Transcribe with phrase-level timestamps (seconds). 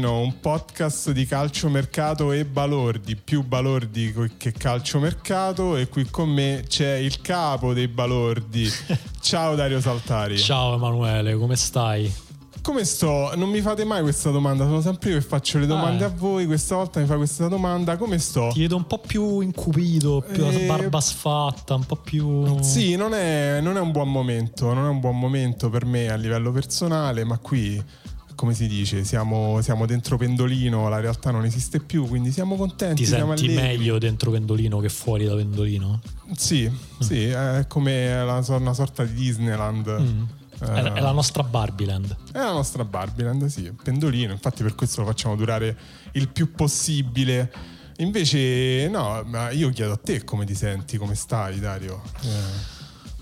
[0.00, 6.64] Pendolino, un podcast di calciomercato e balordi, più balordi che calciomercato e qui con me
[6.66, 8.66] c'è il capo dei balordi.
[9.20, 10.38] Ciao Dario Saltari.
[10.38, 12.10] Ciao Emanuele, come stai?
[12.62, 13.32] Come sto?
[13.36, 16.08] Non mi fate mai questa domanda, sono sempre io che faccio le domande Ah.
[16.08, 18.50] a voi, questa volta mi fa questa domanda, come sto?
[18.52, 22.60] Ti vedo un po' più incupito, più Eh, barba sfatta, un po' più...
[22.62, 26.10] Sì, non è, non è un buon momento, non è un buon momento per me
[26.10, 27.82] a livello personale, ma qui,
[28.40, 33.02] come si dice, siamo, siamo dentro Pendolino, la realtà non esiste più, quindi siamo contenti,
[33.02, 33.68] Ti siamo senti allegri.
[33.76, 36.00] meglio dentro Pendolino che fuori da Pendolino?
[36.34, 36.70] Sì,
[37.00, 39.86] sì, è come la- una sorta di Disneyland.
[40.00, 40.22] Mm.
[40.62, 42.16] Eh, È, la nostra Barbieland.
[42.32, 45.76] è la nostra Barbieland, sì, pendolino, infatti per questo lo facciamo durare
[46.12, 47.52] il più possibile.
[47.98, 52.00] Invece, no, ma io chiedo a te come ti senti, come stai, Dario?
[52.22, 52.28] Eh,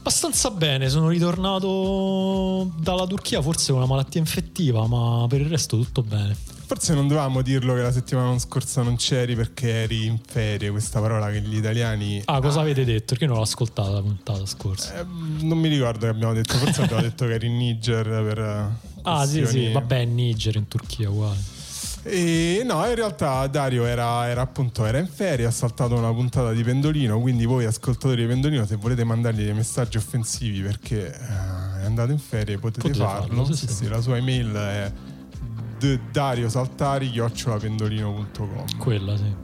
[0.08, 5.76] Abbastanza bene, sono ritornato dalla Turchia forse con una malattia infettiva, ma per il resto
[5.76, 6.34] tutto bene.
[6.64, 10.98] forse non dovevamo dirlo che la settimana scorsa non c'eri perché eri in ferie, questa
[10.98, 12.22] parola che gli italiani...
[12.24, 13.04] Ah, cosa avete detto?
[13.08, 14.98] Perché non l'ho ascoltata la puntata scorsa.
[14.98, 15.04] Eh,
[15.42, 18.38] non mi ricordo che abbiamo detto, forse abbiamo detto che eri in Niger per...
[18.38, 21.56] eh, ah, sì, questioni- sì, vabbè, in Niger, in Turchia, uguale.
[22.02, 26.52] E no, in realtà Dario era, era appunto era in ferie, ha saltato una puntata
[26.52, 31.82] di Pendolino, quindi voi ascoltatori di Pendolino se volete mandargli dei messaggi offensivi perché eh,
[31.82, 33.44] è andato in ferie potete, Potete farlo.
[33.44, 34.92] farlo, sì, Sì, la sua email è
[36.10, 39.34] dariosaltari chiocciolapendolino.com Quella, sì.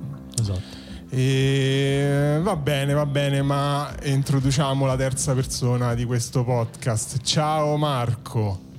[0.40, 0.82] Esatto.
[1.10, 7.20] e va bene, va bene, ma introduciamo la terza persona di questo podcast.
[7.22, 8.72] Ciao Marco.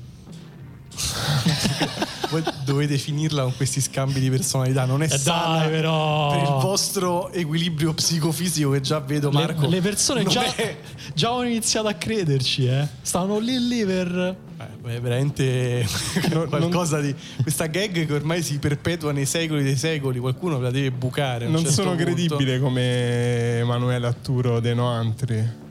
[2.30, 4.86] Voi dovete finirla con questi scambi di personalità.
[4.86, 6.32] Non è Eh sana dai, però.
[6.32, 9.68] per il vostro equilibrio psicofisico che già vedo, Le- Marco.
[9.68, 10.78] Le, persone non già, è-
[11.14, 12.88] già hanno iniziato a crederci, eh.
[13.02, 14.36] Stavano lì lì per.
[14.58, 15.86] Eh, è veramente
[16.50, 20.18] qualcosa di questa gag che ormai si perpetua nei secoli dei secoli.
[20.20, 21.46] Qualcuno la deve bucare.
[21.48, 22.04] Non certo sono punto.
[22.06, 25.64] credibile come Emanuele Atturo De Noantri.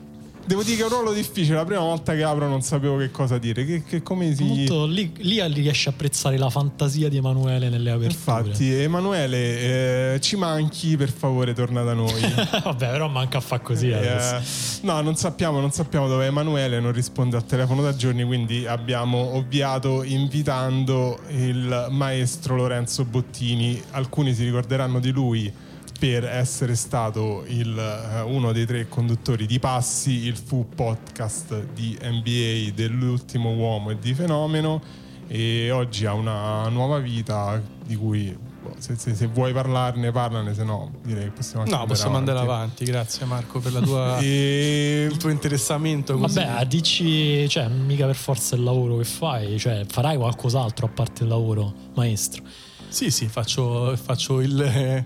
[0.45, 1.55] Devo dire che è un ruolo difficile.
[1.55, 3.65] La prima volta che apro non sapevo che cosa dire.
[3.65, 4.43] Che, che come si.
[4.43, 8.13] Molto, lì, lì riesce a apprezzare la fantasia di Emanuele nelle aperture.
[8.13, 12.21] Infatti, Emanuele, eh, ci manchi, per favore, torna da noi.
[12.63, 14.39] Vabbè, però manca a fa così Eh,
[14.81, 18.67] no, non sappiamo, non sappiamo dove è Emanuele, non risponde al telefono da giorni, quindi
[18.67, 23.81] abbiamo ovviato invitando il maestro Lorenzo Bottini.
[23.91, 25.51] Alcuni si ricorderanno di lui
[25.97, 31.97] per essere stato il, eh, uno dei tre conduttori di Passi, il fu podcast di
[32.01, 34.81] NBA dell'ultimo uomo e di Fenomeno
[35.27, 40.53] e oggi ha una nuova vita di cui boh, se, se- se vuoi parlarne parlane,
[40.53, 42.85] se no direi che possiamo anche No, possiamo andare avanti.
[42.85, 45.07] Grazie, Marco, per la tua, E...
[45.09, 46.17] il tuo interessamento.
[46.17, 46.39] Così.
[46.39, 51.23] Vabbè, dici, cioè, mica per forza il lavoro che fai, cioè, farai qualcos'altro a parte
[51.23, 52.43] il lavoro, maestro.
[52.87, 55.03] Sì, sì, faccio, faccio il,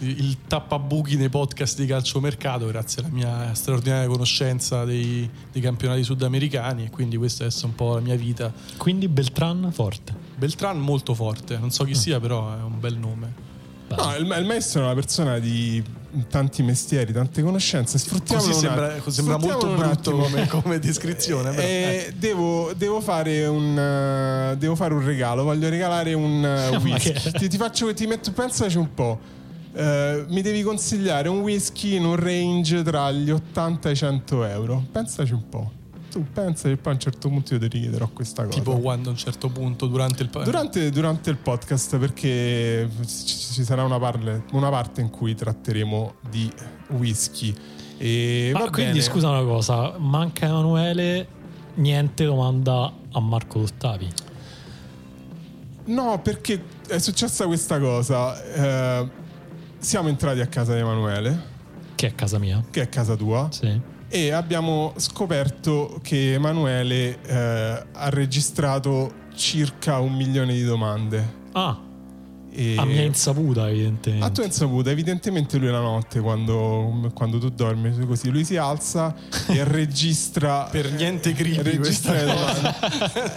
[0.00, 6.84] il tappabuchi nei podcast di calciomercato grazie alla mia straordinaria conoscenza dei, dei campionati sudamericani
[6.84, 8.52] e quindi questa è un po' la mia vita.
[8.76, 10.14] Quindi Beltran forte.
[10.36, 13.46] Beltran molto forte, non so chi sia però è un bel nome.
[13.88, 15.82] No, il, il maestro è una persona di
[16.28, 17.96] tanti mestieri, tante conoscenze.
[17.98, 19.10] Sfruttiamolo Così un sembra, attimo.
[19.10, 21.50] sembra molto brutto come, come descrizione.
[21.50, 22.14] però, Eh, eh.
[22.18, 25.42] devo, devo fare un eh, devo fare un regalo.
[25.42, 26.38] Voglio regalare un
[26.70, 27.30] Ma whisky.
[27.32, 29.18] Ti, ti faccio ti metto pensaci un po'.
[29.78, 34.44] Eh, mi devi consigliare un whisky in un range tra gli 80 e i 100
[34.44, 34.84] euro.
[34.90, 35.70] Pensaci un po'.
[36.10, 38.58] Tu pensa che poi a un certo punto io ti richiederò questa cosa.
[38.58, 43.62] Tipo quando a un certo punto durante il Durante, durante il podcast, perché ci, ci
[43.62, 46.50] sarà una, parle- una parte in cui tratteremo di
[46.88, 47.54] whisky.
[47.98, 49.04] E Ma va quindi bene.
[49.04, 51.28] scusa una cosa, manca Emanuele,
[51.74, 54.08] niente domanda a Marco Dottavi.
[55.84, 58.42] No, perché è successa questa cosa.
[58.42, 59.26] Eh,
[59.78, 61.56] siamo entrati a casa di Emanuele,
[61.94, 62.62] Che è casa mia.
[62.70, 63.80] che è casa tua, Sì.
[64.08, 71.36] e abbiamo scoperto che Emanuele eh, ha registrato circa un milione di domande.
[71.52, 71.78] Ah,
[72.58, 74.24] E a mia insaputa evidentemente.
[74.26, 79.14] A tua insaputa, evidentemente lui la notte quando, quando tu dormi così, lui si alza
[79.46, 82.14] e registra Per niente creepy registra.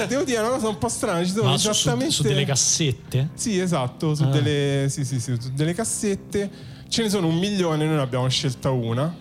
[0.08, 2.46] Devo dire una cosa un po' strana, ci sono Ma su, su- esattamente su delle
[2.46, 3.30] cassette?
[3.36, 4.28] Sì, esatto, su, Ah.
[4.30, 6.50] delle, sì, sì, sì, su delle cassette.
[6.88, 9.16] Ce ne sono un milione, noi ne abbiamo scelta una.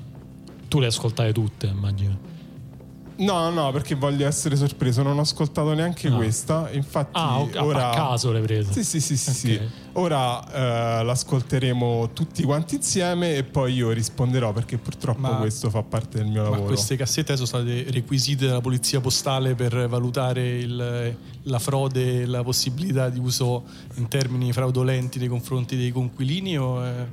[0.66, 2.18] Tu le ascoltavi tutte, immagino.
[3.20, 6.12] No, no, perché voglio essere sorpreso, non ho ascoltato neanche Ah.
[6.14, 6.68] questa.
[6.72, 8.72] Infatti, Ah, ok, a- ora a caso le prese.
[8.72, 9.36] Sì, sì, sì, sì, Ok.
[9.36, 9.60] sì.
[9.94, 15.82] Ora eh, l'ascolteremo tutti quanti insieme e poi io risponderò perché purtroppo Ma- questo fa
[15.82, 16.68] parte del mio Ma lavoro.
[16.68, 22.42] queste cassette sono state requisite dalla polizia postale per valutare il- la frode e la
[22.42, 23.64] possibilità di uso
[23.96, 27.06] in termini fraudolenti nei confronti dei conquilini o è-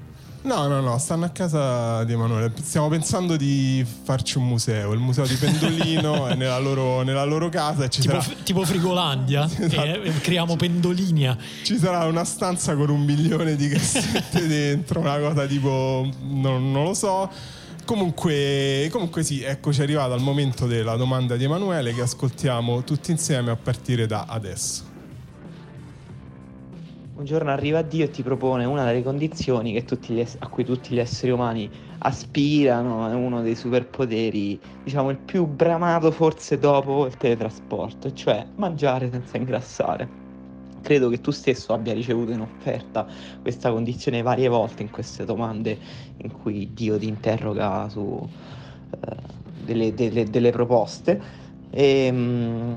[0.47, 2.53] No, no, no, stanno a casa di Emanuele.
[2.63, 7.49] Stiamo pensando di farci un museo, il museo di Pendolino è nella loro, nella loro
[7.49, 9.81] casa e ci Tipo, sarà, tipo Frigolandia, Esatto.
[9.83, 11.37] e, e creiamo pendolinia.
[11.63, 16.83] ci sarà una stanza con un milione di cassette dentro, una cosa tipo, non, non
[16.85, 17.29] lo so.
[17.83, 23.51] Comunque, comunque sì, eccoci arrivato al momento della domanda di Emanuele che ascoltiamo tutti insieme
[23.51, 24.86] a partire da adesso.
[27.17, 30.99] Un giorno arriva Dio e ti propone una delle condizioni ess- a cui tutti gli
[30.99, 38.11] esseri umani aspirano, è uno dei superpoteri, diciamo il più bramato forse dopo il teletrasporto,
[38.13, 40.17] cioè mangiare senza ingrassare.
[40.79, 43.07] Credo che tu stesso abbia ricevuto in offerta
[43.41, 45.81] questa condizione varie volte in queste domande
[46.17, 48.29] in cui Dio ti interroga su
[48.91, 51.21] eh, delle, delle- delle proposte.
[51.69, 52.73] E, mm,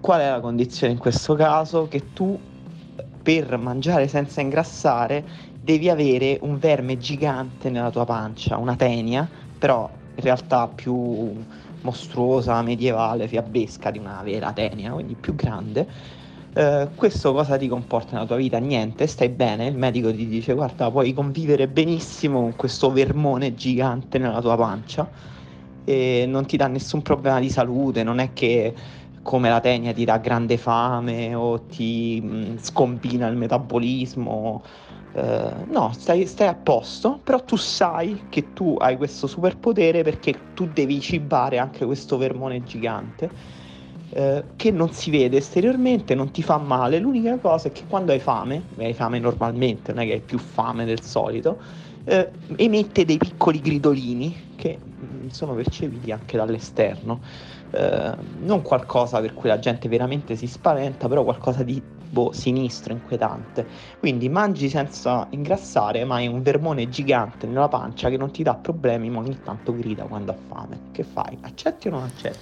[0.00, 1.88] qual è la condizione in questo caso?
[1.88, 2.49] Che tu
[3.22, 5.28] per mangiare senza ingrassare
[5.58, 11.44] devi avere un verme gigante nella tua pancia, una tenia, però in realtà più
[11.82, 15.88] mostruosa, medievale, fiabesca di una vera tenia, quindi più grande.
[16.52, 18.58] Eh, questo cosa ti comporta nella tua vita?
[18.58, 24.18] Niente, stai bene, il medico ti dice guarda puoi convivere benissimo con questo vermone gigante
[24.18, 25.10] nella tua pancia
[25.84, 28.74] e non ti dà nessun problema di salute, non è che
[29.22, 34.62] come la tenia ti dà grande fame o ti mh, scombina il metabolismo.
[35.12, 40.50] Eh, no, stai, stai a posto, però tu sai che tu hai questo superpotere perché
[40.54, 43.32] tu devi cibare anche questo vermone gigante.
[44.12, 46.98] eh, che non si vede esteriormente, non ti fa male.
[46.98, 50.38] L'unica cosa è che quando hai fame, hai fame normalmente, non è che hai più
[50.38, 51.62] fame del solito,
[52.04, 57.22] eh, emette dei piccoli gridolini che mh, sono percepiti anche dall'esterno.
[57.72, 62.92] Eh, non qualcosa per cui la gente veramente si spaventa, però qualcosa di boh, sinistro,
[62.92, 63.64] inquietante.
[63.98, 68.54] Quindi mangi senza ingrassare, ma hai un vermone gigante nella pancia che non ti dà
[68.54, 70.78] problemi, ma ogni tanto grida quando ha fame.
[70.90, 71.38] Che fai?
[71.42, 72.38] Accetti o non accetti?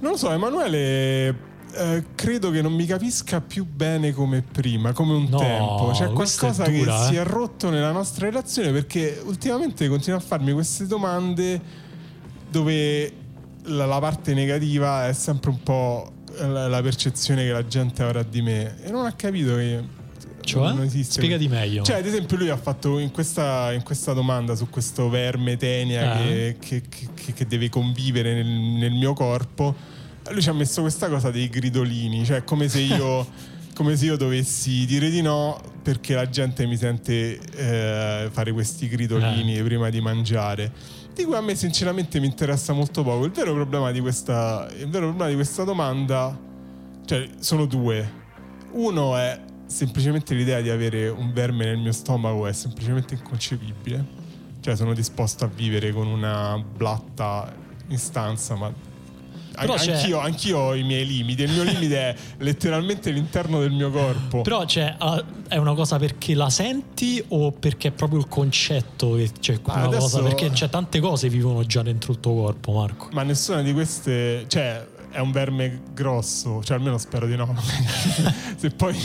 [0.00, 1.52] Non lo so, Emanuele.
[1.76, 5.90] eh, credo che non mi capisca più bene come prima, come un No, tempo.
[5.92, 7.20] C'è qualcosa che dura, si eh.
[7.20, 11.60] è rotto nella nostra relazione perché ultimamente continua a farmi queste domande
[12.48, 13.12] dove
[13.64, 18.22] la, la parte negativa è sempre un po' la, la percezione che la gente avrà
[18.22, 19.82] di me e non ha capito che
[20.40, 20.72] Cioè?
[20.72, 21.14] non esiste.
[21.14, 21.82] Spiegati meglio.
[21.82, 26.18] Cioè, ad esempio, lui ha fatto in questa, in questa domanda su questo verme tenia
[26.20, 26.56] Eh.
[26.58, 29.74] che, che- che- che deve convivere nel, nel mio corpo.
[30.30, 33.26] Lui ci ha messo questa cosa dei gridolini, cioè come se io,
[33.74, 38.88] come se io dovessi dire di no perché la gente mi sente eh, fare questi
[38.88, 40.72] gridolini prima di mangiare.
[41.14, 43.24] Di cui a me sinceramente mi interessa molto poco.
[43.24, 46.36] Il vero problema di questa, problema di questa domanda,
[47.04, 48.22] cioè, sono due.
[48.72, 54.22] Uno è semplicemente l'idea di avere un verme nel mio stomaco è semplicemente inconcepibile.
[54.60, 57.54] Cioè sono disposto a vivere con una blatta
[57.88, 58.72] in stanza, ma
[59.60, 61.42] Però c'è- anch'io, anch'io ho i miei limiti.
[61.42, 64.42] Il mio limite è letteralmente l'interno del mio corpo.
[64.42, 69.14] Però cioè, ah, è una cosa perché la senti o perché è proprio il concetto
[69.14, 70.22] che c'è una cosa?
[70.22, 73.08] Perché c'è tante cose che vivono già dentro il tuo corpo, Marco.
[73.12, 77.54] Ma nessuna di queste, cioè, è un verme grosso, cioè almeno spero di no.
[78.56, 78.96] Se poi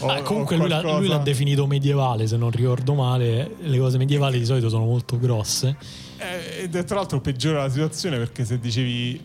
[0.00, 3.56] ho, Ah, comunque ho lui, l'ha, qualcosa- lui l'ha definito medievale, se non ricordo male.
[3.60, 5.76] Le cose medievali di solito sono molto grosse.
[6.18, 9.20] Eh, ed è tra l'altro peggiora la situazione perché se dicevi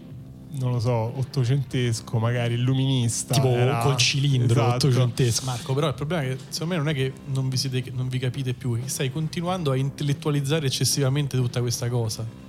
[0.60, 4.88] non lo so, ottocentesco, magari illuminista, Tipo era- col cilindro Esatto.
[4.88, 5.46] ottocentesco.
[5.46, 8.08] Marco, però il problema è che secondo me non è che non vi, siete, non
[8.10, 12.48] vi capite più, stai continuando a intellettualizzare eccessivamente tutta questa cosa.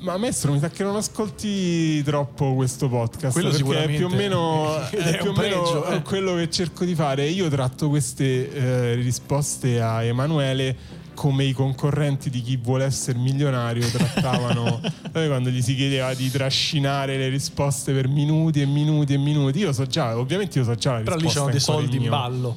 [0.00, 3.32] Ma maestro, mi sa che non ascolti troppo questo podcast.
[3.32, 3.96] Quello perché è sicuramente.
[3.96, 6.02] più o meno, è è più o meno eh.
[6.02, 7.26] quello che cerco di fare.
[7.26, 10.74] Io tratto queste eh, risposte a Emanuele
[11.20, 14.80] come i concorrenti di chi vuole essere milionario trattavano
[15.12, 19.58] Sai quando gli si chiedeva di trascinare le risposte per minuti e minuti e minuti.
[19.58, 21.82] Io so già, ovviamente io so già la Però lì risposta c'erano dei in cuore
[21.82, 22.56] soldi in ballo.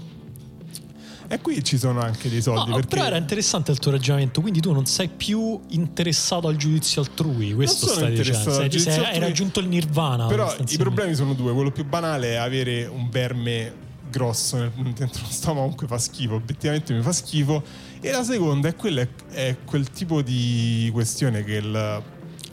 [1.28, 2.70] E qui ci sono anche dei soldi.
[2.70, 6.56] No, perché Però era interessante il tuo ragionamento, quindi tu non sei più interessato al
[6.56, 8.54] giudizio altrui, questo sono stai dicendo.
[8.54, 9.20] Sei, sei- hai altrui.
[9.20, 10.28] raggiunto il nirvana.
[10.28, 11.52] Però i problemi sono due.
[11.52, 16.36] Quello più banale è avere un verme grosso nel- dentro lo stomaco, comunque fa schifo,
[16.36, 17.92] obiettivamente mi fa schifo.
[18.06, 21.72] E la seconda è, quella, è quel tipo di questione che il-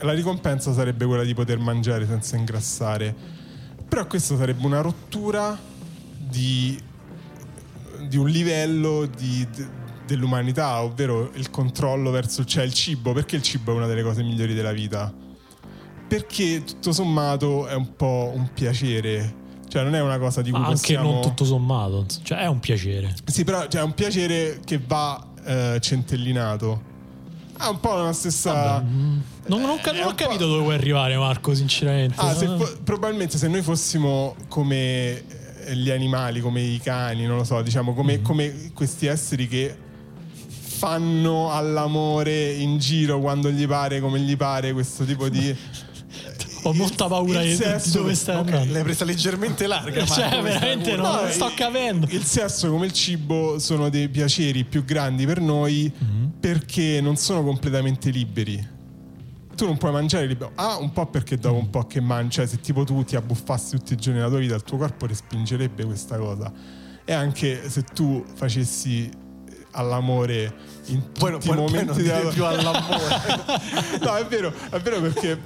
[0.02, 3.14] la ricompensa sarebbe quella di poter mangiare senza ingrassare.
[3.88, 5.58] Però questa sarebbe una rottura
[6.16, 6.80] di,
[8.06, 13.12] di un livello di- de- dell'umanità, ovvero il controllo verso cioè il cibo.
[13.12, 15.12] Perché il cibo è una delle cose migliori della vita?
[16.10, 19.36] perché tutto sommato è un po' un piacere.
[19.68, 21.12] Cioè, non è una cosa di cui Ma anche possiamo...
[21.12, 23.14] non tutto sommato, cioè è un piacere.
[23.26, 26.88] Sì, però cioè, è un piacere che va eh, centellinato.
[27.58, 28.80] Ha un po' la stessa.
[28.80, 32.14] Non, non ho, cap- È non ho po'- capito dove vuoi arrivare, Marco, sinceramente.
[32.18, 32.56] Ah, se Ah.
[32.56, 35.22] fo- probabilmente se noi fossimo come
[35.66, 38.22] eh, gli animali, come i cani, non lo so, diciamo, come, Mm.
[38.22, 39.76] come questi esseri che
[40.48, 45.54] fanno all'amore in giro quando gli pare, come gli pare, questo tipo di.
[46.62, 48.72] Ho molta paura il di, dove stai Ok, andando.
[48.72, 50.04] l'hai presa leggermente larga.
[50.04, 52.06] Cioè, Marco, questa veramente non No, sto il- capendo.
[52.10, 56.26] Il sesso come il cibo sono dei piaceri più grandi per noi Mm-hmm.
[56.40, 58.78] perché non sono completamente liberi.
[59.56, 60.52] Tu non puoi mangiare libero.
[60.54, 63.76] Ah, un po' perché dopo un po' che mangi, cioè se tipo tu ti abbuffassi
[63.76, 66.50] tutti i giorni della tua vita, il tuo corpo respingerebbe questa cosa.
[67.04, 69.10] E anche se tu facessi
[69.72, 70.52] all'amore
[70.92, 73.40] in tutti Poi, non- i poi, poi momenti non della dire più all'amore.
[74.02, 75.38] no, è vero, è vero perché,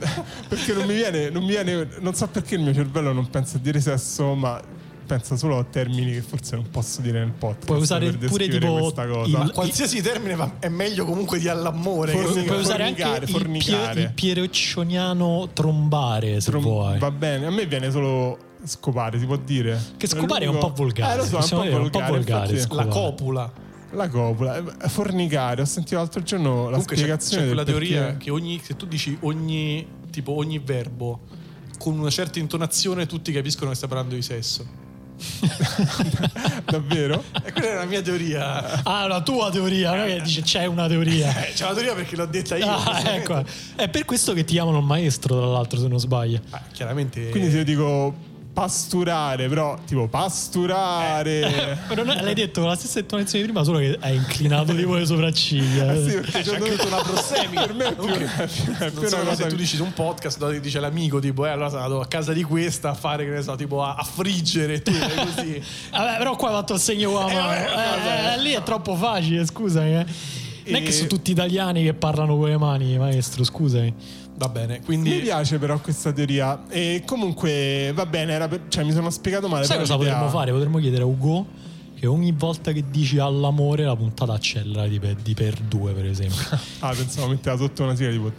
[0.48, 3.56] perché non mi viene, non mi viene, non so perché il mio cervello non pensa
[3.56, 4.60] a dire sesso, ma
[5.06, 7.66] pensa solo a termini che forse non posso dire nel podcast.
[7.66, 9.42] Puoi usare per pure tipo questa cosa.
[9.42, 12.12] il- qualsiasi termine è meglio comunque di all'amore.
[12.12, 14.12] Che- Puoi, usare anche fornicare, il, pie- fornicare.
[14.14, 16.98] pieroccioniano trombare, se Trom- vuoi.
[16.98, 19.78] Va bene, a me viene solo scopare, si può dire.
[19.98, 21.90] Che scopare è un po' volgare, Eh, lo so, è un possiamo po' è un
[21.90, 22.46] po' volgare.
[22.54, 22.74] volgare.
[22.74, 23.52] La copula.
[23.94, 25.62] La copula, eh, fornicare.
[25.62, 28.60] Ho sentito l'altro giorno la Comunque c'è, spiegazione c'è quella del teoria perché- che ogni,
[28.62, 31.20] se tu dici ogni, tipo ogni verbo
[31.78, 34.82] con una certa intonazione tutti capiscono che stai parlando di sesso.
[36.66, 37.22] Davvero?
[37.44, 38.82] E quella è la mia teoria.
[38.82, 41.46] Ah, la tua teoria, non è che dice c'è una teoria.
[41.46, 42.66] Eh, c'è una teoria perché l'ho detta io.
[42.68, 43.44] Ah, ecco.
[43.76, 46.40] È per questo che ti chiamano il maestro, tra l'altro, se non sbaglio.
[46.50, 47.28] Ma chiaramente.
[47.30, 48.14] Quindi se io dico
[48.54, 51.76] pasturare, però tipo pasturare...
[51.88, 54.94] Però non- l'hai detto con la stessa intonazione di prima, solo che hai inclinato tipo
[54.94, 55.92] le sopracciglia.
[55.92, 57.66] Eh sì, perché c'è c'ho anche dovuto- una prossemica.
[57.66, 59.92] per me è più, è più non una so cosa se tu dici su un
[59.92, 63.24] podcast dove dice l'amico tipo eh allora sono andato a casa di questa a fare
[63.24, 66.80] che ne so tipo a, a friggere tu così Vabbè, però qua hai fatto il
[66.80, 67.46] segno con la Eh, mano.
[67.48, 68.34] vabbè, vabbè.
[68.34, 69.96] Eh, lì è troppo facile, scusami.
[69.96, 70.06] eh.
[70.66, 73.92] Non è E- che sono tutti italiani che parlano con le mani, maestro, scusami.
[74.36, 78.84] Va bene Mi quindi piace però questa teoria e comunque va bene, era per- cioè
[78.84, 79.64] mi sono spiegato male.
[79.64, 80.50] Sai però cosa potremmo fare?
[80.52, 81.46] Potremmo chiedere a Ugo
[81.96, 86.06] che ogni volta che dici all'amore la puntata accelera di per, di per due, per
[86.06, 86.58] esempio.
[86.80, 88.32] Ah, pensavo metteva sotto una sigla tipo...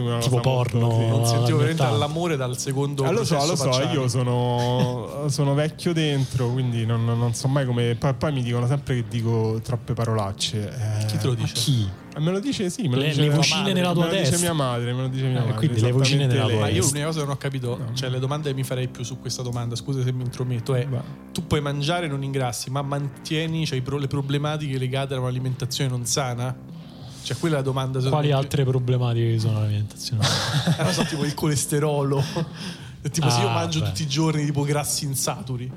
[0.00, 0.80] una Tipo porno.
[0.86, 1.06] molto- sì.
[1.08, 5.92] non sentivo veramente all'amore dal secondo Ah, lo so, lo so, io sono, sono vecchio
[5.92, 7.94] dentro, quindi non, non- so mai come...
[7.96, 10.70] Poi, poi mi dicono sempre che dico troppe parolacce.
[11.00, 11.52] Eh, chi te lo Ma dice?
[11.54, 11.88] chi?
[12.14, 14.02] Eh, Me lo dice, sì, me lo Le- dice le mia vocine madre, nella tua
[14.04, 14.30] me lo testa.
[14.36, 15.54] dice mia madre, me lo dice mia Eh, madre.
[15.56, 16.86] quindi le vocine nella tua Ma io testa.
[16.88, 19.42] l'unica cosa che non ho capito, cioè le domande che mi farei più su questa
[19.42, 21.02] domanda, scusa se mi intrometto, è Va.
[21.32, 26.04] tu puoi mangiare e non ingrassi, ma mantieni cioè, le problematiche legate a un'alimentazione non
[26.06, 26.54] sana?
[27.22, 28.00] Cioè quella è la domanda.
[28.00, 30.22] Quali me, altre problematiche ci sono all'alimentazione?
[30.26, 32.22] più- Eh, non so, tipo il colesterolo.
[33.12, 33.86] tipo se io Ah, mangio beh.
[33.86, 35.70] tutti i giorni tipo grassi insaturi.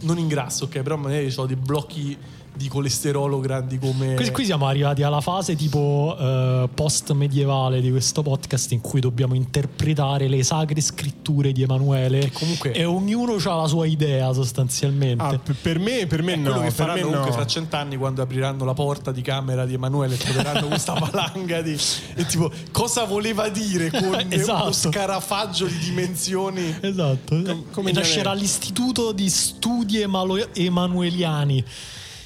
[0.00, 2.16] non ingrasso, ok, però magari ho dei blocchi
[2.54, 4.14] di colesterolo grandi come...
[4.14, 9.00] Qui, qui siamo arrivati alla fase tipo eh, post medievale di questo podcast in cui
[9.00, 15.22] dobbiamo interpretare le sacre scritture di Emanuele Comunque- e ognuno ha la sua idea sostanzialmente.
[15.22, 16.42] Ah, per- me, per me È no.
[16.42, 17.36] quello che per faranno me comunque no.
[17.36, 21.76] fra cent'anni quando apriranno la porta di camera di Emanuele e troveranno questa valanga di
[22.14, 24.62] e tipo cosa voleva dire con Esatto.
[24.64, 27.64] uno scarafaggio di dimensioni Esatto.
[27.70, 31.64] come e nascerà l'istituto di studi emalo- emanueliani,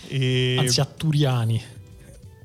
[0.09, 1.63] E anzi atturiani.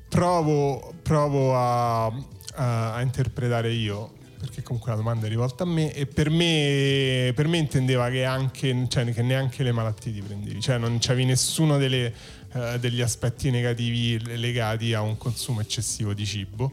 [0.08, 5.92] provo, provo a, a- a interpretare io, perché comunque la domanda è rivolta a me,
[5.92, 10.60] e per me, per me intendeva che, anche, cioè, che neanche le malattie ti prendevi,
[10.60, 12.12] cioè non c'avevi nessuno delle,
[12.52, 16.72] eh, degli aspetti negativi legati a un consumo eccessivo di cibo.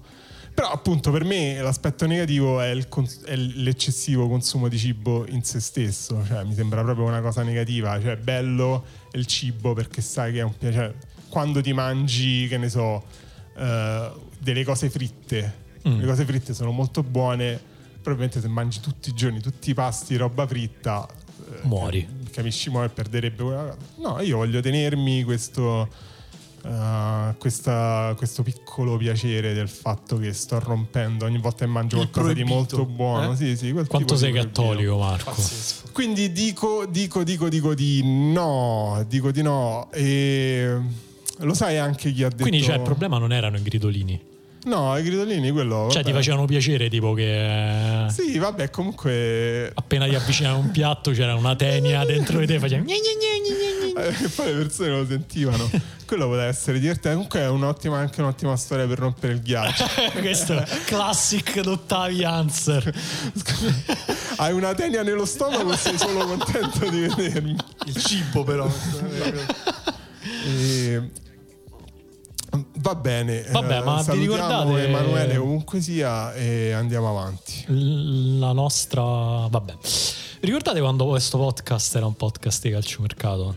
[0.59, 5.61] Però appunto per me l'aspetto negativo è, cons- è l'eccessivo consumo di cibo in se
[5.61, 10.33] stesso, cioè mi sembra proprio una cosa negativa, cioè bello è il cibo perché sai
[10.33, 10.97] che è un piacere.
[11.29, 13.01] Quando ti mangi, che ne so,
[13.55, 17.57] eh, delle cose fritte, le cose fritte sono molto buone,
[18.01, 22.05] probabilmente se mangi tutti i giorni, tutti i pasti, roba fritta, eh, Muori.
[22.31, 23.77] Capisci, muore perderebbe quella cosa.
[23.95, 25.87] No, io voglio tenermi questo...
[26.63, 32.09] eh, questa- questo piccolo piacere del fatto che sto rompendo ogni volta che mangio Il
[32.09, 33.31] qualcosa di molto buono.
[33.31, 33.35] eh?
[33.35, 35.31] Sì, sì, quel Quanto tipo sei cattolico, Marco?
[35.31, 38.01] pazzesco Quindi dico, dico, dico, dico di
[38.31, 39.89] no, dico di no.
[39.91, 40.77] E
[41.39, 42.43] lo sai anche chi ha detto.
[42.43, 44.21] Quindi cioè, il problema non erano i gridolini.
[44.65, 45.87] No, i gridolini, quello.
[45.89, 46.17] Cioè ti vabbè.
[46.21, 49.71] facevano piacere tipo che eh, Sì, vabbè, comunque.
[49.73, 52.83] appena ti avvicinavi a un piatto c'era una tenia dentro di te gne.
[53.95, 55.69] eh, poi le persone lo sentivano.
[56.05, 57.13] quello poteva essere divertente.
[57.13, 59.85] Comunque è un'ottima, anche un'ottima storia per rompere il ghiaccio.
[60.19, 62.93] Questo è classic d'Ottavi Answer.
[64.37, 67.55] Hai una tenia nello stomaco e sei solo contento di vedermi.
[67.85, 68.69] il cibo però
[70.45, 71.09] E-
[72.79, 77.65] Va bene, Vabbè, eh, ma vi salutiamo ricordate- Emanuele ovunque sia e andiamo avanti.
[78.39, 79.01] La nostra...
[79.03, 79.75] Vabbè.
[80.41, 83.55] Ricordate quando questo podcast era un podcast di calciomercato?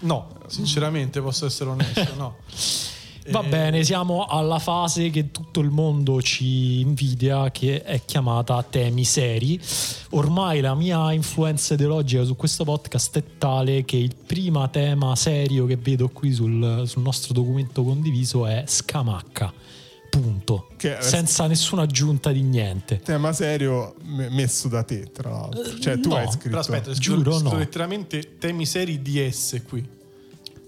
[0.00, 2.36] no sinceramente posso essere onesto no
[3.30, 8.62] Va Eh, bene, siamo alla fase che tutto il mondo ci invidia, che è chiamata
[8.62, 9.60] temi seri.
[10.10, 15.66] Ormai la mia influenza ideologica su questo podcast è tale che il primo tema serio
[15.66, 19.52] che vedo qui sul, sul nostro documento condiviso è Scamacca.
[20.08, 20.68] Punto.
[20.76, 23.00] Che- Senza nessuna aggiunta di niente.
[23.00, 25.78] Tema serio me- messo da te, tra l'altro.
[25.78, 26.48] Cioè, tu no, hai scritto.
[26.48, 27.58] però aspetta Giuro, sto, no.
[27.58, 29.86] letteralmente temi seri DS qui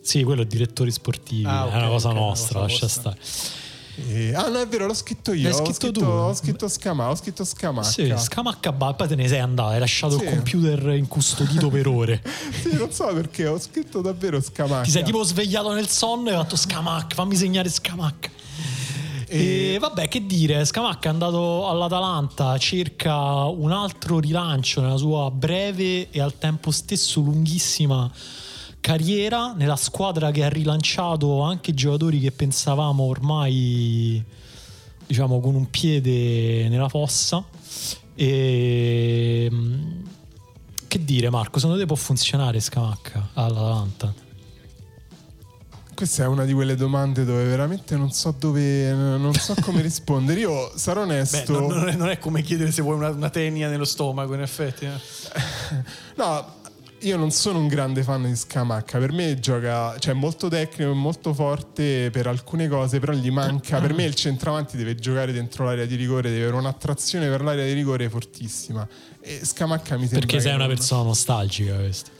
[0.09, 3.15] Sì, quello è direttori sportivi, Ah, ok, è una cosa ok, una nostra, lascia vostra.
[3.15, 4.07] stare.
[4.11, 5.43] E- ah, no, è vero, l'ho scritto io.
[5.43, 6.07] L'hai ho scritto scritto, tu?
[6.07, 7.11] Ho scritto Scamacca.
[7.11, 7.87] Ho scritto Scamacca.
[7.89, 10.25] Sì, Scamacca, ba- poi te ne sei andato, hai lasciato Sì.
[10.25, 12.23] il computer incustodito per ore.
[12.63, 14.85] Sì, non so perché ho scritto davvero Scamacca.
[14.85, 18.31] Ti sei tipo svegliato nel sonno e hai fatto Scamacca, fammi segnare Scamacca.
[19.27, 26.09] E vabbè, che dire, Scamacca è andato all'Atalanta, cerca un altro rilancio nella sua breve
[26.11, 28.11] e al tempo stesso lunghissima
[28.89, 34.25] carriera nella squadra che ha rilanciato anche giocatori che pensavamo ormai
[35.07, 37.45] diciamo con un piede nella fossa
[38.15, 40.05] e mm,
[40.89, 44.15] che dire Marco, secondo te può funzionare Scamacca all'Atalanta?
[45.95, 50.41] Questa è una di quelle domande dove veramente non so dove, non so come rispondere.
[50.41, 51.61] Io sarò Beh, onesto.
[51.61, 54.41] non, non è, non è come chiedere se vuoi una, una tenia nello stomaco in
[54.41, 54.93] effetti eh.
[56.15, 56.58] No,
[57.01, 58.99] io non sono un grande fan di Scamacca.
[58.99, 63.31] Per me gioca, cioè è molto tecnico, è molto forte per alcune cose, però gli
[63.31, 63.81] manca.
[63.81, 67.65] Per me il centravanti deve giocare dentro l'area di rigore, deve avere un'attrazione per l'area
[67.65, 68.87] di rigore fortissima.
[69.21, 70.27] E Scamacca mi sembra.
[70.27, 72.11] Perché sei una non- persona nostalgica questo.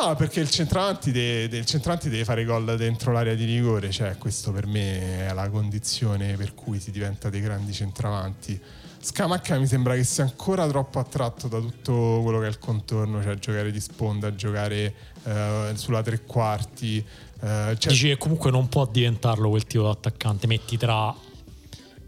[0.00, 4.16] No, perché il centravanti, deve, il centravanti deve fare gol dentro l'area di rigore, cioè
[4.18, 8.60] questo per me è la condizione per cui si diventa dei grandi centravanti.
[9.00, 13.22] Scamacca mi sembra che sia ancora troppo attratto da tutto quello che è il contorno,
[13.22, 16.98] cioè giocare di sponda, giocare eh, sulla tre quarti.
[16.98, 21.14] eh, cioè- Dici che comunque non può diventarlo quel tipo di attaccante, metti tra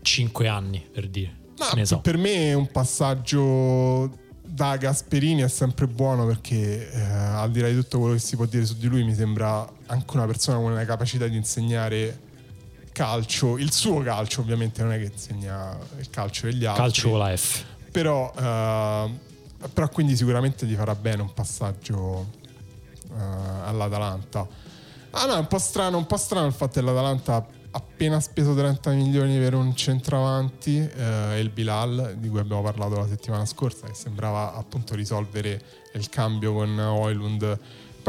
[0.02, 1.36] 5 anni per dire.
[1.74, 2.00] No, so.
[2.00, 4.10] Per me un passaggio
[4.42, 8.34] da Gasperini è sempre buono perché eh, al di là di tutto quello che si
[8.34, 12.28] può dire su di lui mi sembra anche una persona con una capacità di insegnare
[13.00, 16.82] calcio, il suo calcio ovviamente non è che insegna il calcio degli altri.
[16.82, 17.64] Calcio la F.
[17.90, 19.10] Però, eh,
[19.72, 22.26] però quindi sicuramente gli farà bene un passaggio
[23.08, 23.14] eh,
[23.64, 24.46] all'Atalanta.
[25.12, 28.20] Ah no, è un po' strano, un po' strano il fatto che l'Atalanta ha appena
[28.20, 33.46] speso 30 milioni per un centravanti, eh, il Bilal, di cui abbiamo parlato la settimana
[33.46, 35.58] scorsa, che sembrava appunto risolvere
[35.94, 37.58] il cambio con Oilund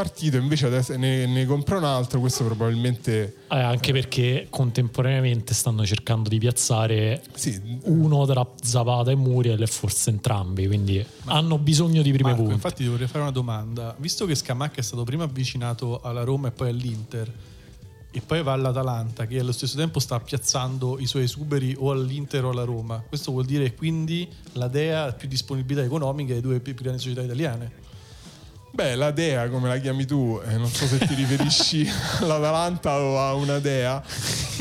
[0.02, 3.36] partito, invece adesso ne, ne compra un altro, questo probabilmente...
[3.50, 9.68] Eh, anche perché contemporaneamente stanno cercando di piazzare Sì, uno tra Zapata e Muriel e
[9.68, 12.56] forse entrambi, quindi hanno bisogno di prime Marco, punte.
[12.56, 13.96] infatti ti vorrei fare una domanda.
[14.00, 17.32] Visto che Scamacca è stato prima avvicinato alla Roma e poi all'Inter
[18.14, 22.44] e poi va all'Atalanta che allo stesso tempo sta piazzando i suoi esuberi o all'Inter
[22.44, 26.60] o alla Roma, questo vuol dire quindi la Dea ha più disponibilità economica delle due
[26.60, 27.81] più grandi società italiane.
[28.74, 31.86] Beh, la Dea, come la chiami tu, eh, non so se ti riferisci
[32.22, 34.02] all'Atalanta o a una Dea,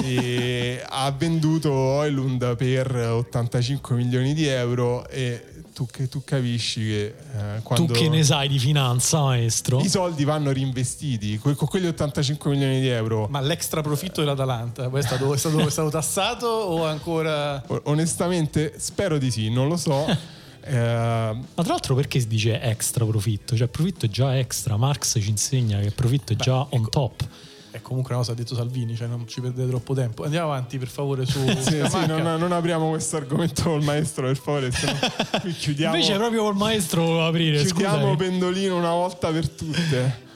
[0.03, 7.05] e ha venduto Oilund per 85 milioni di euro e tu, che, tu capisci che
[7.07, 9.79] eh, quando Tu che ne sai di finanza, maestro?
[9.79, 14.89] i soldi vanno reinvestiti, que- con quegli 85 milioni di euro, Ma l'extra profitto dell'Atalanta
[14.89, 17.63] poi è stato, è stato- è stato tassato o ancora...
[17.85, 20.05] onestamente spero di sì, non lo so.
[20.63, 23.57] Eh, Ma tra l'altro perché si dice extra profitto?
[23.57, 27.27] Cioè profitto è già extra, Marx ci insegna che profitto è già on top.
[27.73, 30.25] È comunque una cosa ha detto Salvini, cioè non ci perdete troppo tempo.
[30.25, 34.37] Andiamo avanti per favore su sì, sì, non, non apriamo questo argomento col maestro, per
[34.37, 35.95] favore, se no chiudiamo.
[35.95, 38.17] Invece proprio col maestro aprire, Chiudiamo scusa.
[38.17, 40.29] Pendolino una volta per tutte.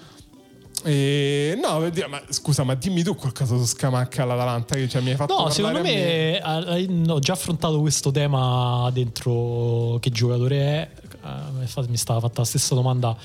[0.84, 5.16] E, no, ma scusa, ma dimmi tu qualcosa su Scamacca all'Atalanta che cioè, mi hai
[5.16, 10.90] fatto No, secondo me eh, ho già affrontato questo tema dentro che giocatore è.
[11.24, 13.16] Eh, infatti mi stava fatta la stessa domanda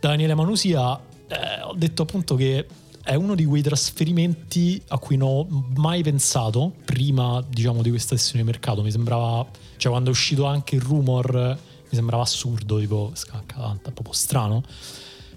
[0.00, 0.98] da Daniele Manusia.
[1.26, 2.66] Eh, ho detto appunto che
[3.02, 8.16] è uno di quei trasferimenti a cui non ho mai pensato prima diciamo di questa
[8.16, 8.82] sessione di mercato.
[8.82, 9.44] Mi sembrava,
[9.76, 14.62] cioè quando è uscito anche il rumor, mi sembrava assurdo, tipo scacca, Atalanta, proprio strano.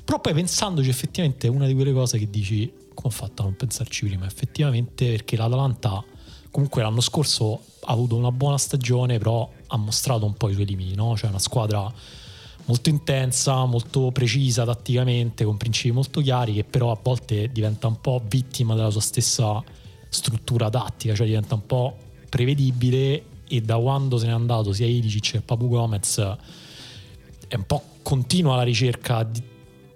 [0.03, 3.45] Però poi pensandoci effettivamente è una di quelle cose che dici come ho fatto a
[3.45, 6.03] non pensarci prima effettivamente perché l'Atalanta
[6.51, 10.65] comunque l'anno scorso ha avuto una buona stagione però ha mostrato un po' i suoi
[10.65, 11.17] limiti no?
[11.17, 11.91] cioè una squadra
[12.65, 17.99] molto intensa molto precisa tatticamente con principi molto chiari che però a volte diventa un
[17.99, 19.61] po' vittima della sua stessa
[20.07, 21.97] struttura tattica cioè diventa un po'
[22.29, 26.19] prevedibile e da quando se n'è andato sia Ilicic che Papu Gomez
[27.47, 29.41] è un po' continua la ricerca di,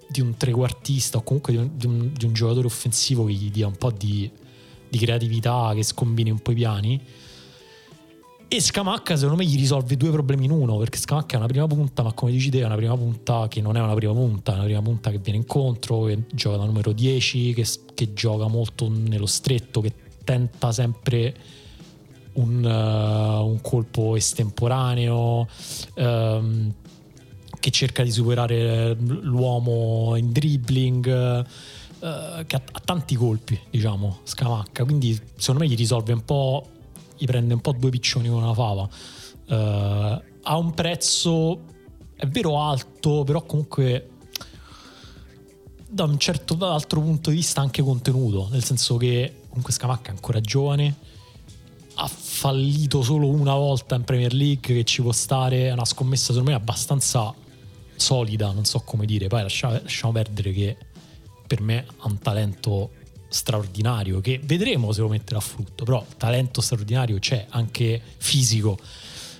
[0.08, 3.50] di un trequartista o comunque di un, di un- di un giocatore offensivo che gli
[3.50, 4.30] dia un po' di,
[4.88, 7.00] di creatività, che scombini un po' i piani.
[8.50, 11.66] E Scamacca secondo me gli risolve due problemi in uno, perché Scamacca è una prima
[11.66, 14.52] punta, ma come dici te è una prima punta che non è una prima punta,
[14.52, 18.46] è una prima punta che viene incontro, che gioca da numero 10, che, che gioca
[18.46, 19.92] molto nello stretto, che
[20.24, 21.34] tenta sempre
[22.38, 25.46] un, eh, un colpo estemporaneo,
[25.94, 26.72] ehm,
[27.60, 31.06] che cerca di superare l'uomo in dribbling,
[32.00, 34.84] eh, che ha, ha tanti colpi, diciamo, Scamacca.
[34.84, 36.68] Quindi secondo me gli risolve un po',
[37.16, 38.88] gli prende un po' due piccioni con una fava.
[39.46, 41.60] Eh, ha un prezzo,
[42.14, 44.10] è vero alto, però comunque
[45.90, 50.12] da un certo altro punto di vista anche contenuto, nel senso che comunque Scamacca è
[50.12, 50.94] ancora giovane,
[51.94, 56.32] ha fallito solo una volta in Premier League che ci può stare, è una scommessa
[56.32, 57.34] secondo me abbastanza
[58.00, 60.76] solida, non so come dire, poi lasciamo, lasciamo perdere che
[61.46, 62.92] per me ha un talento
[63.28, 68.78] straordinario che vedremo se lo metterà a frutto, però talento straordinario c'è, anche fisico,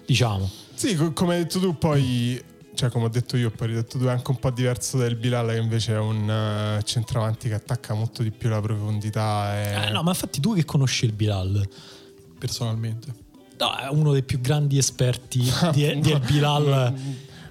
[0.05, 0.51] diciamo.
[0.75, 2.43] Sì, co- come hai detto tu, poi,
[2.75, 5.17] cioè, come ho detto io, poi hai detto tu, è anche un po' diverso del
[5.17, 9.85] Bilal, che invece è un eh, centravanti che attacca molto di più la profondità.
[9.85, 9.87] E...
[9.87, 11.69] Eh, no, ma infatti tu che conosci il Bilal?
[12.39, 13.27] personalmente.
[13.59, 15.41] No, è uno dei più grandi esperti
[15.73, 16.95] di, di El Bilal.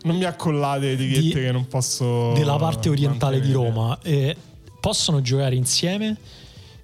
[0.03, 2.33] Non mi accollate etichette Di- che non posso.
[2.33, 3.73] della parte orientale di mantenere.
[3.73, 4.35] Roma eh,
[4.79, 6.15] possono giocare insieme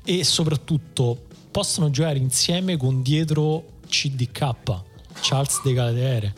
[0.04, 4.52] e soprattutto possono giocare insieme con dietro CDK
[5.22, 6.34] Charles De Galere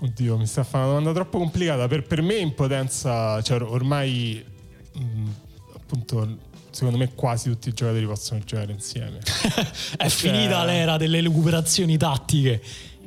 [0.00, 1.86] Oddio, mi sta fare una domanda troppo complicata.
[1.86, 4.44] Per, per me, in potenza, cioè, or- ormai,
[4.94, 5.28] mh,
[5.76, 6.38] appunto,
[6.72, 9.20] secondo me, quasi tutti i giocatori possono giocare insieme.
[9.96, 12.60] è finita l'era delle recuperazioni tattiche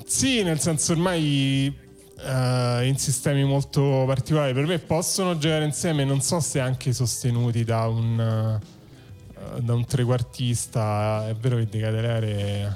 [0.06, 1.74] Sì, nel senso ormai
[2.18, 7.64] eh, in sistemi molto particolari per me possono giocare insieme, non so se anche sostenuti
[7.64, 11.28] da un, eh, da un trequartista.
[11.28, 12.76] È vero che De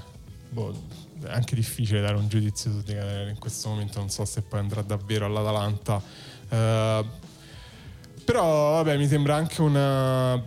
[0.50, 0.74] boh,
[1.24, 4.60] è anche difficile dare un giudizio su De in questo momento, non so se poi
[4.60, 6.02] andrà davvero all'Atalanta.
[6.50, 7.06] Eh,
[8.26, 10.42] però vabbè, mi sembra anche una,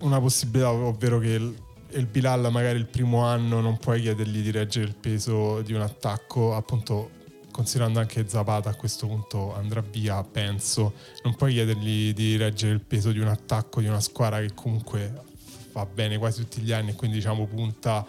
[0.00, 1.54] una possibilità, ovvero che il,
[1.90, 5.82] il Bilal magari il primo anno non puoi chiedergli di reggere il peso di un
[5.82, 7.16] attacco, appunto
[7.58, 10.92] considerando anche Zapata a questo punto andrà via, penso,
[11.24, 15.12] non puoi chiedergli di reggere il peso di un attacco di una squadra che comunque
[15.72, 18.06] fa bene quasi tutti gli anni e quindi diciamo punta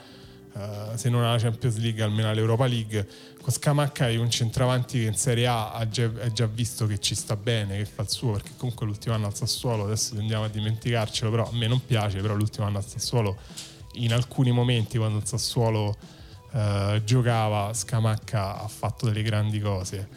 [0.53, 3.07] eh, se non alla Champions League almeno all'Europa League.
[3.41, 6.99] Con Scamacca hai un centravanti che in Serie A ha già, ha già visto che
[6.99, 10.43] ci sta bene, che fa il suo, perché comunque l'ultimo anno al Sassuolo, adesso andiamo
[10.43, 13.35] a dimenticarcelo, però a me non piace, però l'ultimo anno al Sassuolo
[13.93, 15.97] in alcuni momenti quando il Sassuolo
[16.51, 20.07] eh, giocava Scamacca ha fatto delle grandi cose.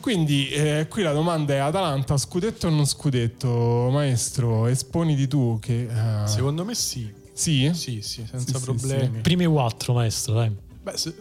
[0.00, 3.88] Quindi eh, qui la domanda è Atalanta, scudetto o non scudetto?
[3.92, 5.88] Maestro, esponiti tu che...
[5.90, 7.12] eh, Secondo me sì.
[7.32, 7.70] sì?
[7.74, 9.20] Sì, sì, senza Sì, sì, problemi.
[9.20, 10.56] Prime quattro, maestro, dai.
[10.82, 11.14] Beh, se-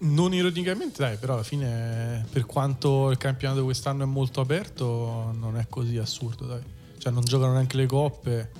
[0.00, 5.56] non ironicamente, dai, però alla fine, per quanto il campionato quest'anno è molto aperto, non
[5.56, 6.60] è così assurdo, dai.
[6.98, 8.50] Cioè, non giocano neanche le coppe.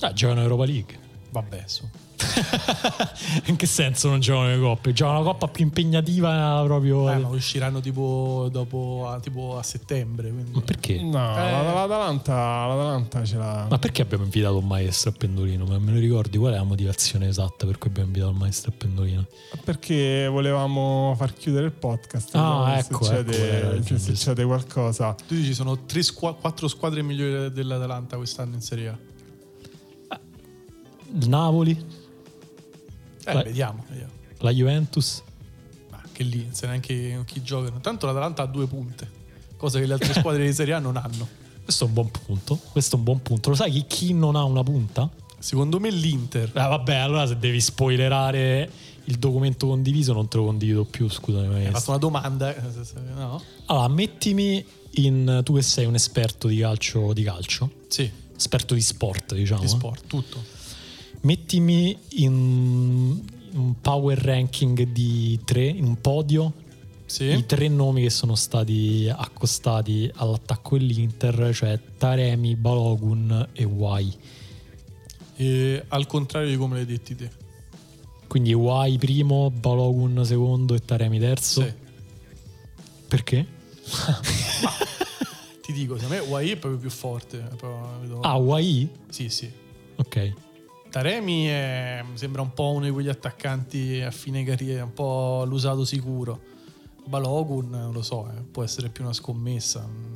[0.00, 0.98] Ah, giocano Europa League.
[1.30, 1.88] Vabbè, su.
[3.46, 4.92] In che senso non giocano le coppe?
[4.92, 7.10] Giocano la coppa più impegnativa proprio.
[7.10, 10.30] Eh, ma usciranno tipo dopo a, tipo a settembre.
[10.30, 10.50] Quindi...
[10.52, 11.02] Ma perché?
[11.02, 13.66] No, la- l'Atalanta, l'Atalanta ce l'ha...
[13.68, 15.64] Ma perché abbiamo invitato un maestro a Pendolino?
[15.64, 16.38] Ma me lo ricordi?
[16.38, 19.26] Qual è la motivazione esatta per cui abbiamo invitato il maestro a Pendolino?
[19.64, 22.30] Perché volevamo far chiudere il podcast.
[22.34, 25.14] Ah, ecco, succede, ecco, se succede qualcosa.
[25.26, 28.98] Tu dici sono tre squa- quattro squadre migliori dell'Atalanta quest'anno in Serie A.
[31.14, 31.76] Il Napoli,
[33.24, 33.42] Eh, Beh.
[33.44, 34.12] vediamo, vediamo.
[34.38, 35.22] la Juventus.
[35.90, 37.80] Ma che lì, non sai neanche chi giocano.
[37.80, 39.08] Tanto l'Atalanta ha due punte,
[39.56, 41.28] cosa che le altre squadre di Serie A non hanno.
[41.62, 42.56] Questo è un buon punto.
[42.72, 43.50] Questo è un buon punto.
[43.50, 45.08] Lo sai chi, chi non ha una punta?
[45.38, 46.50] Secondo me l'Inter.
[46.54, 48.70] Ah, vabbè, allora se devi spoilerare
[49.06, 51.44] il documento condiviso non te lo condivido più, scusami.
[51.46, 51.72] Hai maestro.
[51.78, 53.42] fatto una domanda, eh, se- se- no?
[53.66, 54.64] Allora, mettimi
[54.96, 55.40] in...
[55.44, 59.60] Tu che sei un esperto di calcio, di calcio Sì, esperto di sport, diciamo.
[59.60, 59.68] di eh.
[59.70, 60.42] sport, tutto.
[61.22, 62.32] Mettimi in
[63.54, 66.52] un power ranking di tre, in un podio,
[67.06, 67.24] Sì.
[67.26, 74.12] i tre nomi che sono stati accostati all'attacco dell'Inter, cioè Taremi, Balogun e Wai.
[75.36, 77.30] E al contrario di come l'hai detti te.
[78.26, 81.62] Quindi Wai primo, Balogun secondo e Taremi terzo.
[81.62, 81.72] Sì.
[83.06, 83.46] Perché?
[85.62, 87.46] Ti dico, secondo me Wai è proprio più forte.
[88.00, 88.88] vedo- Ah, Wai?
[89.08, 89.48] Sì, sì.
[89.96, 90.32] Ok.
[90.92, 95.86] Taremi è- sembra un po' uno di quegli attaccanti a fine carriera, un po' l'usato
[95.86, 96.38] sicuro.
[97.06, 99.86] Balogun, non lo so, eh, può essere più una scommessa.
[99.88, 100.10] Mm,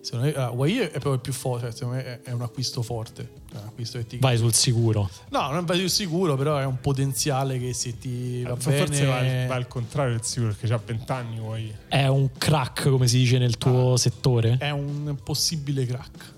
[0.00, 2.40] Secondo me, ah, Wai è proprio il più forte, cioè, secondo me è- è un
[2.40, 3.28] acquisto forte.
[3.52, 5.10] Un acquisto che ti- Vai sul sicuro.
[5.30, 9.04] No, non vai più sicuro, però è un potenziale che se ti va Forse bene...
[9.06, 11.74] va, al- va al contrario del sicuro perché ha 20 anni vuoi.
[11.88, 14.56] È un crack, come si dice nel tuo settore?
[14.58, 16.36] è un possibile crack.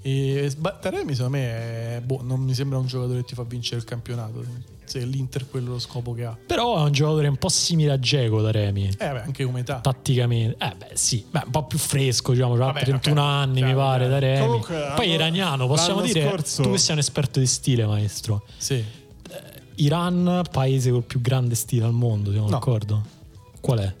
[0.00, 3.78] E Taremi secondo me è- boh, non mi sembra un giocatore che ti fa vincere
[3.78, 4.44] il campionato.
[4.84, 6.34] Se l'Inter quello è lo scopo che ha.
[6.46, 8.86] Però è un giocatore un po' simile a Geco, Taremi.
[8.88, 9.80] Eh, beh, anche come età.
[9.80, 13.26] tatticamente, eh beh sì, beh, un po' più fresco, diciamo, ha Vabbè, 31 ok.
[13.28, 14.12] anni Chiaro, mi pare, chiaro.
[14.20, 14.46] Taremi.
[14.46, 18.44] Comunque, Poi iraniano, possiamo dire, scorso- tu che sei un esperto di stile, maestro.
[18.56, 18.82] Sì.
[19.74, 22.52] Iran, paese col più grande stile al mondo, siamo No.
[22.52, 23.04] d'accordo?
[23.60, 23.94] Qual è?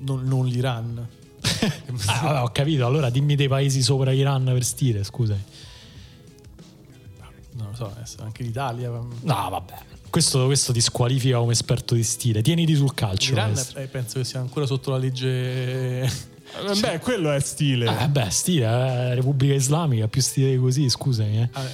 [0.00, 1.08] Non, non l'Iran.
[2.06, 5.44] Ah, vabbè, ho capito, allora dimmi dei paesi sopra Iran per stile, scusami.
[7.52, 7.92] Non lo so,
[8.22, 8.88] anche l'Italia.
[8.88, 9.74] No, vabbè.
[10.10, 12.40] Questo, questo ti squalifica come esperto di stile.
[12.40, 13.32] Tieniti sul calcio.
[13.32, 16.02] L'Iran eh, penso che sia ancora sotto la legge.
[16.02, 16.10] Eh,
[16.80, 18.04] Beh, quello è stile.
[18.04, 21.42] Eh, beh, stile, eh, Repubblica Islamica, più stile di così, scusami.
[21.42, 21.48] Eh.
[21.52, 21.70] Ah, eh,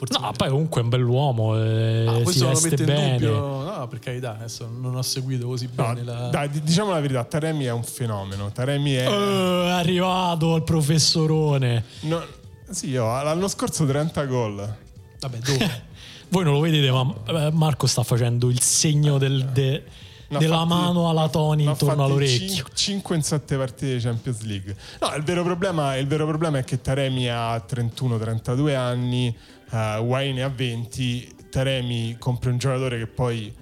[0.00, 2.82] Forse No, poi comunque è un bell'uomo, eh, Ah, si questo non lo veste mette
[2.82, 3.18] in bene.
[3.18, 3.62] dubbio.
[3.76, 6.28] No, per carità, adesso non ho seguito così No, bene la.
[6.28, 8.50] dai, di- diciamo la verità, Taremi è un fenomeno.
[8.50, 9.06] Taremi è...
[9.06, 11.84] Eh, è arrivato il professorone.
[12.00, 12.24] no-
[12.70, 14.74] sì, io l'anno scorso 30 gol.
[15.20, 15.82] Vabbè, dove?
[16.30, 19.82] Voi non lo vedete, ma eh, Marco sta facendo il segno del- de-
[20.28, 22.64] Ne ha della fatti- mano alla Tony intorno all'orecchio.
[22.72, 24.76] 5 in 7 partite di Champions League.
[25.00, 29.36] No, il vero problema, il vero problema è che Taremi ha 31-32 anni,
[29.70, 31.34] uh, Wayne ha 20.
[31.50, 33.52] Taremi compra un giocatore che poi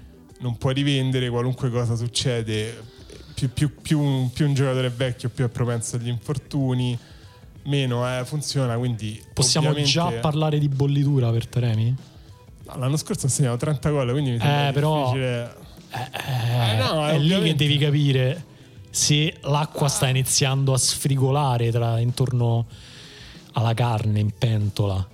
[0.41, 2.97] non puoi rivendere, qualunque cosa succede.
[3.35, 6.99] Più, più- più- più un giocatore è vecchio, più è propenso agli infortuni,
[7.65, 8.77] meno eh, funziona.
[8.77, 11.95] Quindi Possiamo già parlare di bollitura per Teremi?
[12.67, 15.55] No, l'anno scorso ha segnato 30 gol, quindi mi sembra Eh, però- difficile.
[15.91, 18.45] Eh, no, è lì che devi capire
[18.91, 22.67] se l'acqua sta iniziando a sfrigolare tra- intorno
[23.53, 25.07] alla carne in pentola.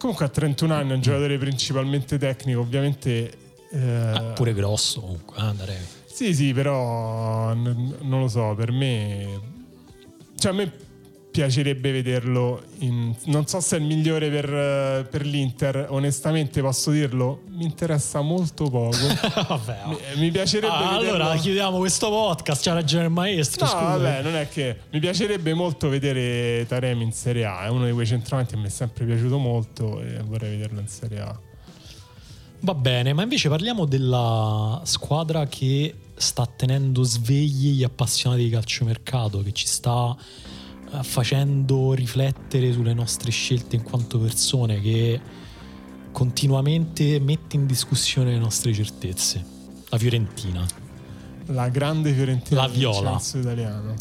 [0.00, 3.30] Comunque a 31 anni è un giocatore principalmente tecnico, ovviamente...
[3.70, 5.84] eh, Ah, pure grosso comunque, ah, Taremi.
[6.06, 9.38] Sì, sì, però n- non lo so, per me...
[10.38, 10.72] Cioè a me
[11.30, 13.14] piacerebbe vederlo in...
[13.26, 18.68] Non so se è il migliore per, per l'Inter, onestamente posso dirlo, mi interessa molto
[18.68, 18.96] poco.
[19.48, 21.22] Vabbè, mi, mi piacerebbe Ah, vederlo...
[21.24, 22.62] allora chiudiamo questo podcast.
[22.64, 23.64] C'ha ragione il maestro.
[23.64, 23.84] No, scusa.
[23.84, 27.92] vabbè, non è che mi piacerebbe molto vedere Taremi in Serie A, è uno di
[27.92, 31.38] quei centravanti che mi è sempre piaciuto molto e vorrei vederlo in Serie A.
[32.62, 39.42] Va bene, ma invece parliamo della squadra che sta tenendo svegli gli appassionati di calciomercato,
[39.42, 40.14] che ci sta
[41.02, 45.20] facendo riflettere sulle nostre scelte in quanto persone, che
[46.12, 49.44] continuamente mette in discussione le nostre certezze.
[49.88, 50.66] La Fiorentina,
[51.46, 53.20] La grande Fiorentina La Viola.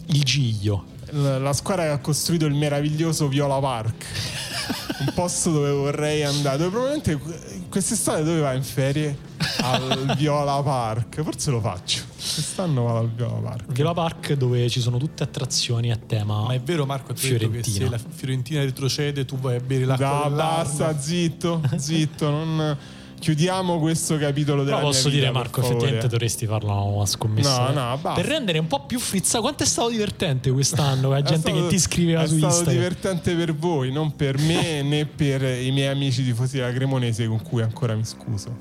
[0.08, 0.98] il Giglio.
[1.12, 4.06] La, squadra che ha costruito il meraviglioso Viola Park.
[5.00, 6.58] Un posto dove vorrei andare.
[6.58, 7.20] Dove probabilmente
[7.70, 9.18] quest'estate dove vai in ferie?
[9.62, 11.22] Al Viola Park.
[11.22, 12.04] Forse lo faccio.
[12.16, 13.72] Quest'anno vado al Viola Park.
[13.72, 17.38] Viola Park dove ci sono tutte attrazioni a tema Ma è vero Marco, ti ho
[17.38, 17.90] detto che se Fiorentina.
[17.90, 20.36] la Fiorentina retrocede tu vai a bere l'acqua Da, dell'Arno.
[20.36, 22.30] basta, zitto, zitto.
[22.30, 22.78] Non...
[23.20, 27.70] Chiudiamo questo capitolo della Però posso mia dire, vita, Marco, effettivamente dovresti farla una scommessa.
[27.72, 28.22] No, no, basta.
[28.22, 29.40] Per rendere un po' più frizzante.
[29.42, 31.10] Quanto è stato divertente quest'anno?
[31.12, 32.76] La È gente stato- che ti scriveva è su stato Instagram.
[32.78, 37.42] divertente per voi, non per me né per i miei amici tifosi della Cremonese con
[37.42, 38.56] cui ancora mi scuso.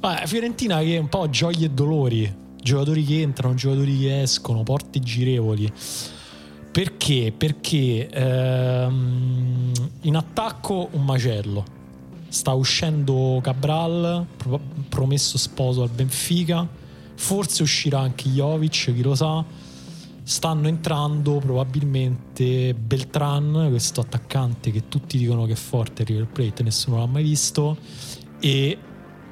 [0.00, 2.40] Vabbè, Fiorentina che è un po' gioie e dolori.
[2.62, 5.72] Giocatori che entrano, giocatori che escono, porte girevoli.
[6.70, 7.32] Perché?
[7.36, 11.64] Perché ehm, in attacco un macello.
[12.32, 16.66] Sta uscendo Cabral, pro- promesso sposo al Benfica.
[17.14, 19.44] Forse uscirà anche Jovic, chi lo sa.
[20.22, 26.96] Stanno entrando probabilmente Beltran, questo attaccante che tutti dicono che è forte, River Plate, nessuno
[26.96, 27.76] l'ha mai visto,
[28.40, 28.78] e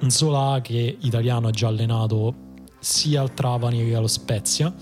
[0.09, 2.35] Zola che italiano ha già allenato
[2.81, 4.75] sia al Trapani che allo Spezia.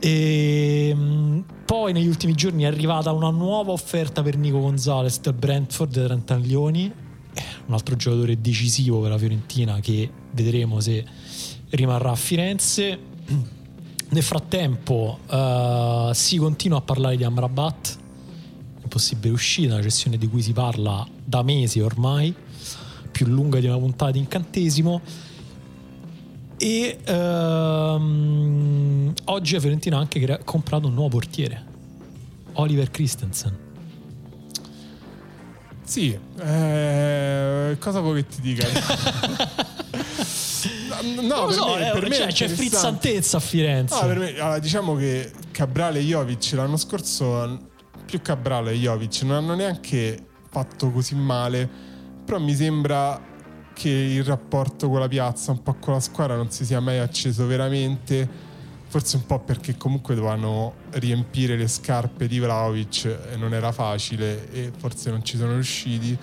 [0.00, 5.34] E mh, poi negli ultimi giorni è arrivata una nuova offerta per Nico Gonzalez del
[5.34, 6.92] Brentford da 30 milioni,
[7.66, 11.04] un altro giocatore decisivo per la Fiorentina che vedremo se
[11.70, 12.98] rimarrà a Firenze.
[14.10, 17.98] Nel frattempo eh, si continua a parlare di Amrabat,
[18.82, 22.34] impossibile uscita, una cessione di cui si parla da mesi ormai,
[23.10, 25.02] più lunga di una puntata di incantesimo.
[26.58, 31.64] E ehm, oggi la Fiorentina ha anche crea- comprato un nuovo portiere,
[32.54, 33.56] Oliver Christensen.
[35.84, 38.66] Sì, eh, cosa vuoi che ti dica?
[41.02, 43.94] no, no, per so, me, eh, per me cioè, c'è frizzantezza a Firenze.
[43.94, 47.58] No, per me, allora, diciamo che Cabral e Jovic l'anno scorso,
[48.04, 51.68] più Cabral e Jovic, non hanno neanche fatto così male,
[52.24, 53.27] però mi sembra
[53.78, 56.98] che il rapporto con la piazza, un po' con la squadra, non si sia mai
[56.98, 58.46] acceso veramente.
[58.88, 64.50] Forse un po' perché comunque dovevano riempire le scarpe di Vlaovic e non era facile
[64.50, 66.16] e forse non ci sono riusciti.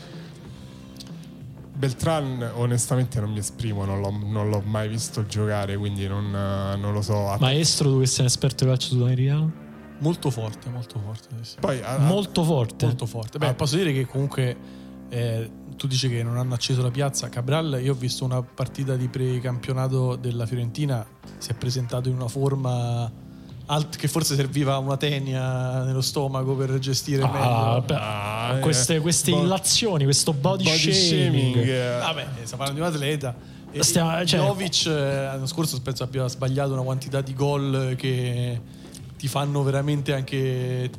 [1.77, 6.91] Beltran onestamente non mi esprimo, non l'ho, non l'ho mai visto giocare, quindi non, non
[6.93, 7.35] lo so.
[7.39, 9.51] Maestro, tu che sei un esperto di calcio sudamericano?
[9.99, 11.27] Molto forte, molto forte.
[11.41, 11.55] sì.
[11.59, 12.85] Poi a- a- Molto forte.
[12.85, 13.37] Molto forte.
[13.37, 13.53] Beh, Ah.
[13.53, 14.57] posso dire che comunque
[15.09, 17.29] eh, tu dici che non hanno acceso la piazza.
[17.29, 21.05] Cabral, io ho visto una partita di precampionato della Fiorentina,
[21.37, 23.11] si è presentato in una forma
[23.67, 27.81] alt- che forse serviva una tenia nello stomaco per gestire Ah, meglio.
[27.81, 28.59] beh, Ah, eh.
[28.59, 31.53] queste, queste Bo- illazioni, questo body, body shaming.
[31.53, 31.97] shaming, eh.
[31.99, 33.35] Vabbè, stiamo parlando di un atleta.
[33.79, 38.61] Stiamo- cioè- Jovic eh, l'anno scorso penso abbia sbagliato una quantità di gol che
[39.17, 40.89] ti fanno veramente anche,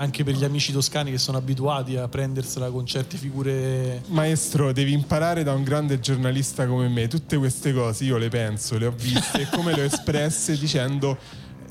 [0.00, 4.02] anche per gli amici toscani che sono abituati a prendersela con certe figure.
[4.06, 7.06] Maestro, devi imparare da un grande giornalista come me.
[7.06, 11.18] Tutte queste cose io le penso, le ho viste e come le ho espresse dicendo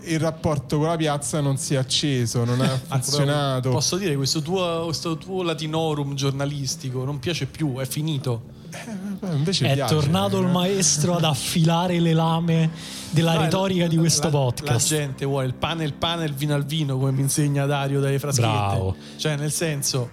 [0.03, 3.71] il rapporto con la piazza non si è acceso, non ha funzionato.
[3.71, 8.57] Posso dire questo tuo, questo tuo latinorum giornalistico non piace più, è finito.
[8.71, 9.93] Eh, È piace.
[9.93, 12.69] tornato il maestro ad affilare le lame
[13.11, 14.91] della No, retorica la- di questo la- podcast.
[14.91, 17.99] La gente vuole il pane, il pane, il vino al vino, come mi insegna Dario
[17.99, 18.47] dalle fraschette.
[18.47, 18.95] Bravo.
[19.17, 20.11] Cioè, nel senso,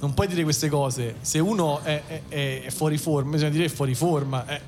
[0.00, 1.16] non puoi dire queste cose.
[1.20, 4.46] Se uno è, è- è fuori forma, bisogna dire è fuori forma.
[4.46, 4.60] eh.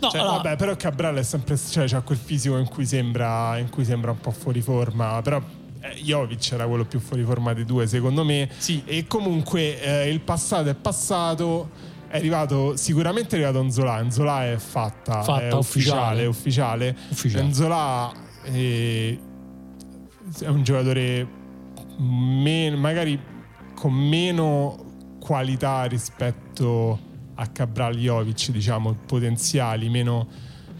[0.00, 3.56] No, Cioè, allora, Vabbè, però Cabral è sempre cioè, c'ha quel fisico in cui sembra
[3.58, 5.40] in cui sembra un po' fuori forma, però
[5.80, 8.48] eh, Jovic era quello più fuori forma dei due, secondo me.
[8.58, 8.82] Sì.
[8.84, 11.92] E comunque eh, il passato è passato.
[12.14, 14.00] È arrivato sicuramente è arrivato Nzola.
[14.00, 16.96] Nzola è fatta, Fatta, è ufficiale, ufficiale.
[17.10, 17.44] Ufficiale.
[17.44, 18.12] Nzola
[18.44, 19.18] è,
[20.38, 21.26] è un giocatore
[21.98, 23.20] men- magari
[23.74, 27.00] con meno qualità rispetto
[27.34, 30.28] a Cabral Jovic, diciamo, potenziali, meno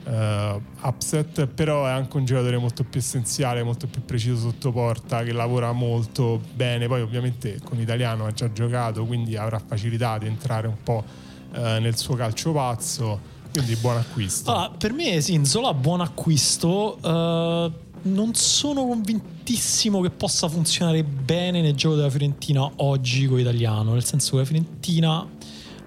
[0.05, 5.23] eh, upset, però è anche un giocatore molto più essenziale, molto più preciso sotto porta,
[5.23, 6.87] che lavora molto bene.
[6.87, 11.05] Poi ovviamente con italiano ha già giocato, quindi avrà facilità ad entrare un po'
[11.53, 13.33] eh, nel suo calcio pazzo.
[13.53, 14.51] Quindi buon acquisto.
[14.51, 16.99] allora, per me sì, Zola buon acquisto.
[17.03, 23.93] eh, non sono convintissimo che possa funzionare bene nel gioco della Fiorentina oggi con italiano,
[23.93, 25.27] nel senso che la Fiorentina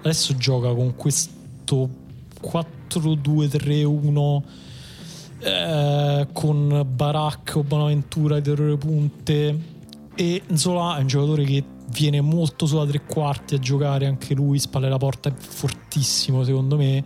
[0.00, 2.06] adesso gioca con questo
[2.42, 4.42] 4-2-3-1
[5.40, 9.76] eh, con Barak o Bonaventura terrore punte.
[10.14, 14.58] E Zola è un giocatore che viene molto sulla tre quarti a giocare anche lui,
[14.58, 17.04] spalle la porta è fortissimo secondo me.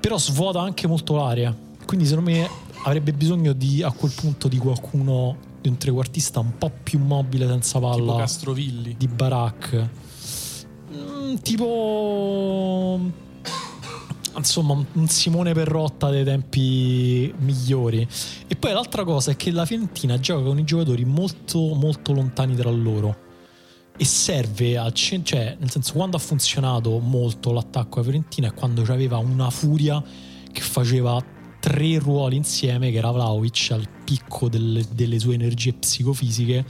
[0.00, 1.54] Però svuota anche molto l'area.
[1.86, 2.48] Quindi secondo me
[2.84, 7.46] avrebbe bisogno di a quel punto di qualcuno di un trequartista un po' più mobile
[7.46, 8.94] senza Tipo palla Castrovilli.
[8.98, 9.88] di Barak
[10.94, 13.00] Mm, tipo
[14.36, 18.06] insomma un Simone Perrotta dei tempi migliori.
[18.46, 22.54] E poi l'altra cosa è che la Fiorentina gioca con i giocatori molto molto lontani
[22.54, 23.22] tra loro.
[23.96, 28.82] E serve centro cioè nel senso quando ha funzionato molto l'attacco a Fiorentina è quando
[28.82, 30.02] aveva una furia
[30.50, 31.22] che faceva
[31.60, 36.64] tre ruoli insieme che era Vlaovic al picco delle, delle sue energie psicofisiche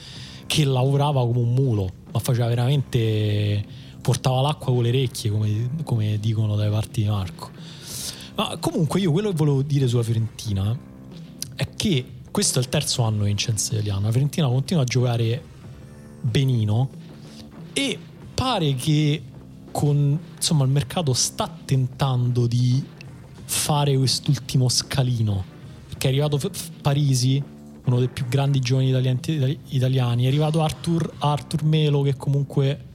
[0.47, 3.65] che lavorava come un mulo ma faceva veramente
[4.05, 7.51] portava l'acqua con le orecchie come, come dicono dalle parti di Marco.
[8.35, 10.77] Ma comunque io quello che volevo dire sulla Fiorentina
[11.55, 15.43] è che questo è il terzo anno in Vincenzo Italiano la Fiorentina continua a giocare
[16.21, 16.91] benino
[17.73, 17.99] e
[18.35, 19.23] pare che
[19.71, 22.85] con insomma il mercato sta tentando di
[23.45, 25.45] fare quest'ultimo scalino.
[25.89, 26.39] Perché è arrivato
[26.83, 27.43] Parisi
[27.87, 30.25] uno dei più grandi giovani italiani, italiani.
[30.25, 32.93] È arrivato Arthur, Arthur Melo che comunque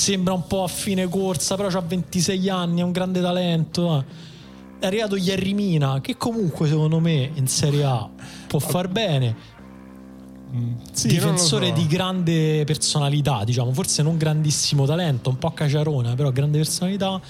[0.00, 4.02] sembra un po' a fine corsa però ha 26 anni è un grande talento
[4.78, 8.08] è arrivato Jerry Mina che comunque secondo me in Serie A
[8.46, 9.36] può far bene
[10.50, 11.72] Sì, non lo difensore so.
[11.74, 17.20] di grande personalità, diciamo, forse non grandissimo talento, un po' caciarona, però grande personalità.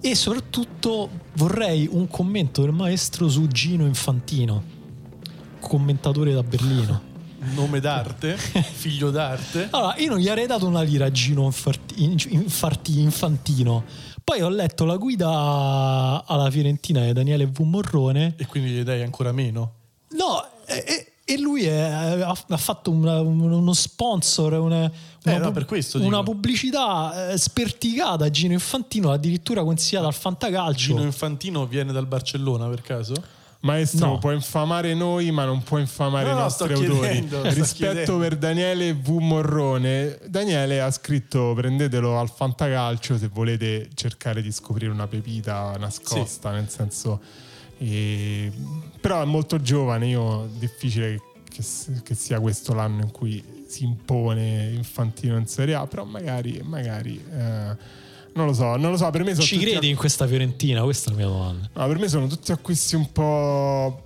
[0.00, 4.62] E soprattutto vorrei un commento del maestro su Gino Infantino,
[5.60, 7.12] commentatore da Berlino.
[7.54, 9.68] Nome d'arte, figlio d'arte.
[9.70, 13.84] Allora, io non gli avrei dato una lira a Gino Infarti- Infarti- Infantino.
[14.24, 15.28] Poi ho letto la guida
[16.26, 17.60] alla Fiorentina di Daniele V.
[17.60, 19.72] Morrone E quindi gli dai ancora meno.
[20.10, 24.90] No, e, e- lui è- ha, fatto una- un- uno sponsor, una, una
[25.24, 30.94] Eh, no, pub- questo una pubblicità eh, sperticata a Gino Infantino, addirittura consigliata al fantacalcio.
[30.94, 33.14] Gino Infantino viene dal Barcellona per caso?
[33.64, 34.18] Maestro, No.
[34.18, 37.28] può infamare noi, ma non può infamare No, i no, nostri sto autori.
[37.54, 39.08] Rispetto per Daniele V.
[39.20, 46.50] Morrone, Daniele ha scritto: prendetelo al fantacalcio se volete cercare di scoprire una pepita nascosta,
[46.50, 47.20] nel senso.
[47.78, 48.52] e-
[49.00, 51.62] Però è molto giovane, io difficile che,
[52.02, 57.22] che sia questo l'anno in cui si impone Infantino in Serie A, però magari, magari
[57.32, 57.76] eh,
[58.34, 60.82] non lo so, non lo so, per me sono Ci credi in questa Fiorentina?
[60.82, 61.70] Questa è la mia domanda.
[61.72, 64.02] No, per me sono tutti acquisti un po'.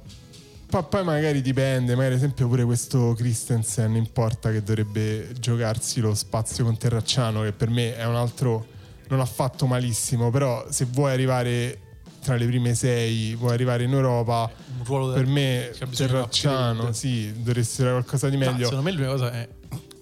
[0.68, 6.00] Poi, poi magari dipende, magari ad esempio pure questo Christensen in porta che dovrebbe giocarsi
[6.00, 8.66] lo spazio con Terracciano, che per me è un altro.
[9.08, 11.78] non ha fatto malissimo, però se vuoi arrivare
[12.22, 17.32] tra le prime sei, vuoi arrivare in Europa, Un ruolo da- per me Terracciano, sì,
[17.42, 18.64] dovresti avere qualcosa di No, meglio.
[18.68, 19.48] secondo me l'unica cosa è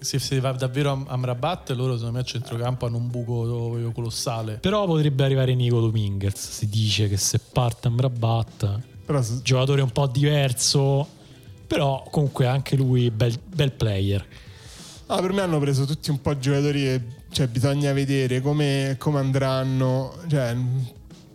[0.07, 4.53] se si va davvero a Amrabat loro secondo me a centrocampo hanno un buco colossale.
[4.53, 6.35] Però potrebbe arrivare Nico Dominguez.
[6.37, 11.05] Si dice che se parte Amrabat, Però se- giocatore un po' diverso,
[11.67, 14.25] però comunque anche lui bel, bel player.
[15.07, 17.01] Ah, per me hanno preso tutti un po' giocatori che
[17.31, 20.13] cioè, bisogna vedere come, come andranno.
[20.29, 20.55] Cioè,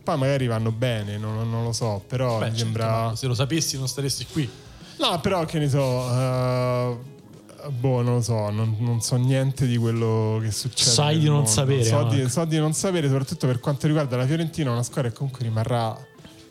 [0.02, 3.08] poi magari vanno bene, non, non lo so, però Beh, mi certo, sembra...
[3.08, 4.48] ma se lo sapessi non staresti qui.
[4.98, 5.78] No, però che ne so...
[6.10, 6.96] eh,
[7.70, 10.90] boh, non lo so, non, non so niente di quello che succede.
[10.90, 14.26] Sai di non sapere, So di, so di non sapere, soprattutto per quanto riguarda la
[14.26, 15.96] Fiorentina, una squadra che comunque rimarrà...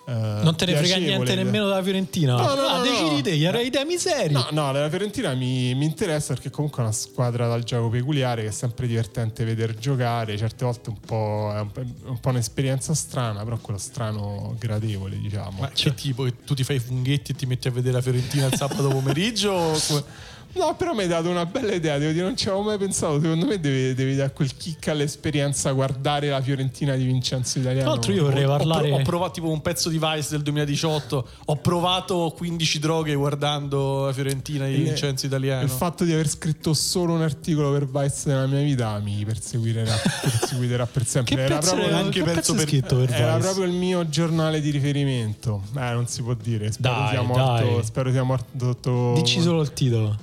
[0.07, 0.12] eh,
[0.43, 2.36] Non te ne frega niente nemmeno della Fiorentina.
[2.36, 3.22] No, no, ah, no, decidi no.
[3.22, 4.34] te, gli avrei idee miseri.
[4.34, 8.41] No, no, la Fiorentina mi, mi interessa perché comunque è una squadra dal gioco peculiare
[8.43, 11.70] che è sempre divertente vedere giocare, certe volte un po', è un,
[12.05, 15.59] un po' un'esperienza strana, però quello strano gradevole, diciamo.
[15.62, 18.01] Ma che tipo che tu ti fai i funghetti e ti metti a vedere la
[18.01, 19.74] Fiorentina il sabato pomeriggio?
[20.54, 23.22] No, però mi hai dato una bella idea, devo dire, non ci avevo mai pensato,
[23.22, 27.84] secondo me devi, devi dare quel kick all'esperienza guardare la Fiorentina di Vincenzo Italiano.
[27.84, 28.91] Tra l'altro io vorrei Ho, parlare...
[28.91, 31.28] ho provato tipo un pezzo di Vice del 2018.
[31.45, 35.64] Ho provato 15 droghe guardando la Fiorentina di Il- Vincenzo Italiano.
[35.64, 39.95] Il fatto di aver scritto solo un articolo per Vice nella mia vita mi perseguiterà,
[40.22, 41.36] perseguiterà per sempre.
[41.36, 44.70] Che Era pezzo, proprio, era, anche per- scritto per era proprio il mio giornale di
[44.70, 45.62] riferimento.
[45.78, 46.72] Eh, non si può dire.
[46.72, 47.43] Spero Dai, sia morto.
[47.66, 47.84] dai.
[47.84, 49.14] Spero sia morto sotto.
[49.16, 50.18] Dici solo il titolo.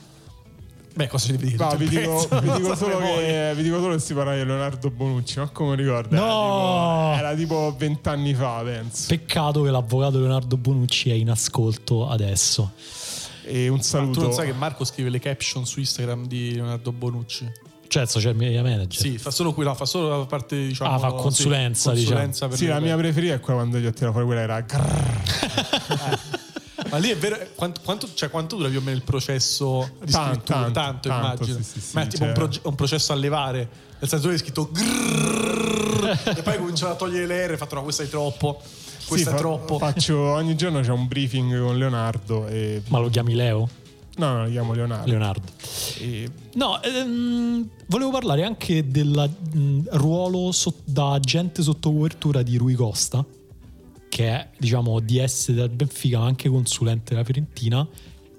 [0.99, 1.65] Beh, cosa devi dire?
[1.65, 4.45] No, vi dico, pezzo, vi dico so che, vi dico solo che si parla di
[4.45, 6.17] Leonardo Bonucci, ma come ricordo?
[6.17, 7.15] No!
[7.17, 9.05] Era tipo, vent'anni fa, penso.
[9.07, 12.73] Peccato che l'avvocato Leonardo Bonucci è in ascolto adesso.
[13.45, 13.77] E un vuoi.
[13.77, 14.19] Ma saluto.
[14.19, 17.49] tu non sai che Marco scrive le caption su Instagram di Leonardo Bonucci?
[17.87, 19.01] Cioè, social media manager.
[19.01, 20.93] Sì, fa solo quella, fa solo la parte diciamo.
[20.93, 23.93] Ah, fa consulenza, sì, consulenza per Sì, la mia preferita è quella quando gli ho
[23.93, 26.37] tirato fuori quella era grrr.
[26.91, 30.11] Ma lì è vero, quanto, quanto, cioè, quanto dura più o meno il processo di
[30.11, 30.59] Tanto, scrittura?
[30.59, 31.57] tanto, Tanto, tanto, immagino.
[31.59, 33.69] sì, sì, sì, Ma è tipo un, cioè- proge- un processo a levare.
[33.99, 37.75] Nel senso che hai scritto grrrr, e poi cominciato a togliere le R, hai fatto
[37.75, 39.79] no, questa è troppo, Sì, questa fa- è troppo.
[39.79, 43.69] Faccio ogni giorno c'è un briefing con Leonardo e Ma lo chiami Leo?
[44.17, 45.07] no, no, lo chiamo Leonardo.
[45.11, 45.47] Leonardo.
[45.99, 49.31] E- No, ehm, volevo parlare anche del
[49.91, 53.25] ruolo so- da agente sotto copertura di Rui Costa,
[54.19, 57.87] che è, diciamo, DS del Benfica, ma anche consulente della Fiorentina,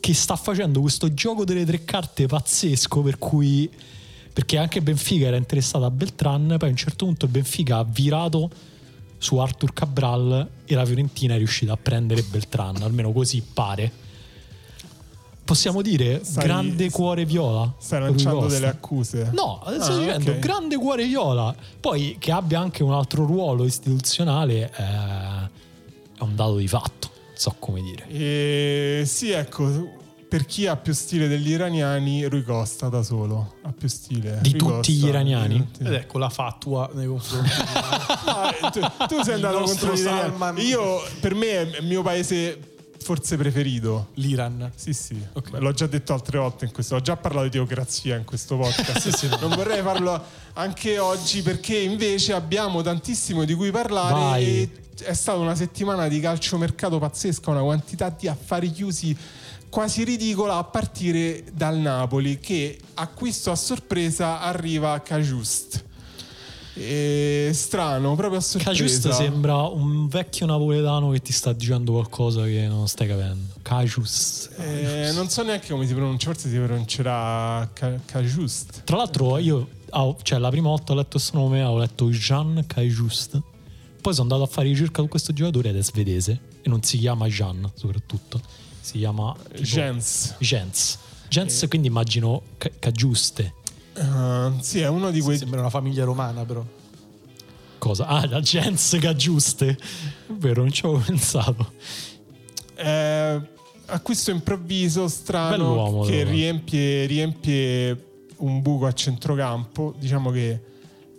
[0.01, 3.69] che sta facendo questo gioco delle tre carte pazzesco, per cui...
[4.34, 8.49] Perché anche Benfica era interessato a Beltran, poi a un certo punto Benfica ha virato
[9.19, 13.89] su Arthur Cabral e la Fiorentina è riuscita a prendere Beltran, almeno così pare.
[15.45, 17.73] Possiamo dire Stai- grande cuore viola?
[17.80, 19.30] Stai lanciando delle accuse.
[19.34, 20.39] No, sto Ah, dicendo ok.
[20.39, 21.55] grande cuore viola.
[21.80, 25.59] Poi che abbia anche un altro ruolo istituzionale eh,
[26.20, 27.09] è un dato di fatto.
[27.28, 28.07] Non so come dire.
[28.09, 29.97] E sì, ecco,
[30.28, 34.39] per chi ha più stile degli iraniani, Rui Costa da solo ha più stile.
[34.41, 35.57] Di Rui tutti gli iraniani?
[35.57, 35.84] tutti.
[35.84, 39.99] Ed ecco la fatua nei confronti di No, eh, tu, tu sei andato contro gli
[39.99, 40.30] iraniani.
[40.30, 40.57] Salman.
[40.59, 42.59] Io, per me, è il mio paese
[43.01, 44.09] forse preferito.
[44.15, 44.71] l'Iran.
[44.75, 45.51] Sì, sì, Ok.
[45.59, 49.37] l'ho già detto altre volte in questo, ho già parlato di teocrazia in questo podcast.
[49.39, 50.21] Non vorrei farlo
[50.53, 54.45] anche oggi perché invece abbiamo tantissimo di cui parlare Vai.
[54.45, 54.69] e
[55.03, 59.15] è stata una settimana di calciomercato pazzesca, una quantità di affari chiusi
[59.69, 65.85] quasi ridicola a partire dal Napoli che acquisto a sorpresa arriva a Cajust.
[66.76, 68.72] E strano, proprio a sorpresa.
[68.84, 73.53] Cajust sembra un vecchio napoletano che ti sta dicendo qualcosa che non stai capendo.
[73.61, 74.51] Cajust.
[74.59, 78.84] Eh, non so neanche come si pronuncia, forse si pronuncerà Ca- Cajust.
[78.86, 79.67] Tra l'altro io,
[80.22, 83.41] cioè la prima volta ho letto questo nome, ho letto Jean Cajust.
[84.01, 86.97] Poi sono andato a fare ricerca su questo giocatore ed è svedese e non si
[86.97, 88.39] chiama Jean soprattutto.
[88.80, 90.36] Si chiama tipo- Jens.
[90.39, 90.97] Jens.
[91.28, 93.55] Jens quindi immagino ca- Cagiuste.
[93.97, 95.37] Ah, sì, è uno di quei.
[95.37, 96.63] Sembra una famiglia romana, però.
[97.77, 98.07] Cosa?
[98.07, 99.69] Ah, la Jens Cagiuste.
[100.27, 101.71] È vero, non ci avevo pensato.
[102.75, 103.41] eh,
[103.87, 108.05] acquisto improvviso, strano, che riempie, riempie
[108.37, 109.93] un buco a centrocampo.
[109.97, 110.61] Diciamo che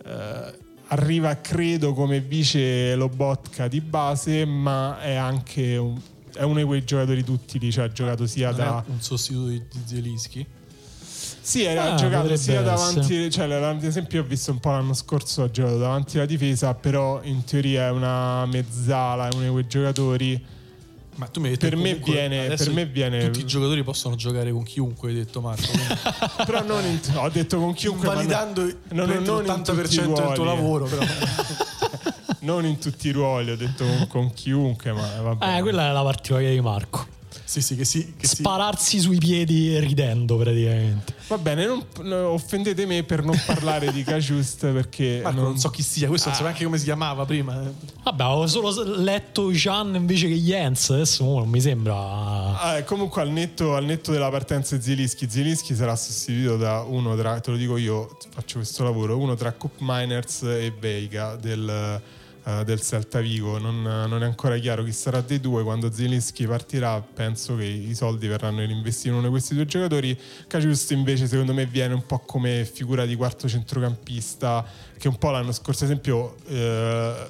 [0.03, 0.53] eh,
[0.87, 5.99] arriva, credo, come vice Lobotka di base, ma è anche un-
[6.33, 8.83] è uno di quei giocatori tutti cioè ha giocato sia Non da.
[8.87, 10.45] è un sostituto di, di Zielinski.
[11.43, 13.29] Sì, era Ah, giocato sia davanti, essere.
[13.31, 17.19] cioè ad esempio ho visto un po' l'anno scorso, ha giocato davanti alla difesa, però
[17.23, 20.45] in teoria è una mezzala, è uno di quei giocatori.
[21.15, 24.15] Ma tu mi hai detto Per me viene- per me viene- Tutti i giocatori possono
[24.15, 25.67] giocare con chiunque, hai detto Marco.
[26.45, 28.05] Però non in- ho detto con chiunque.
[28.07, 31.03] ma Invalidando non, non, non in tutti i l'80% del tuo lavoro, però.
[32.41, 35.57] Non in tutti i ruoli, ho detto con, con chiunque, ma vabbè.
[35.57, 37.05] Eh, quella è la particolarità di Marco.
[37.43, 38.15] sì, sì, che sì.
[38.17, 38.37] Che sì.
[38.37, 41.13] Spararsi sui piedi ridendo praticamente.
[41.31, 45.57] Va bene, non, no, offendete me per non parlare di Cajust perché Marco, non...
[45.57, 46.47] so chi sia, questo non so Ah.
[46.47, 47.63] neanche come si chiamava prima.
[47.63, 47.71] eh.
[48.03, 50.89] Vabbè, avevo solo letto Jean invece che Jens.
[50.89, 51.95] Adesso non mi sembra.
[52.59, 57.15] Ah, comunque al netto, al netto della partenza di Zielinski, Zielinski sarà sostituito da uno
[57.15, 62.01] tra, te lo dico io, faccio questo lavoro, uno tra Cup Miners e Veiga del,
[62.43, 63.57] eh, del Celta Vigo.
[63.57, 65.63] Non, non è ancora chiaro chi sarà dei due.
[65.63, 70.17] Quando Zielinski partirà, penso che i soldi verranno reinvestiti in uno di questi due giocatori.
[70.47, 74.65] Cajust invece, secondo me, viene un po' come figura di quarto centrocampista,
[74.97, 77.29] che un po' l'anno scorso, ad esempio, eh,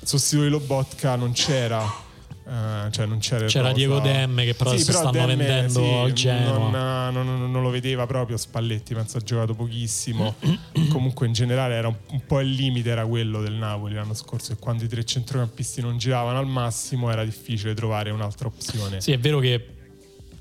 [0.00, 2.05] di Lobotka non c'era.
[2.48, 3.72] Eh, cioè c'era, C'era.
[3.72, 7.10] Diego Demme che però adesso stanno Demme, vendendo sì, al Genoa.
[7.10, 10.36] Non, non- non lo vedeva proprio Spalletti, penso ha giocato pochissimo.
[10.90, 14.52] Comunque in generale era un, un po' il limite era quello del Napoli l'anno scorso
[14.52, 19.00] e quando i tre centrocampisti non giravano al massimo era difficile trovare un'altra opzione.
[19.00, 19.66] Sì, è vero che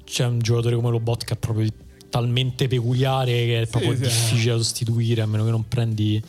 [0.04, 1.68] c'è un giocatore come Lobotka proprio
[2.10, 4.04] talmente peculiare che è proprio sì.
[4.04, 6.22] difficile da sostituire a meno che non prendi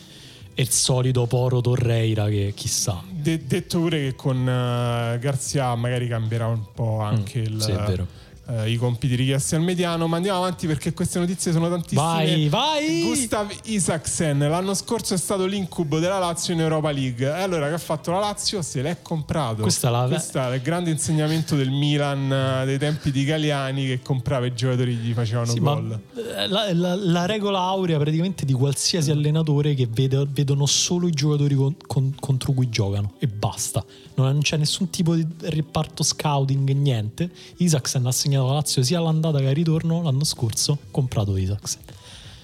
[0.54, 3.04] il solito Poro Torreira che chissà.
[3.26, 7.70] De- detto pure che con eh, Garzia magari cambierà un po' anche il- Mm, sì,
[7.72, 8.06] è vero.
[8.48, 12.00] Eh, i compiti richiesti al mediano, ma andiamo avanti perché queste notizie sono tantissime.
[12.00, 13.02] Vai, vai!
[13.02, 17.26] Gustav Isaksen l'anno scorso è stato l'incubo della Lazio in Europa League.
[17.26, 18.62] E allora che ha fatto la Lazio?
[18.62, 19.62] Se l'è comprato.
[19.62, 24.00] Questa la- Questo è il grande insegnamento del Milan eh, dei tempi di Galiani che
[24.02, 25.98] comprava i giocatori e gli facevano Sì, gol.
[26.36, 31.12] eh, la, la- la regola aurea praticamente di qualsiasi allenatore che vede- vedono solo i
[31.12, 33.84] giocatori con- con- contro cui giocano e basta.
[34.14, 37.30] Non, non c'è nessun tipo di reparto scouting, niente.
[37.58, 41.82] Isaacsen ha segnato la Lazio sia all'andata che al ritorno l'anno scorso, comprato Isaacsen.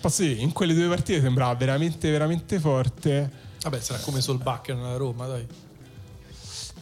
[0.00, 3.30] Posso dire, in quelle due partite sembrava veramente, veramente forte.
[3.62, 5.46] Vabbè, sarà come Solbakken nella Roma, dai.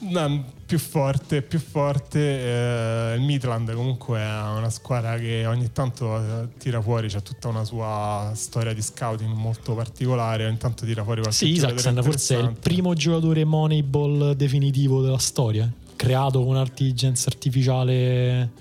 [0.03, 2.19] No, più forte, più forte.
[2.19, 7.49] eh, il Midland comunque è una squadra che ogni tanto eh, tira fuori, c'è tutta
[7.49, 12.37] una sua storia di scouting molto particolare, ogni tanto tira fuori qualche Sì, Isaacsen forse
[12.37, 15.71] è il primo giocatore Moneyball definitivo della storia.
[15.97, 18.53] Creato con intelligenza artificiale,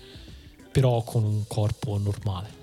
[0.72, 2.58] però con un corpo normale.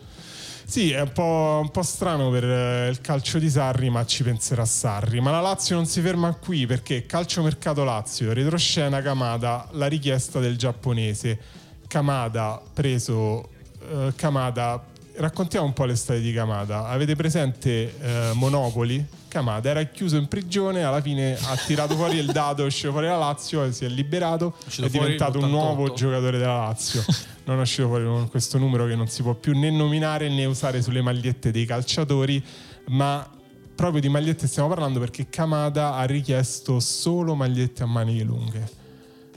[0.68, 4.24] Sì, è un po', un po' strano per eh, il calcio di Sarri, ma ci
[4.24, 5.20] penserà Sarri.
[5.20, 10.40] Ma la Lazio non si ferma qui perché calcio mercato Lazio, retroscena Kamada, la richiesta
[10.40, 11.38] del giapponese.
[11.86, 13.48] Kamada preso
[13.88, 14.84] eh, Kamada,
[15.14, 16.86] raccontiamo un po' le storie di Kamada.
[16.88, 19.06] Avete presente eh, Monopoli?
[19.36, 23.06] Kamada era chiuso in prigione, alla fine ha tirato fuori il dado, è uscito fuori
[23.06, 25.50] la Lazio e si è liberato, è diventato un l'88.
[25.50, 27.04] nuovo giocatore della Lazio.
[27.44, 30.46] Non è uscito fuori con questo numero che non si può più né nominare né
[30.46, 32.42] usare sulle magliette dei calciatori,
[32.86, 33.30] ma
[33.74, 38.70] proprio di magliette stiamo parlando perché Kamada ha richiesto solo magliette a maniche lunghe.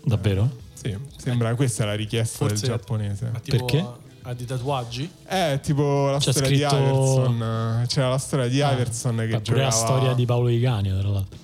[0.01, 0.49] Davvero?
[0.81, 3.31] Sì, sembra questa è la richiesta Forse del giapponese.
[3.43, 3.85] Perché?
[4.29, 5.11] Ha di tatuaggi?
[5.25, 7.83] È tipo la C'è storia scritto- di Iverson.
[7.87, 10.99] C'era la storia di Ah, Iverson che pure giocava la storia di Paolo Di Canio,
[10.99, 11.37] tra l'altro.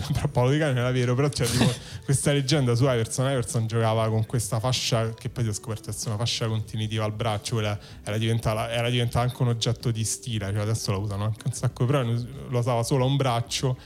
[0.12, 1.64] Però Paolo Di Canio era vero, però c'è tipo
[2.04, 3.24] questa leggenda su Iverson.
[3.30, 7.12] Iverson giocava con questa fascia che poi si è scoperto essere una fascia continuativa al
[7.12, 11.24] braccio, quella era diventata, era diventata anche un oggetto di stile, cioè adesso la usano
[11.24, 13.78] anche un sacco, però lo usava solo a un braccio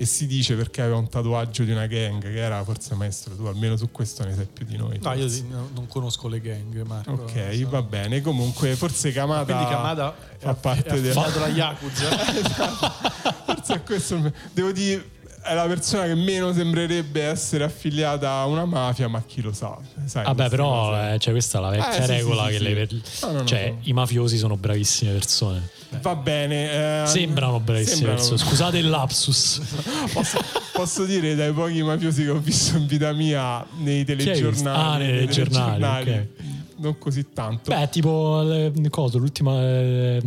[0.00, 3.44] e si dice perché aveva un tatuaggio di una gang, che era forse maestro, tu
[3.46, 4.96] almeno su questo ne sai più di noi.
[5.02, 5.34] No, io forse.
[5.36, 7.10] sì, no, non conosco le gang, Marco.
[7.10, 7.68] Ok, so.
[7.68, 8.20] va bene.
[8.20, 9.52] Comunque, forse Kamada.
[9.52, 12.08] Quindi Kamada fa è, parte è del- affiliato alla Yakuza.
[13.48, 14.32] Forse è questo.
[14.52, 15.10] Devo dire,
[15.42, 19.76] è la persona che meno sembrerebbe essere affiliata a una mafia, ma chi lo sa.
[20.04, 22.56] Sai, Vabbè, però eh, cioè, questa è la vecchia Eh, sì, sì, regola sì, che
[22.58, 22.62] sì.
[22.62, 23.78] le per- no, no, cioè, no.
[23.82, 25.68] i mafiosi sono bravissime persone.
[26.02, 27.02] Va bene.
[27.02, 28.36] eh, Sembrano bravissime sembrano-.
[28.36, 29.60] Scusate il lapsus.
[30.12, 30.38] Posso,
[30.72, 34.78] posso dire dai pochi mafiosi che ho visto in vita mia nei telegiornali.
[34.78, 36.28] Ah, nei telegiornali, telegiornali,
[36.76, 37.70] Non così tanto.
[37.74, 40.22] Beh, tipo eh, cosa, l'ultima eh,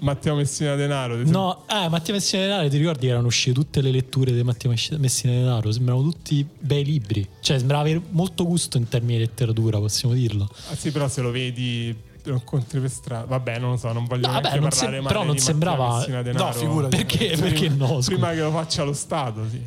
[0.00, 1.16] Matteo Messina Denaro.
[1.24, 4.68] No, eh, Mattia Messina Denaro, ti ricordi che erano uscite tutte le letture di Mattia
[4.70, 5.70] Messi- Messina Denaro?
[5.72, 7.26] Sembravano tutti bei libri.
[7.40, 10.48] Cioè, sembrava avere molto gusto in termini di letteratura, possiamo dirlo.
[10.70, 11.94] Ah, sì, però se lo vedi.
[12.24, 13.24] Lo incontri per strada.
[13.26, 16.04] Vabbè, non lo so, non voglio No, neanche vabbè, non parlare male però non sembrava-
[16.22, 16.44] Denaro.
[16.46, 16.96] No, figurati.
[16.96, 17.26] Perché?
[17.28, 17.86] Prima- Perché no?
[17.86, 18.10] scusa?
[18.10, 19.62] Prima che lo faccia lo Stato, sì.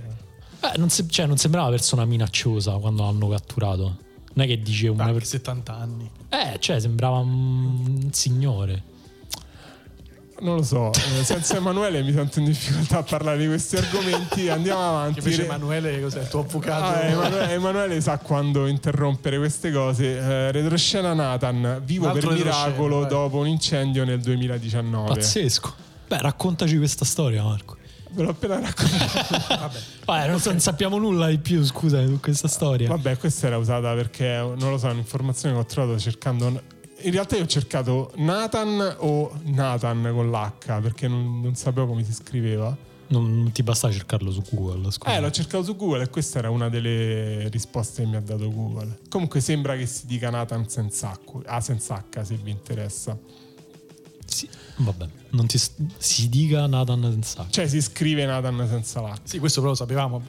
[0.61, 3.97] Eh, non, se- cioè, non sembrava una persona minacciosa quando l'hanno catturato.
[4.35, 5.25] Non è che dice una persona.
[5.25, 6.09] 70 anni.
[6.29, 8.83] Eh, cioè, sembrava un signore.
[10.43, 14.49] Non lo so, eh, senza Emanuele mi sento in difficoltà a parlare di questi argomenti.
[14.49, 15.21] Andiamo avanti.
[15.21, 16.83] Che invece Emanuele, cos'è il tuo avvocato?
[16.83, 20.17] Ah, Emanuele, Emanuele sa quando interrompere queste cose.
[20.17, 23.09] Eh, retroscena Nathan, vivo per miracolo vai.
[23.09, 25.13] dopo un incendio nel 2019.
[25.13, 25.73] Pazzesco.
[26.09, 27.77] Beh, raccontaci questa storia, Marco.
[28.11, 29.77] Ve l'ho appena raccontato.
[30.05, 32.89] Vabbè, non, so- non sappiamo nulla di più, scusa, su questa storia.
[32.89, 36.61] Vabbè, questa era usata perché non lo so, è un'informazione che ho trovato cercando.
[37.03, 42.03] In realtà io ho cercato Nathan o Nathan con l'H perché non, non sapevo come
[42.03, 42.75] si scriveva.
[43.07, 45.15] Non, non ti basta cercarlo su Google, scusa.
[45.15, 48.49] Eh, l'ho cercato su Google e questa era una delle risposte che mi ha dato
[48.49, 48.99] Google.
[49.09, 53.17] Comunque sembra che si dica Nathan senza H, ah, senza H se vi interessa.
[54.25, 54.47] Sì,
[54.77, 55.59] vabbè, non ti
[55.97, 57.45] si dica Nathan senza.
[57.49, 59.19] Cioè si scrive Nathan senza l'H.
[59.23, 60.21] Sì, questo però lo sapevamo.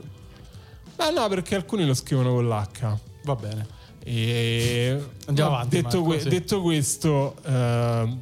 [0.96, 2.98] Ma no, perché alcuni lo scrivono con l'H.
[3.24, 3.66] Va bene.
[4.07, 6.28] E Andiamo no, avanti, Detto, Marco, que- sì.
[6.28, 8.16] detto questo, eh,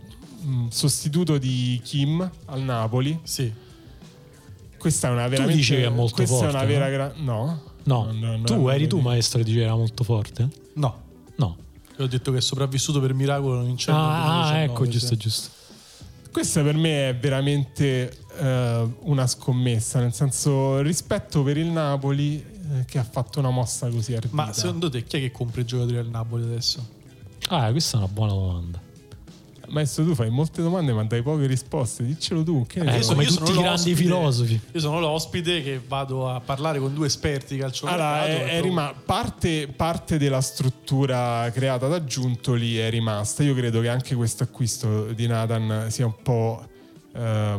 [0.69, 3.19] sostituto di Kim al Napoli.
[3.25, 3.53] Sì.
[4.79, 5.59] Questa è una veramente.
[5.59, 6.67] dici che è molto questa forte, è una no?
[6.69, 7.63] vera gra- no.
[7.85, 9.03] No, no, no, tu no, eri no, tu no.
[9.03, 10.49] maestro che diceva era molto forte?
[10.75, 11.01] No.
[11.37, 11.57] No.
[11.99, 14.03] Io ho detto che è sopravvissuto per miracolo in incendio.
[14.03, 14.91] Ah, ah, 2019, ecco, sì.
[14.91, 15.51] giusto, giusto.
[16.31, 22.43] Questa per me è veramente eh, una scommessa, nel senso rispetto per il Napoli
[22.87, 24.35] che ha fatto una mossa così ardita.
[24.35, 26.87] Ma secondo te chi è che compra i giocatori al Napoli adesso?
[27.49, 28.81] Ah, questa è una buona domanda.
[29.69, 32.67] Maestro, tu fai molte domande ma dai poche risposte, diccelo tu.
[32.67, 33.13] Che Eh, so?
[33.13, 34.61] come io tutti sono i grandi l'ospite- filosofi.
[34.73, 38.05] Io sono l'ospite che vado a parlare con due esperti di calciomercato.
[38.25, 43.43] Allora, è, è rima- parte, parte della struttura creata da Giuntoli è rimasta.
[43.45, 46.63] Io credo che anche questo acquisto di Nathan sia un po'.
[47.15, 47.59] s-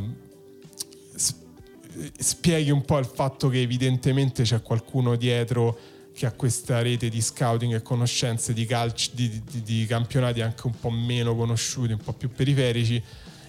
[2.18, 5.78] spieghi un po' il fatto che evidentemente c'è qualcuno dietro
[6.14, 10.68] che ha questa rete di scouting e conoscenze di, calci, di, di- di campionati anche
[10.68, 13.02] un po' meno conosciuti, un po' più periferici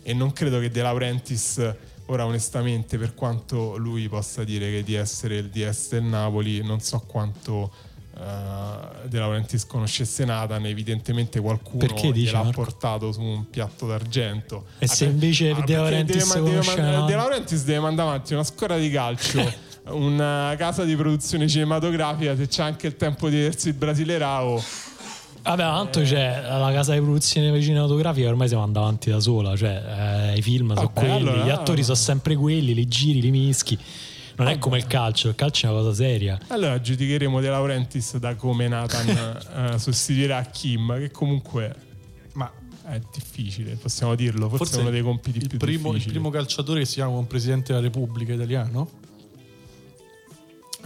[0.02, 1.74] e non credo che De Laurentiis
[2.06, 6.80] ora onestamente per quanto lui possa dire che di essere il DS del Napoli non
[6.80, 7.72] so quanto
[8.16, 12.62] eh, De Laurentiis conoscesse Nathan, evidentemente qualcuno Perché gliel'ha Marco?
[12.62, 14.64] portato su un piatto d'argento.
[14.78, 17.06] E se Ah, invece ah, De Laurentiis deve, deve, conosce man-?
[17.06, 19.52] De Laurentiis deve mandare avanti una scuola di calcio,
[19.90, 24.62] una casa di produzione cinematografica, se c'è anche il tempo di vedersi il Brasile Rao.
[25.42, 30.30] Vabbè, tanto c'è la casa di produzione cinematografica ormai si manda avanti da sola, cioè
[30.32, 33.78] eh, i film sono quelli, allora- gli attori sono sempre quelli, li giri, li mischi.
[34.36, 36.38] Non è come il calcio, il calcio è una cosa seria.
[36.48, 39.08] Allora giudicheremo De Laurentiis da come Nathan
[39.74, 41.74] eh, sostituirà Kim, che comunque
[42.32, 42.50] Ma
[42.86, 46.12] è difficile, possiamo dirlo, forse, forse è uno dei compiti il più primo, il difficili.
[46.14, 48.90] primo calciatore che si chiama un presidente della Repubblica italiano?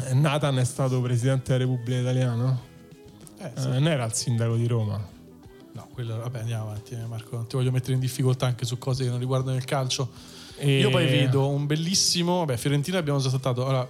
[0.06, 2.58] Eh, Nathan è stato presidente della Repubblica Italiana?
[3.40, 5.16] Eh, Eh, non era il sindaco di Roma.
[5.72, 7.36] No, quello, vabbè, andiamo avanti, eh, Marco.
[7.36, 10.10] Non ti voglio mettere in difficoltà anche su cose che non riguardano il calcio.
[10.56, 12.38] E- Io poi vedo un bellissimo.
[12.38, 13.64] Vabbè, Fiorentina abbiamo già saltato.
[13.66, 13.86] Allora,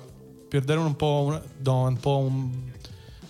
[0.49, 2.51] per dare un po' un, un, po' un,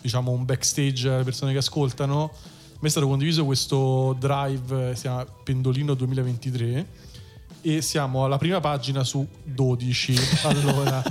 [0.01, 2.33] diciamo un backstage alle persone che ascoltano,
[2.81, 6.87] me è stato condiviso questo drive, eh, si chiama Pendolino 2023.
[7.61, 10.15] E siamo alla prima pagina su 12.
[10.45, 11.03] Allora,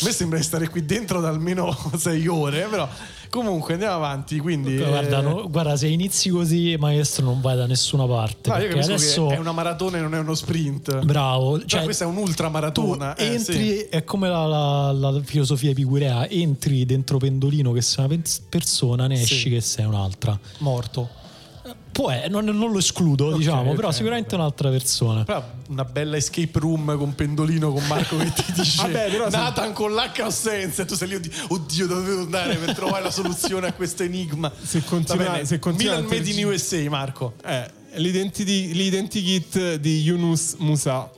[0.00, 2.88] a me sembra di stare qui dentro da almeno 6 ore, però
[3.30, 4.38] comunque andiamo avanti.
[4.38, 8.50] Quindi, guarda, eh, no- guarda, se inizi così, maestro, non vai da nessuna parte.
[8.50, 11.04] No, io perché adesso che è una maratona e non è uno sprint.
[11.04, 13.14] bravo, Cioè, questa è un'ultramaratona.
[13.16, 13.80] eh, entri, sì.
[13.90, 18.18] è come la, la- la filosofia epicurea: entri dentro Pendolino che sei una
[18.48, 19.48] persona, ne esci Sì.
[19.50, 20.38] che sei un'altra.
[20.58, 21.08] morto.
[21.96, 25.24] Può, eh, non, non lo escludo, Ok, diciamo, però ok, sicuramente un'altra persona.
[25.24, 29.36] Però una bella escape room con Pendolino con Marco che ti dice Vabbè, però se-
[29.38, 32.74] Nathan con l'H o senza e tu sei lì oddio, oddio dove devo andare per
[32.74, 34.52] trovare la soluzione a questo enigma?
[34.62, 37.32] Se continua- se continua Milan Made in USA Marco.
[37.42, 41.10] Eh, l'identity, l'identikit di Yunus Musa,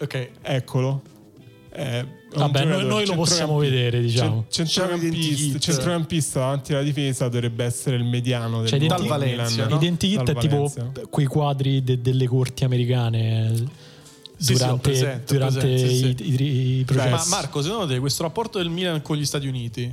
[0.00, 0.30] ok.
[0.42, 1.02] Eccolo.
[1.72, 4.44] Un Vabbè, noi- noi lo possiamo vedere, diciamo.
[4.48, 9.68] cen- Centrocampista, centrocampista davanti alla difesa dovrebbe essere il mediano del Cioè, Dal Valencia, Milan.
[9.68, 9.76] no?
[9.76, 10.72] Identikit Dal è tipo
[11.10, 13.52] quei quadri de- delle corti americane
[14.36, 16.42] Sì, sì, durante, presente, durante presente, sì, i, sì.
[16.44, 17.10] i- i processi.
[17.10, 19.92] ma Marco secondo te questo rapporto del Milan con gli Stati Uniti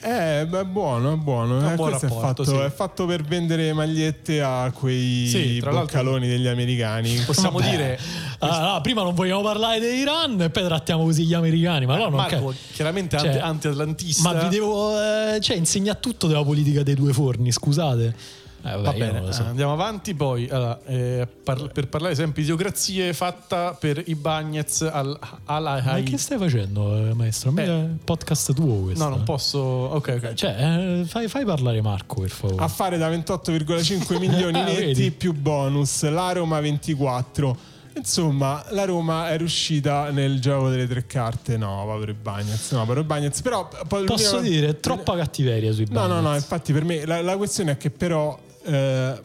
[0.00, 1.58] Eh, beh, è buono, è buono.
[1.58, 2.64] Eh, buon questo è rapporto, fatto, sì.
[2.64, 7.14] è fatto per vendere magliette a quei Sì, boccaloni degli americani.
[7.26, 7.70] possiamo Vabbè.
[7.70, 7.98] dire
[8.40, 11.86] Ah, no, prima non vogliamo parlare dell'Iran e poi trattiamo così gli americani.
[11.86, 14.96] Ma no, non Marco ca- chiaramente Cioè, anti- anti-atlantista Ma vi devo.
[14.96, 18.14] eh, cioè, insegna tutto della politica dei due forni, scusate.
[18.60, 19.44] Eh, vabbè, Va bene, so.
[19.44, 20.14] andiamo avanti.
[20.14, 26.00] Poi, allora, eh, par- per parlare di idiocrazie fatta per i Bagnets al, al Ma
[26.02, 27.52] che stai facendo, eh, maestro?
[27.52, 27.88] Mica Eh.
[28.04, 29.02] podcast tuo questo.
[29.04, 29.58] No, non posso.
[29.58, 30.34] Ok, ok.
[30.34, 32.62] Cioè, eh, fai, fai parlare Marco, per favore.
[32.64, 37.76] A fare da 28,5 milioni Ah, netti più bonus, la Roma 24.
[37.94, 41.56] Insomma, la Roma è riuscita nel gioco delle tre carte.
[41.56, 43.40] No, povero Bagnets, no, povero Bagnets.
[43.40, 43.68] Però
[44.04, 46.42] Posso dire, troppa cattiveria sui No, no, no, Bagnets.
[46.42, 48.38] infatti per me la, la questione è che però
[48.68, 49.22] eh,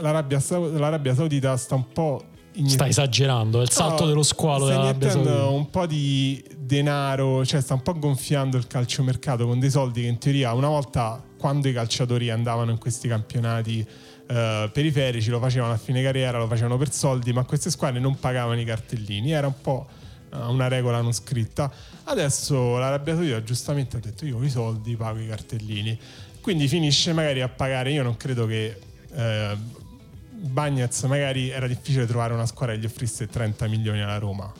[0.00, 2.22] l'Arabia, l'Arabia Saudita sta un po'
[2.52, 5.46] iniettando- Stai esagerando, è il salto No, dello squalo sta iniettando Saudita.
[5.48, 10.08] un po' di denaro, cioè sta un po' gonfiando il calciomercato con dei soldi che
[10.08, 13.86] in teoria una volta quando i calciatori andavano in questi campionati
[14.28, 18.18] eh, periferici lo facevano a fine carriera, lo facevano per soldi, ma queste squadre non
[18.18, 19.86] pagavano i cartellini, era un po'
[20.32, 21.70] eh, una regola non scritta.
[22.04, 25.96] Adesso l'Arabia Saudita giustamente ha detto io ho i soldi, pago i cartellini.
[26.40, 28.78] Quindi finisce magari a pagare, io non credo che
[29.16, 29.56] eh,
[30.30, 34.52] Bagnets magari era difficile trovare una squadra che gli offrisse 30 milioni alla Roma.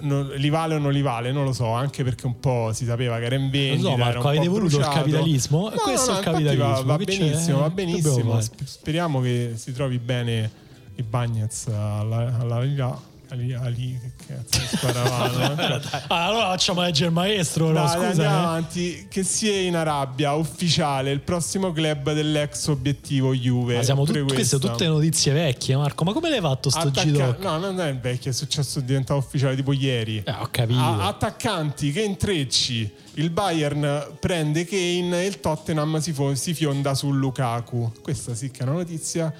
[0.00, 1.30] Non- li vale o non li vale?
[1.30, 3.90] Non lo so, anche perché un po' si sapeva che era in vendita.
[3.92, 4.98] era Marco, avete voluto il bruciato.
[4.98, 5.68] capitalismo?
[5.68, 8.40] No, Questo no, è il capitalismo, Va, va benissimo, va benissimo.
[8.64, 10.50] Speriamo che si trovi bene
[10.96, 13.12] i Bagnets alla, alla Liga.
[13.30, 14.92] Ali, Ali, che cazzo eh?
[16.08, 18.06] Ah, allora facciamo leggere il maestro, no, scusa.
[18.08, 18.38] andiamo eh.
[18.38, 19.06] avanti.
[19.08, 23.76] Che sia in Arabia, ufficiale, il prossimo club dell'ex obiettivo Juve.
[23.76, 26.04] Ma siamo Pure tut- queste tutte notizie vecchie, Marco.
[26.04, 27.38] Ma come l'hai fatto sto Attacca- G-Doc?
[27.42, 30.22] No, non è vecchio, è successo, è diventato ufficiale tipo ieri.
[30.24, 30.78] Eh, ho capito.
[30.78, 32.92] A- attaccanti che intrecci.
[33.14, 37.92] Il Bayern prende Kane e il Tottenham si, fo- si fionda su Lukaku.
[38.02, 39.32] Questa sì che è una notizia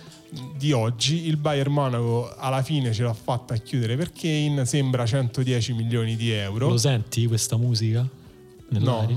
[0.57, 1.27] di oggi.
[1.27, 4.65] Il Bayern Monaco alla fine ce l'ha fatta a chiudere per Kane.
[4.67, 6.69] Sembra 110 milioni di euro.
[6.69, 8.07] Lo senti questa musica?
[8.71, 9.15] Nell'aria?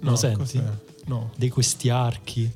[0.00, 0.38] No, Lo senti?
[0.38, 0.62] cos'è?
[1.06, 1.30] No.
[1.36, 2.50] Di questi archi,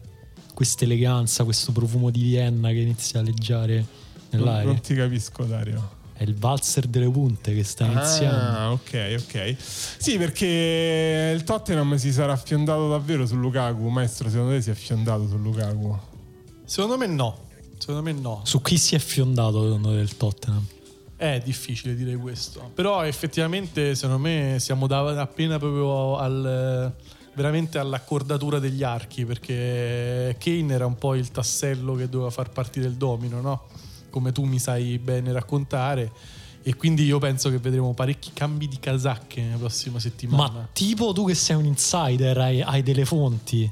[0.55, 3.87] questa eleganza, questo profumo di Vienna che inizia a leggiare Non,
[4.31, 4.65] nell'aria.
[4.65, 6.01] non ti capisco, Dario.
[6.15, 8.37] È il valzer delle punte che sta iniziando.
[8.59, 9.57] Ah, ok, ok.
[9.59, 13.89] Sì, perché il Tottenham si sarà fiondato davvero su Lukaku.
[13.89, 15.99] Maestro, secondo te si è fiondato su Lukaku?
[16.65, 17.39] Secondo me no.
[17.83, 18.43] Secondo me no.
[18.45, 20.65] Su chi si è fiondato secondo te il Tottenham?
[21.17, 22.71] È difficile dire questo.
[22.73, 26.95] Però effettivamente secondo me siamo da- appena proprio al,
[27.35, 32.87] veramente all'accordatura degli archi perché Kane era un po' il tassello che doveva far partire
[32.87, 33.65] il domino, no?
[34.11, 36.13] Come tu mi sai bene raccontare.
[36.63, 40.53] E quindi io penso che vedremo parecchi cambi di casacche nella prossima settimana.
[40.53, 43.69] Ma tipo tu che sei un insider, hai, hai delle fonti.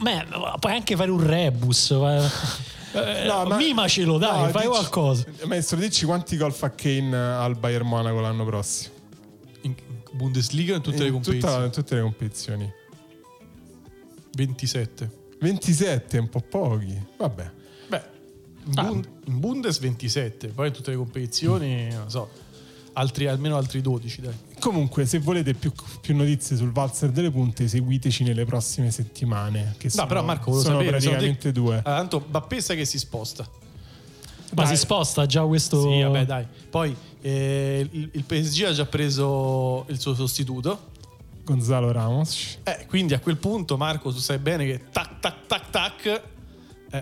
[0.00, 0.26] Beh,
[0.58, 1.90] puoi anche fare un rebus.
[1.90, 5.24] eh, No, ma- mimacelo, dai, no, fai dici- qualcosa.
[5.44, 8.94] Maestro, dici quanti gol fa Kane al Bayern Monaco l'anno prossimo?
[9.62, 9.74] In
[10.12, 11.52] Bundesliga e in tutte le In competizioni.
[11.54, 12.72] tutta- in tutte le competizioni.
[14.34, 15.10] 27.
[15.40, 16.98] 27, un po' pochi.
[17.16, 17.50] Vabbè.
[17.88, 18.02] Beh,
[18.66, 22.30] in, Bund- in Bundes 27, poi in tutte le competizioni, non so,
[22.94, 24.34] altri, almeno altri 12, dai.
[24.58, 29.74] Comunque, se volete più, più notizie sul valzer delle punte, seguiteci nelle prossime settimane.
[29.76, 31.76] Che No, sono, però Marco, sono sapere, sono praticamente te- due.
[31.78, 33.46] Ah, tanto Bappé sa che si sposta.
[34.54, 34.66] Ma Dai.
[34.68, 35.82] si sposta già questo.
[35.82, 36.46] Sì, vabbè, dai.
[36.70, 40.94] Poi eh, il, il PSG ha già preso il suo sostituto.
[41.44, 42.58] Gonzalo Ramos.
[42.64, 46.22] Eh, quindi a quel punto, Marco, tu sai bene che tac, tac, tac, tac,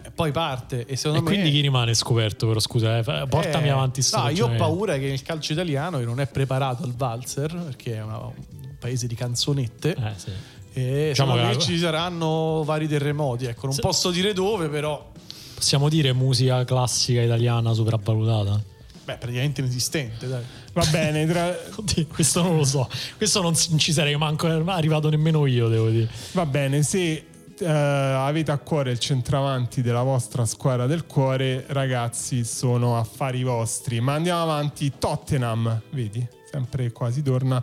[0.02, 0.84] eh, poi parte.
[0.86, 1.28] E secondo E me.
[1.28, 4.96] quindi chi rimane scoperto, però scusa, eh, portami Eh, avanti sto No, io ho paura
[4.98, 8.32] che il calcio italiano, che non è preparato al valzer, perché è una- un
[8.78, 10.30] paese di canzonette, Eh, sì.
[10.72, 13.44] e Diciamo che ci saranno vari terremoti.
[13.46, 15.12] Ecco, non Se- posso dire dove, però.
[15.54, 18.60] Possiamo dire musica classica italiana sopravvalutata?
[19.04, 20.42] Beh, praticamente inesistente, dai.
[20.72, 22.88] Va bene, tra- Oddio, questo non lo so.
[23.16, 26.08] Questo non ci sarei manco arrivato nemmeno io, devo dire.
[26.32, 26.82] va bene.
[26.82, 27.24] Se
[27.58, 34.00] eh, avete a cuore il centravanti della vostra squadra del cuore, ragazzi, sono affari vostri.
[34.00, 34.92] Ma andiamo avanti.
[34.98, 36.26] Tottenham, vedi?
[36.50, 37.62] Sempre qua si torna.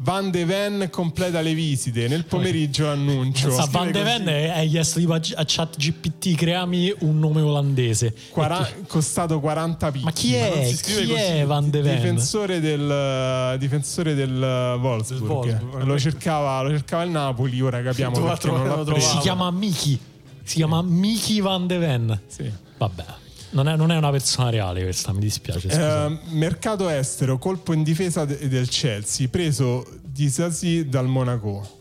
[0.00, 2.06] Van de Ven completa le visite.
[2.06, 3.50] Nel pomeriggio l'annuncio.
[3.50, 8.14] Sa Van de Ven hai chiesto tipo a, a chat GPT creami un nome olandese.
[8.30, 10.04] Quara- costato 40 picchi.
[10.04, 10.66] Ma chi Ma non è?
[10.66, 11.20] si scrive Chi così.
[11.22, 11.96] è Van de Ven?
[11.96, 15.44] Difensore del, difensore del Wolfsburg.
[15.46, 15.82] Del Wolfsburg.
[15.84, 19.08] Lo, cercava, lo cercava il Napoli, ora capiamo perché non l'ha preso.
[19.08, 19.98] Si chiama Miki.
[20.44, 22.20] Si chiama Miki Van de Ven.
[22.28, 22.48] Sì.
[22.78, 23.04] Vabbè,
[23.50, 25.68] non è, non è una persona reale questa, mi dispiace.
[25.68, 31.76] Eh, mercato estero, colpo in difesa de- del Chelsea, preso di Sasi dal Monaco.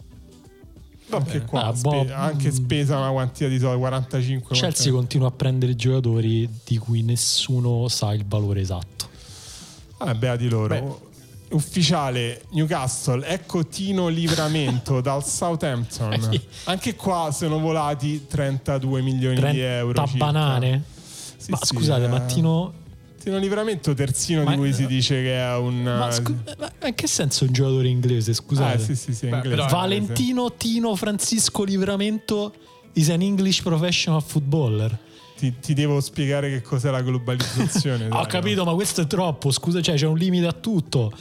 [1.09, 5.31] Anche qua Ah, spe- boh, anche spesa una quantità di soldi, 45 Chelsea continua a
[5.31, 9.07] prendere giocatori di cui nessuno sa il valore esatto.
[9.99, 11.05] Ah, beati loro.
[11.51, 16.41] Ufficiale Newcastle, ecco Tino Livramento dal Southampton.
[16.65, 20.05] Anche qua sono volati 32 milioni di 30 euro.
[20.07, 20.25] circa.
[20.25, 20.83] banane.
[21.47, 22.07] Sì, ma sì, scusate, eh.
[22.09, 22.73] Mattino.
[23.17, 25.81] Tino Livramento, terzino Ma- di cui si dice che è un.
[25.83, 28.33] Ma, scu- ma in che senso un giocatore inglese?
[28.33, 28.75] Scusate.
[28.75, 29.55] Ah, sì, sì, sì, Beh, inglese.
[29.55, 32.53] però- Valentino Tino Francisco Livramento
[32.93, 34.97] is an English professional footballer.
[35.37, 38.07] Ti, ti devo spiegare che cos'è la globalizzazione.
[38.11, 39.51] Ho capito, ma questo è troppo.
[39.51, 41.11] Scusa, cioè, c'è un limite a tutto.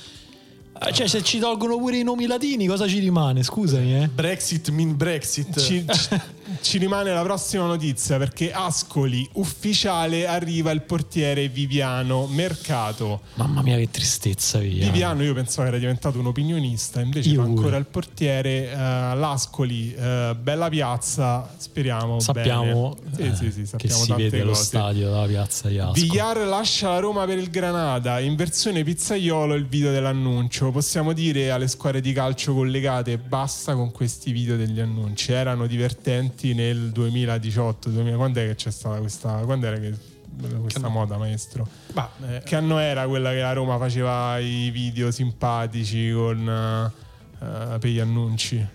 [0.81, 3.43] Eh, Cioè, se ci tolgono pure i nomi latini, cosa ci rimane?
[3.43, 4.09] Scusami, eh.
[4.09, 5.59] Brexit mean Brexit.
[5.61, 6.20] Ci, ci-
[6.61, 13.22] ci rimane la prossima notizia perché Ascoli ufficiale arriva il portiere Viviano Mercato.
[13.35, 14.85] Mamma mia, che tristezza, via.
[14.85, 17.57] Viviano io pensavo che era diventato un opinionista, invece Io fa pure.
[17.57, 18.70] ancora il portiere.
[18.70, 22.20] eh, L'Ascoli, eh, bella piazza, speriamo.
[22.20, 22.97] Sappiamo.
[23.14, 24.64] Sì, eh, sì, sì, che sappiamo si tante vede lo cose.
[24.64, 26.01] stadio dalla piazza di Ascoli.
[26.09, 31.51] Villar lascia la Roma per il Granada in versione pizzaiolo il video dell'annuncio possiamo dire
[31.51, 35.33] alle squadre di calcio collegate basta con questi video degli annunci.
[35.33, 39.95] Erano divertenti nel 2018 2000, quando è che c'è stata questa quando era che
[40.61, 41.67] questa moda maestro?
[41.95, 47.79] Ma, eh, che anno era quella che la Roma faceva i video simpatici con eh,
[47.79, 48.67] per gli annunci?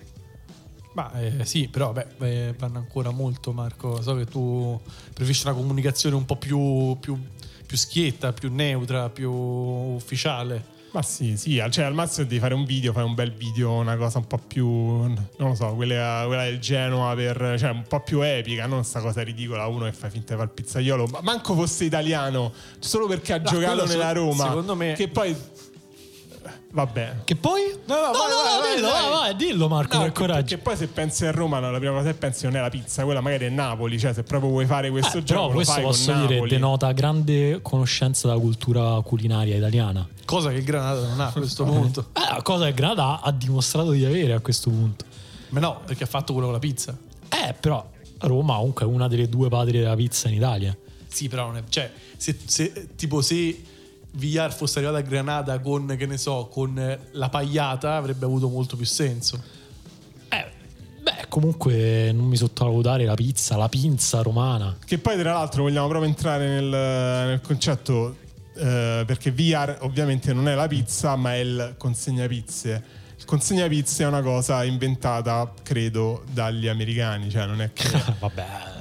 [0.94, 4.02] Ma, eh, sì, però beh, eh, vanno ancora molto, Marco.
[4.02, 4.80] So che tu
[5.14, 7.18] preferisci una comunicazione un po' più, più,
[7.66, 10.80] più schietta, più neutra, più ufficiale.
[10.94, 13.96] Ma sì, sì, cioè al massimo devi fare un video, fai un bel video, una
[13.96, 18.02] cosa un po' più, non lo so, quella, quella del Genoa per, cioè un po'
[18.02, 21.20] più epica, non sta cosa ridicola, uno che fa finta di fare il pizzaiolo, ma
[21.22, 25.34] manco fosse italiano, solo perché ha No, giocato nella se- Roma, secondo me- che poi,
[26.72, 27.16] vabbè.
[27.26, 27.62] Che poi?
[27.86, 30.56] No, no, vai, vai, dillo, vai, vai, vai, dillo Marco, No, per che, coraggio.
[30.56, 32.70] che poi se pensi a Roma, no, la prima cosa che pensi non è la
[32.70, 35.54] pizza, quella magari è Napoli, cioè se proprio vuoi fare questo Eh, gioco però lo
[35.56, 36.50] questo fai posso dire Napoli.
[36.50, 40.08] denota grande conoscenza della cultura culinaria italiana.
[40.26, 42.08] Cosa che il Granada non ha a questo punto.
[42.14, 45.06] Eh, cosa che Granada ha dimostrato di avere a questo punto.
[45.50, 46.96] Ma no, perché ha fatto quello con la pizza.
[47.30, 47.86] Eh, però
[48.20, 50.76] Roma comunque è una delle due patrie della pizza in Italia.
[51.10, 51.64] Sì, però non è.
[51.68, 53.62] Cioè, se, se- tipo se
[54.12, 58.76] Villar fosse arrivato a Granada con, che ne so, con la pagliata, avrebbe avuto molto
[58.76, 59.41] più senso.
[60.30, 60.51] Eh,
[61.01, 64.78] beh, comunque non mi sottovalutare la pizza, la pinza romana.
[64.84, 68.18] Che poi, tra l'altro, vogliamo proprio entrare nel, nel concetto.
[68.55, 72.84] eh, perché VR ovviamente non è la pizza, ma è il consegna pizze.
[73.26, 77.89] consegna pizza è una cosa inventata, credo, dagli americani, cioè non è che
[78.20, 78.81] Vabbè.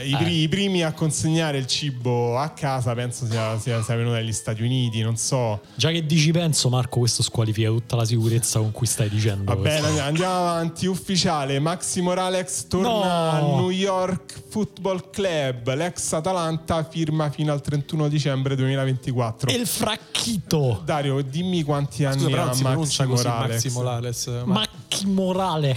[0.00, 3.94] Eh, i, pri- i primi a consegnare il cibo a casa penso sia, sia, sia
[3.96, 5.60] venuto dagli Stati Uniti, non so.
[5.74, 9.54] Già che dici penso, Marco, questo squalifica tutta la sicurezza con cui stai dicendo.
[9.54, 10.86] Va bene, andiamo avanti.
[10.86, 13.30] Ufficiale, Maxi Morales torna No.
[13.30, 15.74] a New York Football Club.
[15.74, 19.50] L'ex Atalanta firma fino al 31 dicembre 2024.
[19.50, 20.82] E il fracchito.
[20.84, 23.52] Dario, dimmi quanti anni Scusa, ha non si Maxi pronuncia così Morales.
[23.64, 24.26] Maxi Morales.
[24.26, 25.76] Ma Macchi Morale.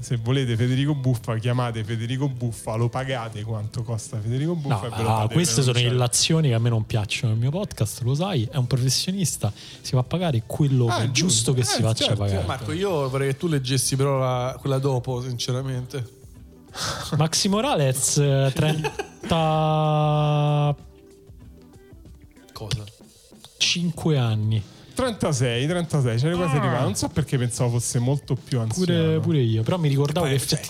[0.00, 4.90] Se volete Federico Buffa, chiamate Federico Buffa, lo pagate quanto costa Federico No, Buffa e
[4.96, 7.34] ve lo ah, queste sono illazioni che a me non piacciono.
[7.34, 9.52] Il mio podcast, lo sai, è un professionista.
[9.54, 11.54] Si fa pagare quello Ah, che è giusto giusto.
[11.54, 12.46] che Eh, si faccia certo, pagare.
[12.46, 16.18] Marco, io vorrei che tu leggessi però la- quella dopo, sinceramente.
[17.18, 20.76] Maxi Morales, eh, 35
[22.52, 22.84] Cosa?
[24.24, 24.62] anni.
[25.00, 26.82] 36, 36, c'è le quasi arrivate.
[26.82, 28.84] Non so perché pensavo fosse molto più anziano.
[29.02, 29.62] Pure, pure io.
[29.62, 30.38] Però mi ricordavo che.
[30.38, 30.60] Cioè,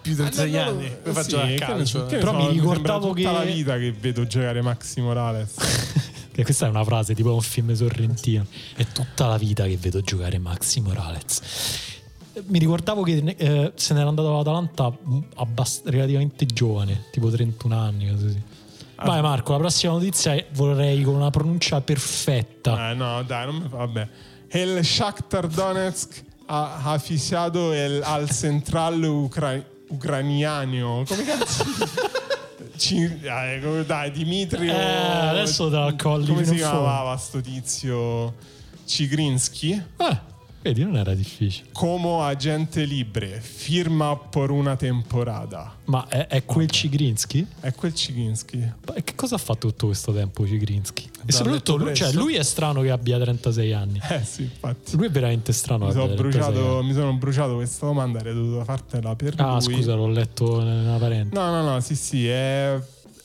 [0.00, 0.90] più di 36 Ah, no, no, anni.
[1.02, 2.06] Poi faccio sì, a che ne calcio.
[2.06, 5.54] che Però so, mi ricordavo tutta che- la vita che vedo giocare Maxi Morales.
[6.32, 8.46] che questa è una frase tipo un film sorrentino.
[8.74, 11.40] È tutta la vita che vedo giocare Maxi Morales.
[12.46, 14.96] Mi ricordavo che eh, se n'era andato all'Atalanta
[15.36, 18.10] abbast- relativamente giovane, tipo 31 anni.
[18.10, 18.42] Così.
[19.04, 22.90] Vai Marco, la prossima notizia è- vorrei con una pronuncia perfetta.
[22.90, 23.76] Eh, no, dai, non mi fa.
[23.76, 24.08] Vabbè.
[24.48, 31.04] El Shakhtar Donetsk ha fissato el- al central ucra- ucraniano.
[31.06, 31.64] Come cazzo?
[32.76, 34.68] Ci- dai, Dimitri.
[34.68, 38.34] Eh, adesso te la colli Come si chiamava sto tizio?
[38.84, 39.72] Cigrinsky?
[39.98, 40.20] Eh,
[40.62, 41.68] vedi, non era difficile.
[41.72, 45.74] Como agente libre, firma per una temporada.
[45.84, 47.46] Ma è, è quel Cigrinsky?
[47.60, 48.72] È quel Cigrinsky.
[48.94, 51.08] E che cosa ha fatto tutto questo tempo Cigrinsky?
[51.26, 54.00] E soprattutto, lui, cioè, lui è strano che abbia 36 anni.
[54.08, 54.96] Eh sì, infatti.
[54.96, 55.86] Lui è veramente strano.
[55.86, 59.52] Mi sono, abbia 36 bruciato, mi sono bruciato questa domanda, avrei dovuto fartela per Ah,
[59.52, 59.60] lui.
[59.60, 61.34] scusa, l'ho letto nella parente.
[61.36, 62.26] No, no, no, sì, sì.
[62.28, 62.78] È,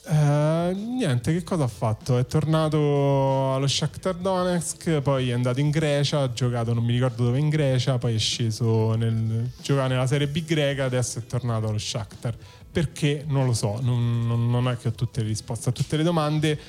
[0.05, 2.17] eh, niente, che cosa ha fatto?
[2.17, 7.23] È tornato allo Shakhtar Donetsk, poi è andato in Grecia, ha giocato non mi ricordo
[7.23, 11.69] dove in Grecia, poi è sceso nel giocare nella Serie B greca, adesso è tornato
[11.69, 12.35] allo Shakhtar.
[12.69, 13.23] Perché?
[13.27, 16.03] Non lo so, non, non- non è che ho tutte le risposte a tutte le
[16.03, 16.59] domande.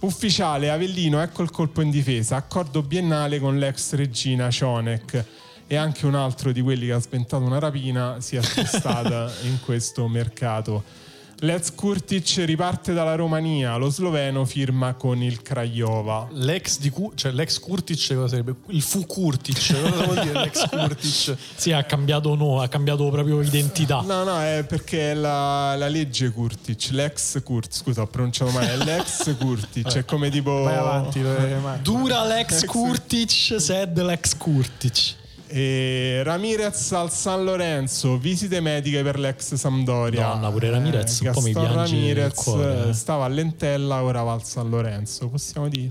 [0.00, 5.24] Ufficiale, Avellino, ecco il colpo in difesa, accordo biennale con l'ex regina Cionek
[5.66, 9.58] e anche un altro di quelli che ha sventato una rapina si è spostata in
[9.60, 10.97] questo mercato.
[11.40, 16.26] Lez Kurtic riparte dalla Romania, lo sloveno firma con il Craiova.
[16.32, 18.56] L'ex di Cu- cioè l'ex Kurtic cosa sarebbe?
[18.70, 21.36] Il fu Kurtic, cosa vuol dire l'ex Kurtic?
[21.54, 24.00] Sì, ha cambiato no, ha cambiato proprio identità.
[24.00, 28.72] No, no, è perché è la, la legge Kurtic, l'ex Kurtic, scusa, ho pronunciato male,
[28.72, 30.62] è l'ex Kurtic, è come tipo...
[30.62, 31.82] Vai avanti, eh, Marco.
[31.82, 35.14] Dura l'ex Kurtic, sed l'ex Kurtic.
[35.48, 40.28] E Ramirez al San Lorenzo, visite mediche per l'ex Sampdoria.
[40.28, 42.92] Madonna, pure Ramirez un po' mi Gaston piange il Ramirez cuore, eh.
[42.92, 45.90] stava a Lentella, ora va al San Lorenzo, possiamo dire.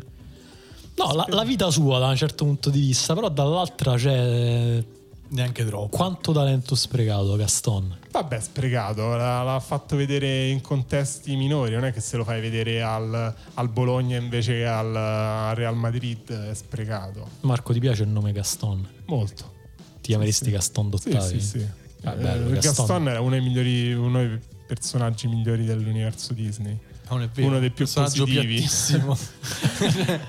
[0.96, 4.84] No, la, la vita sua da un certo punto di vista, però dall'altra c'è
[5.30, 5.96] Neanche troppo.
[5.96, 7.98] quanto talento sprecato Gaston.
[8.12, 12.42] Vabbè, sprecato, l'ha, l'ha fatto vedere in contesti minori, non è che se lo fai
[12.42, 17.28] vedere al, al Bologna invece che al, al Real Madrid è sprecato.
[17.42, 18.88] Marco, ti piace il nome Gaston?
[19.08, 19.54] Molto.
[20.02, 21.40] Ti chiameresti Gaston Sì, Dottavi?
[21.40, 21.66] sì, sì.
[22.04, 22.74] Ah, bello, Eh, Gaston.
[22.86, 26.78] Gaston era uno dei migliori, uno dei personaggi migliori dell'universo Disney.
[27.10, 27.48] Non è vero.
[27.48, 28.66] Uno dei più Personaggio positivi.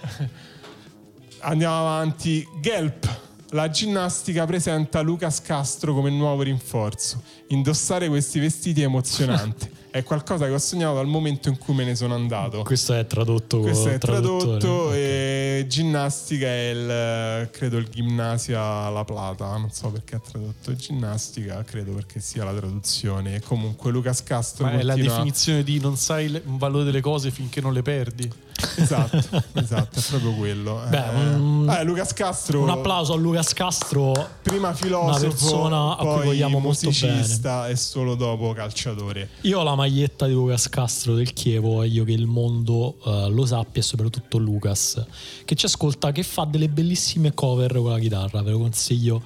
[1.41, 2.47] Andiamo avanti.
[2.61, 3.27] Gelp.
[3.53, 7.23] La ginnastica presenta Lucas Castro come nuovo rinforzo.
[7.49, 9.71] Indossare questi vestiti è emozionante.
[9.91, 12.63] è qualcosa che ho sognato dal momento in cui me ne sono andato.
[12.63, 19.57] Questo è tradotto Questo è tradotto e ginnastica è il credo il Gimnasia La Plata,
[19.57, 23.37] non so perché ha tradotto ginnastica, credo perché sia la traduzione.
[23.37, 27.01] E comunque Lucas Castro Ma è la continua- definizione di non sai il valore delle
[27.01, 28.31] cose finché non le perdi.
[28.77, 29.17] Esatto,
[29.55, 30.83] esatto, è proprio quello.
[30.89, 34.13] Beh, eh, un- eh, Lucas Castro Un applauso a Lucas Castro.
[34.43, 39.29] prima filosofo, Una persona a cui poi vogliamo musicista e solo dopo calciatore.
[39.43, 43.47] Io ho la maglietta di Lucas Castro del Chievo, voglio che il mondo eh, lo
[43.47, 45.05] sappia e soprattutto Lucas
[45.49, 49.23] che ci ascolta, che fa delle bellissime cover con la chitarra, ve lo consiglio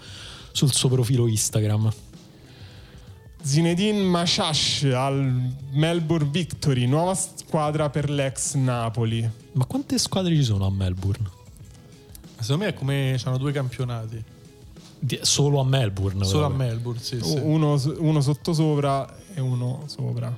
[0.52, 1.92] sul suo profilo Instagram.
[3.42, 9.28] Zinedine Machash al Melbourne Victory, nuova squadra per l'ex Napoli.
[9.54, 11.28] Ma quante squadre ci sono a Melbourne?
[12.38, 14.22] Secondo me è come c'hanno due campionati.
[15.00, 16.24] Di- solo a Melbourne.
[16.24, 16.62] Solo a però.
[16.62, 17.36] Melbourne, sì, sì.
[17.36, 20.32] Uno, uno sottosopra e uno sopra.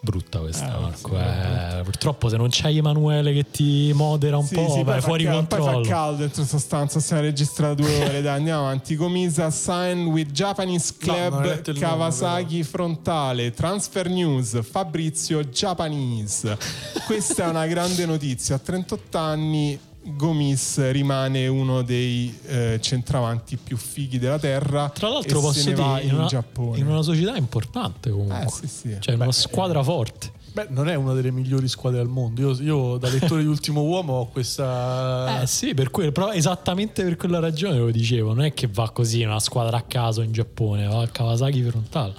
[0.00, 1.08] Brutta questa, Eh, Marco.
[1.10, 1.82] sì, eh.
[1.82, 5.24] purtroppo se non c'hai Emanuele che ti modera un Sì, po', sì, vai poi fuori
[5.24, 5.70] fa, cal- controllo.
[5.72, 8.94] Poi fa caldo dentro sostanza, stiamo registrando due ore, dai, andiamo avanti.
[8.94, 16.56] Comisa sign with Japanese No, Club detto il nome, Kawasaki frontale, transfer news, Fabrizio Japanese.
[17.04, 19.78] Questa è una grande notizia, a 38 anni
[20.14, 25.70] Gomis rimane uno dei eh, centravanti più fighi della terra Tra l'altro e posso se
[25.70, 26.78] ne va dire, in, in una, Giappone.
[26.78, 28.44] in una società importante comunque.
[28.44, 28.96] Eh, sì, sì.
[28.98, 30.32] Cioè una squadra forte.
[30.52, 32.40] Beh, non è una delle migliori squadre al mondo.
[32.40, 35.40] Io, io da lettore di Ultimo Uomo ho questa...
[35.42, 38.34] Eh sì, per quello, però esattamente per quella ragione lo dicevo.
[38.34, 42.14] Non è che va così una squadra a caso in Giappone, va al Kawasaki frontale.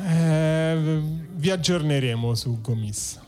[0.00, 1.00] Eh,
[1.34, 3.18] vi aggiorneremo su Gomis.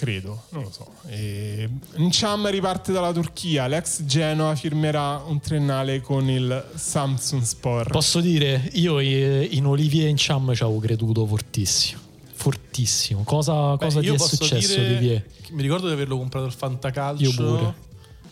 [0.00, 0.86] Credo, non lo so.
[1.08, 1.68] E...
[1.96, 3.66] Ncham riparte dalla Turchia.
[3.66, 7.90] L'ex Genoa firmerà un triennale con il Samsung Sport.
[7.90, 12.00] Posso dire, io eh, in Olivier in Cham ci avevo creduto fortissimo.
[12.32, 13.24] Fortissimo.
[13.24, 15.22] Cosa, Beh, cosa ti è successo, Olivier?
[15.50, 17.22] Mi ricordo di averlo comprato al Fantacalcio.
[17.22, 17.74] Io pure.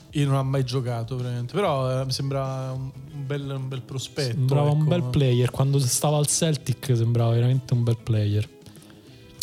[0.09, 1.53] E non ha mai giocato, veramente.
[1.53, 4.35] Però eh, mi sembra un un bel, un bel prospetto.
[4.35, 4.89] Sembrava un ecco.
[4.89, 5.51] bel player.
[5.51, 8.49] Quando stava al Celtic sembrava veramente un bel player.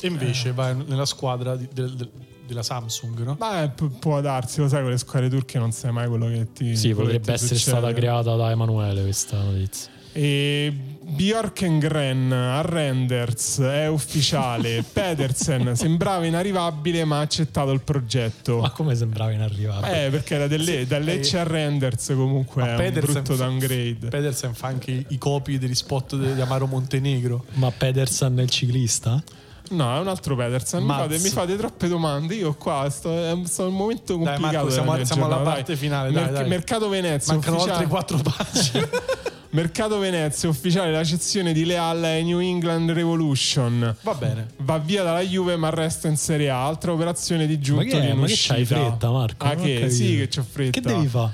[0.02, 2.10] E invece va nella squadra di- del- del-
[2.46, 3.36] della Samsung, no?
[3.36, 6.48] Beh, pu- può darsi, lo sai, con le squadre turche non sai mai quello che
[6.54, 7.78] ti Sì, potrebbe ti essere succede.
[7.78, 9.89] stata creata da Emanuele questa notizia.
[10.12, 10.72] E
[11.02, 14.84] Bjorkengren a Renders è ufficiale.
[14.93, 18.60] Pedersen sembrava inarrivabile, ma ha accettato il progetto.
[18.60, 20.06] Ma come sembrava inarrivabile?
[20.06, 24.08] Eh, perché era delle, da Lecce a Renders comunque è un Pedersen brutto fa- downgrade.
[24.08, 27.46] Pedersen fa anche i, i copi degli spot di Amaro Montenegro.
[27.54, 29.22] Ma Pedersen è il ciclista?
[29.70, 30.84] No, è un altro Pedersen.
[30.84, 32.36] Mi fate, mi fate troppe domande.
[32.36, 33.09] Io qua sto,
[33.45, 34.41] sto in un momento Dai, complicato.
[34.41, 35.76] Marco, della siamo- siamo alla giornata, parte dai.
[35.82, 36.47] finale, dai, dai.
[36.47, 37.34] Mercato Venezia.
[37.34, 38.89] Mancano ufficiale- altre quattro pagine.
[39.55, 43.95] Mercato Venezia ufficiale la cessione di Leal ai New England Revolution.
[44.01, 44.47] Va bene.
[44.57, 46.66] Va via dalla Juve ma resta in Serie A.
[46.66, 48.13] Altra operazione di Ma giunto che, di è?
[48.13, 49.45] Ma che c'hai fretta, Marco?
[49.45, 49.89] Ah, Non che?
[49.89, 50.72] Sì, che c'ho fretta.
[50.72, 51.32] Che devi fare?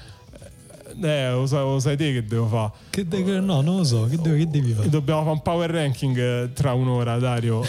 [1.03, 2.71] Eh, lo sai, lo sai te che devo fare.
[2.91, 4.05] Che de- che- no, non lo so.
[4.05, 4.89] Che, devi- che devi fare?
[4.89, 7.63] Dobbiamo fare un power ranking eh, tra un'ora, Dario.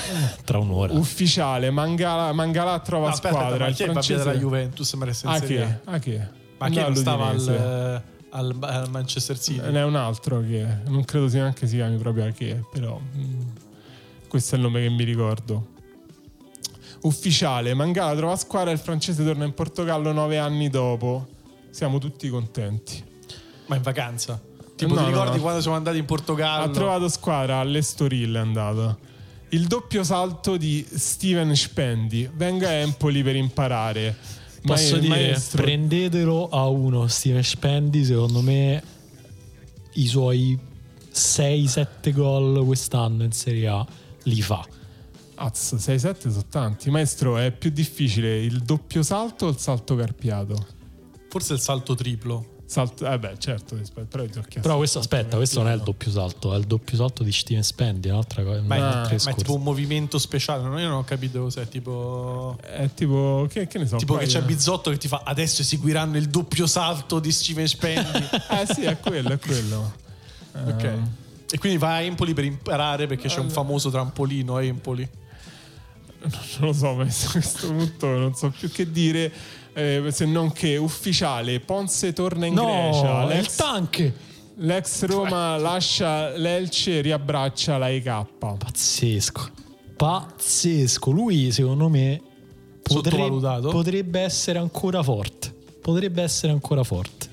[0.44, 0.92] Tra un'ora.
[0.92, 3.64] Ufficiale, Mangala, Mangala trova No, aspetta, squadra.
[3.64, 4.24] ma il francese...
[4.24, 5.90] dalla Juventus ma resta in Ah, Serie che?
[5.90, 5.92] A?
[5.94, 6.28] Ah, che?
[6.58, 9.70] Ma chi No, non stava al, al- al Manchester City?
[9.70, 13.00] Ne è un altro che non credo sia neanche si chiami proprio a che, però
[13.00, 13.40] mm,
[14.28, 15.68] questo è il nome che mi ricordo.
[17.02, 21.26] Ufficiale, Mangala trova squadra e il francese torna in Portogallo nove anni dopo.
[21.70, 23.02] Siamo tutti contenti.
[23.72, 24.40] Ma in vacanza?
[24.76, 25.42] Tipo, No, ti no, ricordi no.
[25.42, 26.64] quando siamo andati in Portogallo?
[26.64, 28.98] Ha trovato squadra all'Estoril è andato.
[29.50, 32.28] Il doppio salto di Steven Spendi.
[32.34, 34.16] Venga a Empoli per imparare.
[34.64, 37.06] Posso Ma- dire, maestro- prendetelo a uno.
[37.06, 38.82] Steven Spendi, secondo me,
[39.94, 40.58] i suoi
[41.12, 43.86] 6-7 gol quest'anno in Serie A
[44.24, 44.66] li fa.
[45.34, 46.90] Az, 6-7 sono tanti.
[46.90, 50.66] Maestro, è più difficile il doppio salto o il salto carpiato?
[51.28, 52.46] Forse il salto triplo.
[52.72, 54.24] Salto, eh beh, certo, però
[54.62, 57.62] Però questo, aspetta, questo non è il doppio salto, è il doppio salto di Steven
[57.62, 58.62] Spendi, è un'altra cosa.
[58.62, 58.76] Ma,
[59.10, 60.62] è, ma è tipo un movimento speciale.
[60.62, 60.80] no?
[60.80, 61.68] Io non ho capito cos'è.
[61.68, 63.96] Tipo, È tipo, che, che ne so.
[63.98, 68.26] tipo che c'è Bizzotto che ti fa adesso eseguiranno il doppio salto di Steven Spendi.
[68.48, 69.92] Eh sì, è quello, è quello.
[70.56, 70.98] ok.
[71.50, 75.06] E quindi vai a Empoli per imparare perché c'è un famoso trampolino a Empoli.
[76.22, 79.30] Non lo so, ma a questo punto non so più che dire.
[79.74, 83.20] Eh, se non che ufficiale, Ponce torna in No, Grecia.
[83.22, 84.12] è il L'ex, tank.
[84.56, 88.24] l'ex Roma lascia l'Elce e riabbraccia la EK.
[88.38, 89.50] Pazzesco.
[89.96, 91.10] Pazzesco.
[91.10, 92.20] Lui, secondo me,
[92.82, 95.54] potrebbe, potrebbe essere ancora forte.
[95.80, 97.28] Potrebbe essere ancora forte.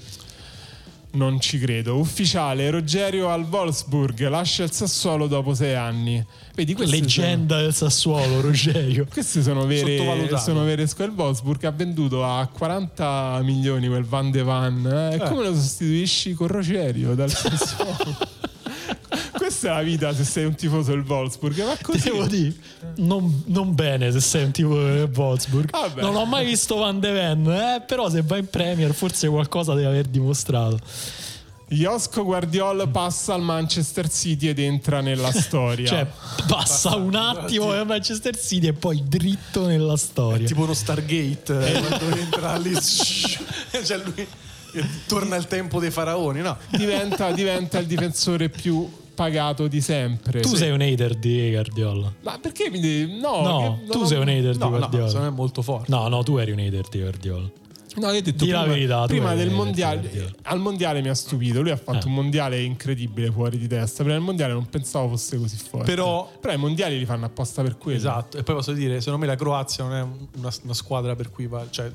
[1.11, 1.97] Non ci credo.
[1.97, 6.23] Ufficiale, Rogerio al Wolfsburg lascia il Sassuolo dopo sei anni.
[6.53, 9.07] Vedi, Leggenda del Sassuolo, Rogerio.
[9.11, 9.97] Queste sono vere,
[10.37, 10.83] sono vere.
[10.83, 14.85] Il Wolfsburg ha venduto a 40 milioni quel Van de Van.
[14.85, 15.15] eh?
[15.15, 18.37] E come lo sostituisci con Rogerio dal Sassuolo?
[19.59, 21.65] Questa è la vita se sei un tifoso del Wolfsburg.
[21.65, 21.99] Ma così.
[22.03, 22.53] Devo dire,
[22.95, 25.69] non, non bene se sei un tipo del Wolfsburg.
[25.69, 25.99] Vabbè.
[25.99, 29.73] Non ho mai visto Van de Ven, eh, però se va in Premier forse qualcosa
[29.73, 30.79] deve aver dimostrato.
[31.67, 35.87] Josko Guardiol passa al Manchester City ed entra nella storia.
[35.91, 36.07] Cioè,
[36.47, 40.47] passa un attimo a Manchester City e poi dritto nella storia.
[40.47, 42.73] Tipo uno Stargate eh, quando entra lì.
[43.83, 44.25] cioè lui
[45.05, 46.57] torna il tempo dei faraoni, no?
[46.69, 48.89] diventa, diventa il difensore più
[49.23, 50.39] pagato di sempre.
[50.39, 50.55] tu Sì.
[50.55, 52.13] sei un hater di Guardiola.
[52.23, 53.19] Ma perché mi devi...
[53.19, 55.07] No, No, tu no, sei un hater di No, no, Guardiola.
[55.07, 55.91] secondo me è molto forte.
[55.91, 57.49] No, no, tu eri un hater di Guardiola.
[57.95, 61.13] No, io ho detto Di la prima, verità, prima del mondiale, al mondiale mi ha
[61.15, 61.61] stupito.
[61.61, 62.09] Lui ha fatto Eh.
[62.09, 64.03] un mondiale incredibile fuori di testa.
[64.03, 65.85] Prima del mondiale non pensavo fosse così forte.
[65.85, 67.97] Però- Però i mondiali li fanno apposta per quello.
[67.97, 70.01] Esatto, e poi posso dire, secondo me la Croazia non è
[70.37, 71.91] una, una squadra per cui va, cioè,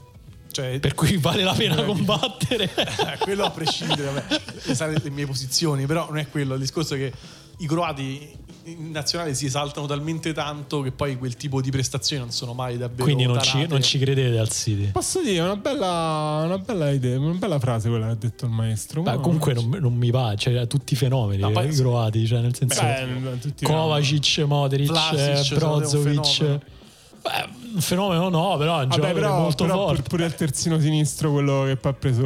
[0.54, 2.70] cioè Per cui vale la pena combattere.
[2.74, 6.54] Eh, quello a prescindere, vabbè, le mie posizioni, però non è quello.
[6.54, 7.12] Il discorso è che
[7.58, 12.30] i croati in nazionale si esaltano talmente tanto che poi quel tipo di prestazioni non
[12.30, 14.90] sono mai davvero Quindi non ci, non ci credete al City.
[14.92, 18.46] Posso dire, è una bella, una bella idea, una bella frase quella che ha detto
[18.46, 19.02] il maestro.
[19.02, 22.26] Beh, Ma- comunque non, non mi va, cioè tutti i fenomeni No, poi- eh, croati,
[22.26, 26.60] cioè nel senso Beh, Kovacic, Modric, Vlasic, un Brozovic.
[27.24, 29.94] Beh, un fenomeno no, però è un Vabbè, però, molto però forte.
[30.02, 32.22] pur- pure il terzino sinistro, quello che poi ha preso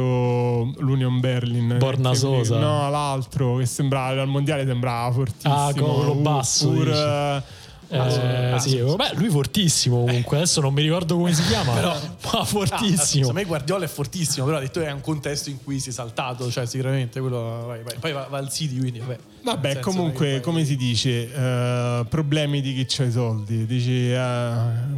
[0.77, 1.77] l'Union Berlin.
[1.79, 2.57] Borna che- Sosa.
[2.59, 5.53] No, l'altro che sembrava al mondiale sembrava fortissimo.
[5.55, 7.43] Ah, quello basso, pur, dici.
[7.89, 11.93] Eh, Eh, sì, beh, lui fortissimo comunque, adesso non mi ricordo come si chiama, Però-
[12.31, 12.97] ma Ah, fortissimo.
[13.03, 15.91] secondo me Guardiola è fortissimo, però ha detto è un contesto in cui si è
[15.91, 17.95] saltato, cioè sicuramente quello vai, vai.
[17.99, 19.17] poi va, va al City, quindi vabbè.
[19.41, 23.65] Vabbè, comunque, poi- come si dice, eh, problemi di chi c'ha i soldi.
[23.65, 24.51] Dici, eh,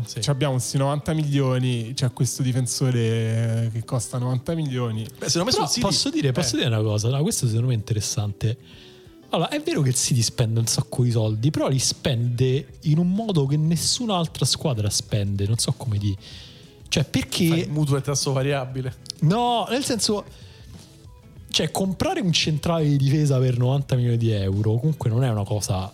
[0.06, 0.20] Sì.
[0.22, 5.06] ci abbiamo questi 90 milioni, c'è questo difensore eh, che costa 90 milioni.
[5.18, 7.78] Beh, secondo me City posso dire, posso dire una cosa, no, questo secondo me è
[7.78, 8.58] interessante.
[9.34, 12.98] Allora, è vero che il City spende un sacco di soldi, però li spende in
[12.98, 16.18] un modo che nessuna altra squadra spende, non so come dire.
[16.88, 17.48] Cioè, perché...
[17.48, 18.94] fai il mutuo e tasso variabile.
[19.22, 20.26] No, nel senso...
[21.50, 25.44] Cioè, comprare un centrale di difesa per 90 milioni di euro comunque non è una
[25.44, 25.92] cosa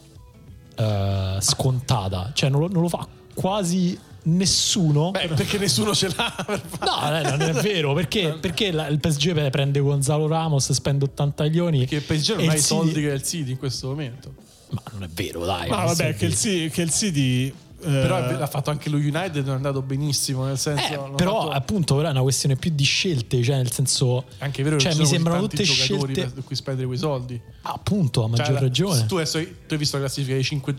[0.76, 2.32] eh, scontata.
[2.34, 3.98] Cioè, non lo, non lo fa quasi
[4.28, 5.12] nessuno.
[5.12, 6.62] Beh, perché nessuno ce l'ha.
[6.82, 11.86] No, non è vero, perché, perché la- il PSG prende Gonzalo Ramos, spende 80 milioni.
[11.86, 14.34] Che il PSG non ha i soldi che ha il City in questo momento.
[14.70, 15.70] Ma non è vero, dai.
[15.70, 16.36] Ma vabbè, che il.
[16.38, 17.54] Ci- che il City.
[17.88, 21.06] Eh, Però l'ha fatto anche lo United, è andato benissimo, nel senso...
[21.08, 24.62] Eh, però fatto- appunto però è una questione più di scelte, cioè nel senso anche
[24.64, 27.40] vero che cioè, ci mi sembrano tutte scelte per cui spendere quei soldi.
[27.64, 29.06] appunto a maggior Cioè, ragione.
[29.06, 30.76] tu, adesso, tu hai visto la classifica dei 5,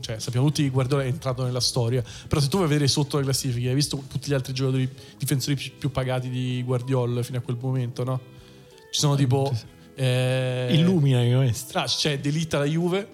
[0.00, 3.18] cioè sappiamo tutti che Guardiola è entrato nella storia, però se tu a vedere sotto
[3.18, 7.40] la classifica, hai visto tutti gli altri giocatori difensori più, pagati di Guardiola fino a
[7.40, 8.20] quel momento, no?
[8.90, 9.52] Ci sono tipo...
[9.94, 11.80] Eh, Illumina il maestro.
[11.80, 13.06] Ah, c'è Delita la Juve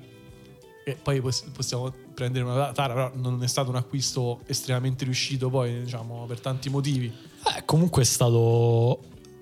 [0.84, 5.48] e poi poss- possiamo prendere una tara, però non è stato un acquisto estremamente riuscito
[5.48, 7.06] poi, diciamo, per tanti motivi.
[7.06, 9.00] Eh, comunque è stato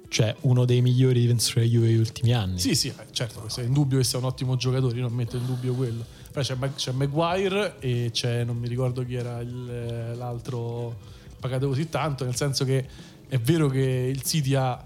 [0.09, 2.59] cioè, uno dei migliori difensori della Juve degli ultimi anni.
[2.59, 5.47] Sì, sì, eh, certo, è indubbio che sia un ottimo giocatore, io non metto in
[5.47, 6.05] dubbio quello.
[6.31, 10.97] Però c'è, c'è Maguire e c'è, non mi ricordo chi era il- eh, l'altro
[11.40, 12.86] pagato così tanto, nel senso che
[13.27, 14.85] è vero che il City ha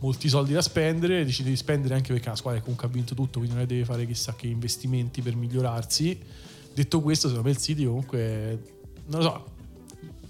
[0.00, 3.38] molti soldi da spendere, decide di spendere anche perché una squadra comunque ha vinto tutto,
[3.38, 6.18] quindi non è deve fare chissà che investimenti per migliorarsi.
[6.78, 8.58] Detto questo, secondo me il City comunque,
[9.06, 9.44] non lo so,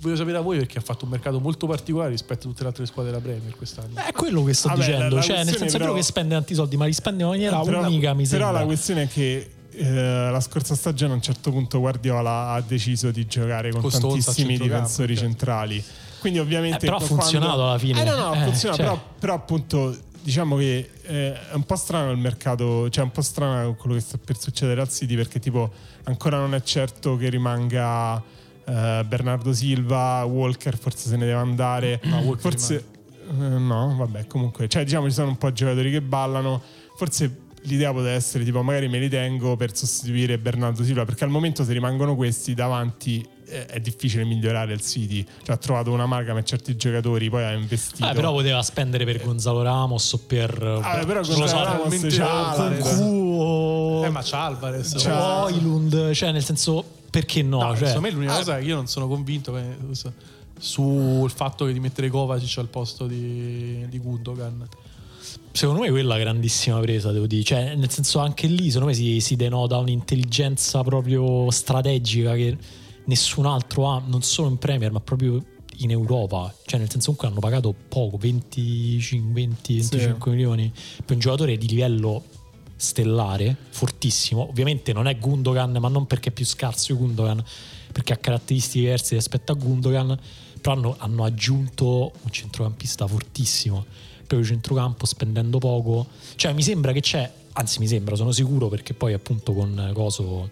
[0.00, 2.68] voglio sapere da voi perché ha fatto un mercato molto particolare rispetto a tutte le
[2.68, 3.96] altre squadre della Premier quest'anno.
[3.96, 6.54] È quello che sto Vabbè, dicendo, la- la cioè nel senso però- che spende tanti
[6.54, 8.60] soldi, ma li spende in maniera però, unica, mi però sembra.
[8.60, 13.10] la questione è che eh, la scorsa stagione a un certo punto Guardiola ha deciso
[13.10, 15.28] di giocare con Con Stones a tantissimi difensori certo.
[15.30, 15.84] centrali.
[16.20, 18.00] Quindi ovviamente Eh, però ha quando- funzionato alla fine.
[18.00, 18.90] Eh no, no, ha Eh, funzionato, cioè.
[18.90, 23.12] però, però appunto diciamo che eh, è un po' strano il mercato, cioè è un
[23.12, 25.70] po' strano quello che sta per succedere al City perché tipo
[26.08, 28.22] ancora non è certo che rimanga
[28.64, 32.84] eh, Bernardo Silva, Walker forse se ne deve andare, No, Walker forse
[33.30, 36.60] eh, no, vabbè, comunque, cioè diciamo ci sono un po' giocatori che ballano,
[36.96, 41.30] forse l'idea potrebbe essere tipo magari me li tengo per sostituire Bernardo Silva perché al
[41.30, 46.44] momento se rimangono questi davanti è difficile migliorare il City cioè ha trovato un'amalgama e
[46.44, 50.50] certi giocatori poi ha investito Eh, però poteva spendere per Gonzalo Ramos o per
[50.82, 52.86] Ah, però non lo so, Gonzalo Ramos c'ha Alvarez.
[52.86, 52.98] Alvarez.
[52.98, 54.94] Concu Eh, ma c'ha Alvarez.
[55.02, 57.62] C'ha- Oilund, cioè nel senso perché no?
[57.62, 59.76] No, cioè, secondo me l'unica cosa è che io non sono convinto che-
[60.58, 64.66] sul fatto che di mettere Kovacic al posto di, di Gundogan.
[65.52, 67.42] Secondo me quella è una grandissima presa, devo dire.
[67.42, 72.56] Cioè, nel senso, anche lì, secondo me si, si denota un'intelligenza proprio strategica che
[73.08, 75.42] nessun altro ha, non solo in Premier, ma proprio
[75.78, 76.54] in Europa.
[76.64, 80.72] Cioè, nel senso, comunque hanno pagato poco, 25, 20, 25 milioni
[81.04, 82.22] per un giocatore di livello
[82.76, 84.48] stellare, fortissimo.
[84.48, 87.42] Ovviamente non è Gundogan, ma non perché è più scarso di Gundogan,
[87.92, 90.18] perché ha caratteristiche diverse rispetto a Gundogan.
[90.60, 93.84] Però hanno, hanno aggiunto un centrocampista fortissimo
[94.28, 96.06] proprio centrocampo spendendo poco.
[96.36, 100.50] Cioè, mi sembra che c'è, anzi, mi sembra, sono sicuro perché poi, appunto, con Coso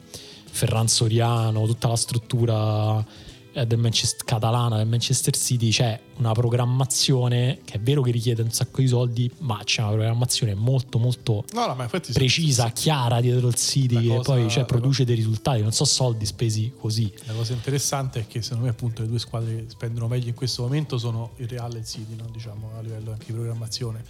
[0.57, 3.05] Ferran Soriano, tutta la struttura
[3.53, 8.41] eh, del Manchester, catalana del Manchester City c'è una programmazione che è vero che richiede
[8.41, 13.49] un sacco di soldi, ma c'è una programmazione molto molto No, no, precisa, chiara dietro
[13.49, 17.13] il City che poi cioè, produce dei risultati, non so soldi spesi così.
[17.27, 20.35] La cosa interessante è che secondo me appunto le due squadre che spendono meglio in
[20.35, 22.29] questo momento sono il Real e il City, no?
[22.33, 24.03] diciamo a livello anche di programmazione.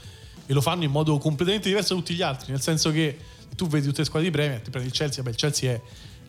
[0.47, 3.19] E lo fanno in modo completamente diverso da tutti gli altri, nel senso che
[3.57, 5.81] tu vedi tutte le squadre di Premier, ti prendi il Chelsea, vabbè il Chelsea è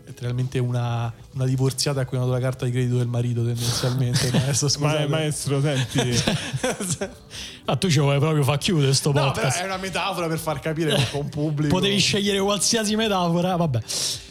[0.08, 4.28] letteralmente una, una divorziata a cui hanno dato la carta di credito del marito tendenzialmente.
[4.34, 6.00] Adesso, Ma, maestro, senti,
[7.66, 9.60] Ah, tu ci vuoi proprio far chiudere sto No, podcast.
[9.60, 11.74] è una metafora per far capire con un pubblico.
[11.76, 13.80] Potevi scegliere qualsiasi metafora, vabbè.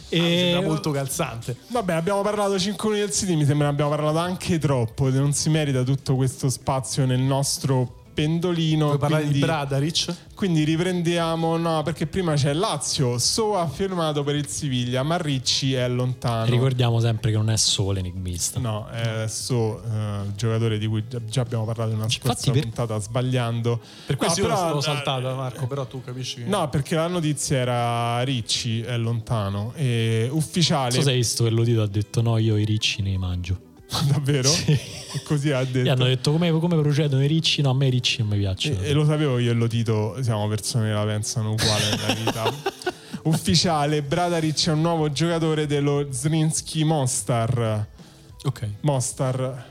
[0.09, 0.37] Mi E...
[0.51, 1.55] sembra molto calzante.
[1.69, 5.33] vabbè, abbiamo parlato 5 minuti del City, mi sembra che abbiamo parlato anche troppo, non
[5.33, 8.85] si merita tutto questo spazio nel nostro pendolino.
[8.87, 10.15] Vuoi parlare quindi, di Bradaric?
[10.33, 15.73] quindi riprendiamo, no, perché prima c'è Lazio, So ha firmato per il Siviglia, ma Ricci
[15.75, 16.45] è lontano.
[16.49, 18.59] Ricordiamo sempre che non è solo enigmista.
[18.59, 22.61] No, è So, eh, giocatore di cui già- abbiamo parlato in una scorsa Infatti per-
[22.61, 23.79] puntata sbagliando.
[24.07, 26.49] Per questo No, però, l'ho saltata, Marco, però tu capisci che...
[26.49, 30.91] No, perché la notizia era Ricci è lontano e Non ufficiale.
[30.91, 33.65] so se hai visto che l'udito ha detto no, io i ricci ne mangio.
[34.11, 34.49] Davvero?
[35.23, 35.91] Così ha E detto.
[35.91, 37.61] hanno detto come, come procedono i ricci?
[37.61, 38.81] No, a me i ricci non mi piacciono.
[38.81, 42.13] E, e lo sapevo io e lo Tito, siamo persone che la pensano uguale nella
[42.13, 42.53] vita.
[43.23, 47.85] Ufficiale, Bradaric è un nuovo giocatore dello Zrinski Mostar.
[48.43, 48.69] Ok.
[48.81, 49.65] Mostar,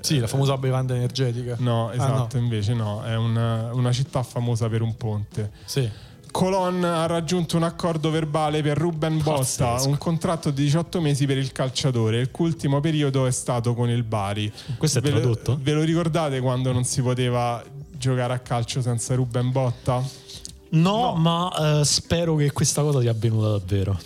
[0.00, 1.56] Sì, la famosa bevanda energetica.
[1.58, 2.42] no, Ah, esatto, no.
[2.42, 5.50] invece no, è una, una città famosa per un ponte.
[5.64, 5.88] Sì.
[6.32, 9.88] Colon ha raggiunto un accordo verbale per Ruben Bosta, Pazzesco.
[9.90, 12.18] un contratto di 18 mesi per il calciatore.
[12.20, 14.50] Il cui ultimo periodo è stato con il Bari.
[14.78, 15.58] Questo è Ve lo- tradotto?
[15.62, 20.02] Ve lo ricordate quando non si poteva giocare a calcio senza Ruben Botta?
[20.70, 23.98] No, ma eh, spero che questa cosa sia avvenuta davvero.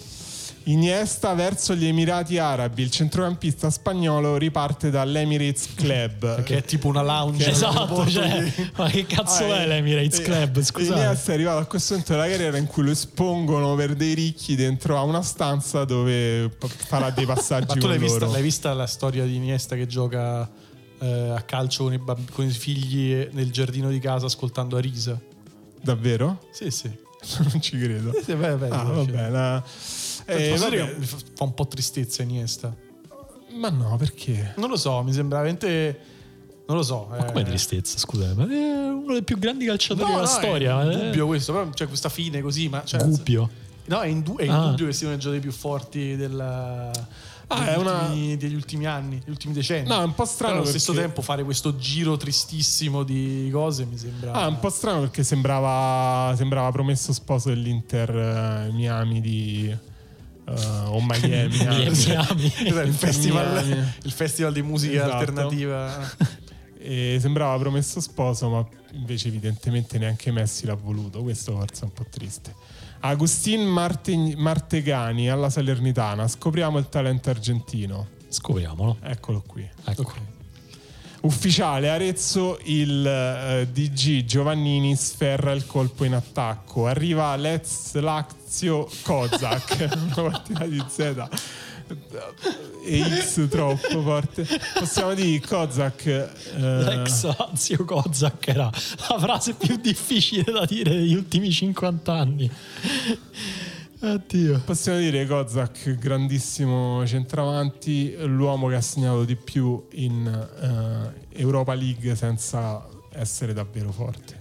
[0.69, 2.83] Iniesta verso gli Emirati Arabi.
[2.83, 6.43] Il centrocampista spagnolo riparte dall'Emirates Club.
[6.43, 7.49] Che è tipo una lounge.
[7.51, 10.61] Esatto, cioè, ma che cazzo Ah, è eh, l'Emirates eh, Club?
[10.61, 11.01] Scusate.
[11.01, 14.57] Iniesta è arrivato a questo punto della carriera in cui lo espongono per dei ricchi
[14.57, 18.87] dentro a una stanza dove farà dei passaggi Ma tu l'hai vista, l'hai vista la
[18.89, 20.51] storia di Iniesta che gioca
[20.99, 25.17] eh, a calcio con i, bamb- con i figli nel giardino di casa ascoltando Arisa?
[25.81, 26.49] Davvero?
[26.51, 26.91] Sì, sì.
[27.39, 28.13] non ci credo.
[28.25, 28.93] Sì, beh, beh, Ah, sì.
[29.13, 29.29] vabbè.
[29.31, 29.63] la-
[30.27, 30.93] eh, Posso dire vabbè.
[30.93, 32.75] che mi fa fa un po' tristezza Iniesta.
[33.59, 34.53] Ma no, perché?
[34.59, 35.99] Non lo so, mi sembra veramente...
[36.67, 37.07] Non lo so.
[37.09, 40.83] Ma come tristezza, scusate, ma è uno dei più grandi calciatori No, della no, storia.
[40.83, 41.05] È eh.
[41.07, 42.83] dubbio questo, però c'è questa fine così, ma...
[42.85, 43.49] Cioè, Gubbio.
[43.87, 44.65] No, è, indu- è Ah.
[44.65, 46.91] indubbio che sia uno dei giocatori più forti della-
[47.49, 49.87] Ah, degli, è una- ultimi, degli ultimi anni, degli ultimi decenni.
[49.89, 53.49] No, è un po' strano Però allo stesso perché- tempo fare questo giro tristissimo di
[53.53, 54.33] cose mi sembra...
[54.33, 59.77] Ah, è un po' strano perché sembrava, sembrava promesso sposo dell'Inter eh, Miami di...
[60.49, 61.57] eh, o Miami.
[61.59, 62.53] Miami.
[62.87, 63.93] Il, festival, Miami.
[64.05, 65.17] il festival di musica Esatto.
[65.17, 66.15] alternativa.
[66.79, 71.21] E sembrava promesso sposo, ma invece evidentemente neanche Messi l'ha voluto.
[71.21, 72.55] Questo forse è un po' triste.
[73.01, 76.29] Agustin Marte- Martegani alla Salernitana.
[76.29, 78.07] Scopriamo il talento argentino.
[78.29, 78.99] Scopriamolo.
[79.03, 79.69] Eccolo qui.
[79.85, 80.13] Ecco.
[81.23, 86.87] Ufficiale Arezzo, il eh, DG Giovannini sferra il colpo in attacco.
[86.87, 87.95] Arriva Let's
[88.57, 91.29] Lazio Kozak, una partita di Z
[92.87, 94.47] e X troppo forte.
[94.79, 96.07] Possiamo dire Kozak.
[96.07, 98.65] eh, L'ex Lazio Kozak era
[99.11, 102.51] la frase più difficile da dire degli ultimi 50 anni.
[104.01, 104.63] Oddio.
[104.65, 112.15] Possiamo dire Kozak, grandissimo centravanti, l'uomo che ha segnato di più in eh, Europa League
[112.17, 114.36] senza essere davvero forte.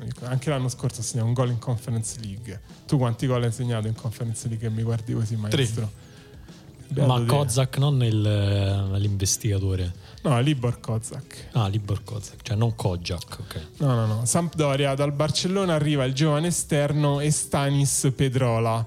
[0.00, 2.60] Dire- Anche l'anno scorso ha segnato un gol in Conference League.
[2.86, 4.66] Tu quanti gol hai segnato in Conference League?
[4.66, 5.90] E mi guardi così, maestro?
[6.90, 7.26] Bello Ma te.
[7.26, 9.92] Kozak non il- l'investigatore.
[10.22, 11.48] No, Libor Kozak.
[11.52, 13.60] Ah, Libor Kozak, cioè non Kojak, ok.
[13.78, 14.24] No, no, no.
[14.24, 18.84] Sampdoria, dal Barcellona arriva il giovane esterno Estanis Pedrola.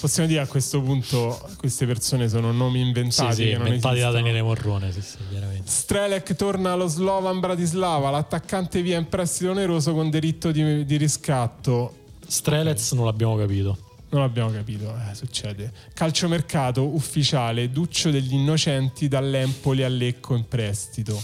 [0.00, 4.10] Possiamo dire a questo punto queste persone sono nomi Sì, inventati sì, non inventati da.
[4.10, 5.70] Daniele Morrone, sì, sì, chiaramente.
[5.70, 11.94] Strelec torna allo Slovan Bratislava, l'attaccante via in prestito oneroso con diritto di, di riscatto.
[12.26, 13.78] Strelez non l'abbiamo capito.
[14.08, 15.72] Non l'abbiamo capito, eh, succede.
[15.94, 21.20] Calciomercato ufficiale, Duccio degli Innocenti dall'Empoli a Lecco in prestito.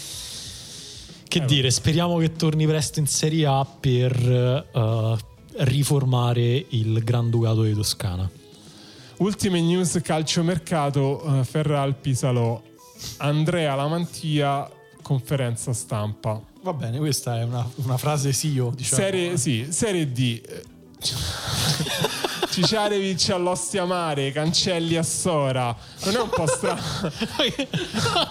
[1.26, 5.16] Che dire, speriamo che torni presto in Serie A per eh,
[5.64, 8.30] riformare il Granducato di Toscana.
[9.22, 12.60] Ultime news calciomercato, eh, Ferralpi Salò,
[13.18, 14.68] Andrea Lamantia,
[15.00, 16.42] conferenza stampa.
[16.62, 19.00] Va bene, questa è una, una frase SEO, diciamo.
[19.00, 20.62] Serie, sì, serie D.
[21.10, 22.20] Eh,
[22.52, 25.74] Cicarevic all'Ostia Mare, Cancelli a Sora.
[26.04, 26.80] Non è un po' strano?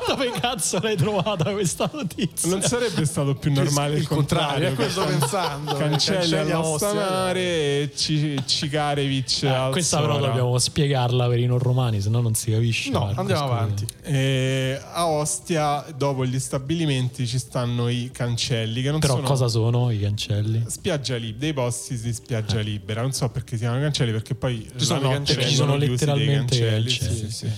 [0.08, 2.50] Dove cazzo l'hai trovata questa notizia?
[2.52, 5.74] Non sarebbe stato più normale il, il contrario, è quello sto pensando.
[5.76, 6.94] Cancelli a all'Ostia Ostia.
[6.94, 12.22] Mare e Ci- Cicarevic Eh, Questa però dobbiamo spiegarla per i non romani, se no
[12.22, 12.92] non si capisce.
[12.92, 13.54] No, Marco, andiamo scusa.
[13.56, 13.88] avanti.
[14.04, 19.48] E a Ostia, dopo gli stabilimenti, ci stanno i cancelli che non Però sono cosa
[19.48, 20.64] sono i cancelli?
[20.68, 23.02] spiaggia libera, dei posti di spiaggia libera.
[23.02, 25.50] Non so perché si chiamano cancelli, perché poi Ci sono la notte cancelli.
[25.50, 26.98] Ci sono vengono chiusi dei letteralmente cancelli.
[26.98, 27.52] cancelli, sì, sì.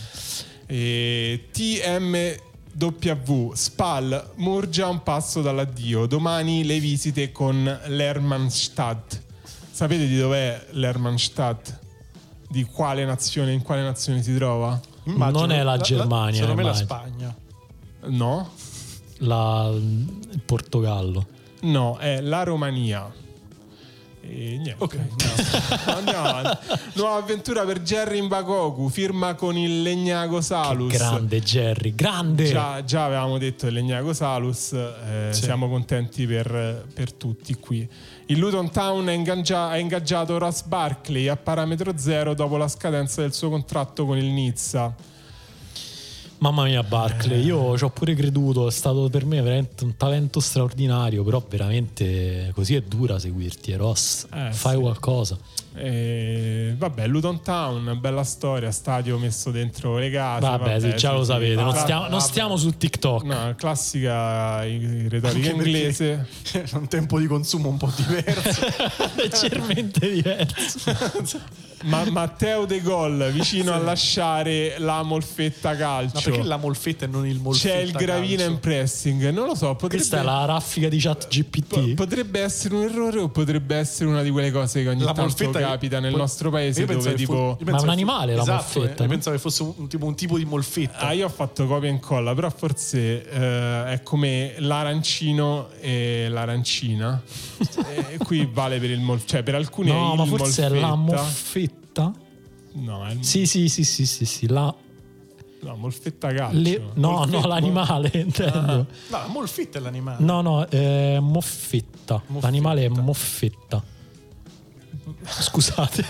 [0.65, 6.05] E TMW Spal Murgia un passo dall'addio.
[6.05, 9.21] Domani le visite con l'Hermannstadt.
[9.71, 11.79] Sapete di dov'è l'Hermannstadt?
[12.49, 14.79] Di quale nazione, in quale nazione si trova?
[15.05, 16.73] Immagino- Non è la Germania, secondo me la.
[16.75, 17.35] Spagna.
[18.05, 18.51] No?
[19.19, 21.27] La- il Portogallo.
[21.61, 23.11] No, è la Romania.
[24.25, 24.75] E niente.
[24.77, 24.95] Ok.
[24.95, 25.93] No.
[25.93, 26.67] Andiamo avanti.
[26.93, 30.93] Nuova avventura per Jerry Mbakoku, firma con il Legnago Salus.
[30.93, 32.45] Grande Jerry, grande.
[32.45, 37.87] Già, già avevamo detto il Legnago Salus, eh, siamo contenti per, per tutti qui.
[38.27, 43.21] Il Luton Town ha, ingaggia- ha ingaggiato Ross Barkley a parametro zero dopo la scadenza
[43.21, 44.95] del suo contratto con il Nizza.
[46.43, 47.45] Mamma mia, Barclay, Eh.
[47.45, 52.51] io ci ho pure creduto, è stato per me veramente un talento straordinario, però veramente
[52.53, 54.25] così è dura seguirti, eh, Ross.
[54.25, 54.81] Eh, Fai sì.
[54.81, 55.37] qualcosa.
[55.75, 60.41] E, vabbè, Luton Town, bella storia, stadio messo dentro le case.
[60.41, 63.23] Vabbè, sì, già lo sapete, non Cla- stiamo, non stiamo su TikTok.
[63.23, 66.27] No, classica retorica inglese.
[66.51, 68.65] È un tempo di consumo un po' diverso.
[69.15, 71.41] Leggermente diverso.
[71.83, 76.11] Ma Matteo De Gol vicino a lasciare la molfetta calcio.
[76.13, 79.29] Ma perché la molfetta e non il molfetta C'è il gravina in pressing.
[79.31, 81.93] Non lo so, potrebbe, Questa è la raffica di chat GPT.
[81.95, 85.21] potrebbe essere un errore o potrebbe essere una di quelle cose che ogni La tanto
[85.23, 87.55] molfetta capita nel poi- nostro paese dove fu- tipo...
[87.57, 89.13] pensavo Ma è un fu- animale la esatto, molfetta, eh, no?
[89.13, 90.97] pensavo che fosse un, tipo, un tipo di molfetta.
[90.99, 97.21] Ah, io ho fatto copia e incolla, però forse eh, è come l'arancino e l'arancina.
[98.11, 100.69] e qui vale per il mol- cioè per alcuni è No, il ma forse è
[100.69, 101.21] la molfetta.
[101.23, 102.13] moffetta.
[102.73, 104.73] No, è il Sì, sì, sì, sì, sì, sì, la-
[105.61, 106.57] no, molfetta calcio.
[106.59, 108.59] le- no, Molfetta- no, l'animale intendo.
[108.75, 110.23] No, la molfetta è l'animale.
[110.23, 112.21] No, no, è moffetta.
[112.41, 113.81] L'animale è moffetta.
[115.41, 116.05] Scusate.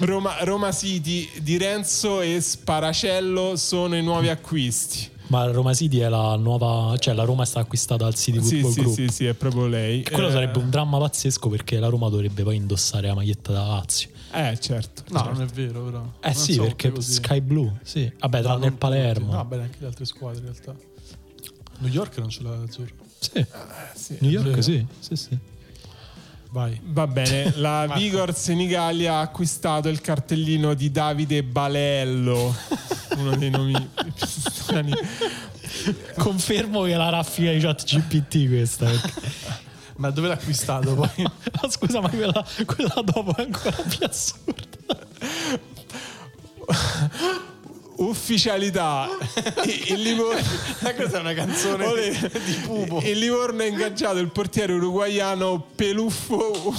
[0.00, 5.16] Roma, Roma City di Renzo e Sparacello sono i nuovi acquisti.
[5.28, 8.60] Ma Roma City è la nuova, cioè la Roma è stata acquistata dal City Sì,
[8.60, 8.94] Football sì, Group.
[8.96, 10.02] sì, sì, è proprio lei.
[10.02, 13.52] Che quello Eh, sarebbe un dramma pazzesco perché la Roma dovrebbe poi indossare la maglietta
[13.52, 14.08] da Lazio.
[14.32, 15.02] Eh, certo.
[15.08, 15.32] No, certo.
[15.34, 16.12] non è vero, però.
[16.20, 16.92] Eh Non sì, so perché.
[17.00, 18.10] Sky Blue, sì.
[18.18, 19.32] Vabbè, No, tranne non il Palermo.
[19.32, 20.74] No, bene, anche le altre squadre in realtà.
[21.80, 22.94] New York non ce l'ha azzurro.
[23.18, 23.44] Sì.
[23.94, 24.16] Sì.
[24.20, 25.38] New York sì, sì, sì.
[26.50, 26.80] Vai.
[26.82, 32.54] Va bene, la Vigor Senigallia ha acquistato il cartellino di Davide Balello,
[33.16, 33.72] uno dei nomi
[34.14, 34.92] più strani.
[36.16, 38.86] Confermo che la raffica di chat GPT questa.
[38.86, 39.56] perché-
[39.96, 41.10] Ma dove l'ha acquistato poi?
[41.60, 45.06] Ma scusa, ma quella, quella dopo è ancora più assurda.
[47.98, 49.08] Ufficialità,
[49.88, 50.40] il Livorno,
[50.94, 52.10] Questa è una canzone Olè.
[52.44, 53.00] di Pupo.
[53.04, 56.74] il Livorno ha ingaggiato il portiere uruguaiano Peluffo.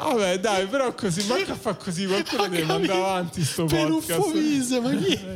[0.00, 4.20] Vabbè, dai, però così, manca fa così, qualcuno deve mandare avanti sto podcast.
[4.20, 5.18] Fovise, ma chi?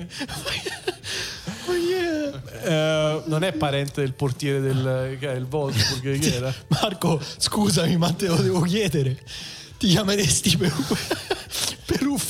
[1.65, 2.33] Ma chi è?
[2.65, 6.53] Eh, Non è parente del portiere del che è il Wolfsburg che era?
[6.69, 9.17] Marco, scusami, ma te lo devo chiedere.
[9.79, 10.73] Ti chiameresti per,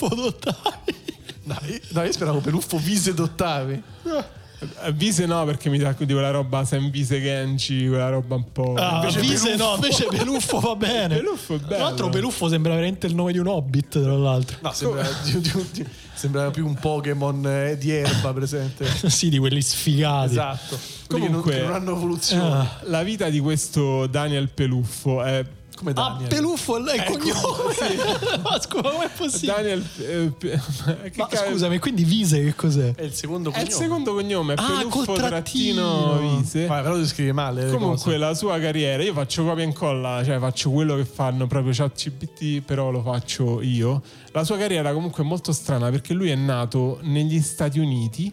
[0.09, 1.01] per Uffo d'Ottavi?
[1.45, 3.83] No, io, no, io speravo Peluffo Vise d'ottavi.
[4.05, 8.53] eh, Vise no, perché mi dà di quella roba San Vise Genci, quella roba un
[8.53, 8.75] po'.
[8.75, 11.17] Ah, Invece Vise Peluffo- no, invece Peluffo va bene.
[11.17, 11.69] Peluffo è bello.
[11.75, 14.57] Tra l'altro Peluffo sembra veramente il nome di un hobbit, tra l'altro.
[14.61, 18.87] No, sembra, di- di- di- sembra più un Pokémon eh, di erba presente.
[19.11, 20.31] sì, di quelli sfigati.
[20.31, 20.79] Esatto.
[21.09, 22.55] Quelli Comunque- che non, che non hanno evoluzione.
[22.55, 22.79] Ah.
[22.85, 25.45] La vita di questo Daniel Peluffo è.
[25.77, 26.29] Come Ah, Daniel.
[26.29, 28.41] Peluffo è il cognome.
[28.43, 29.53] ma scusa, com'è possibile?
[29.55, 29.87] Daniel.
[29.99, 32.95] eh, che Ma cazzo- scusami, quindi Vise che cos'è?
[32.95, 33.69] È il secondo È cognome.
[33.71, 36.19] il secondo cognome, è Ah, Peluffo trattino.
[36.19, 36.67] Vise.
[36.67, 37.65] Vabbè, però si scrive male.
[37.65, 41.47] le Comunque la sua carriera, io faccio copia e incolla, cioè faccio quello che fanno
[41.47, 44.03] proprio chat CBT, però lo faccio io.
[44.33, 48.33] La sua carriera comunque è molto strana perché lui è nato negli Stati Uniti,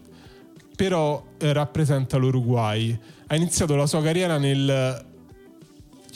[0.76, 2.98] però eh, rappresenta l'Uruguay.
[3.28, 5.06] Ha iniziato la sua carriera nel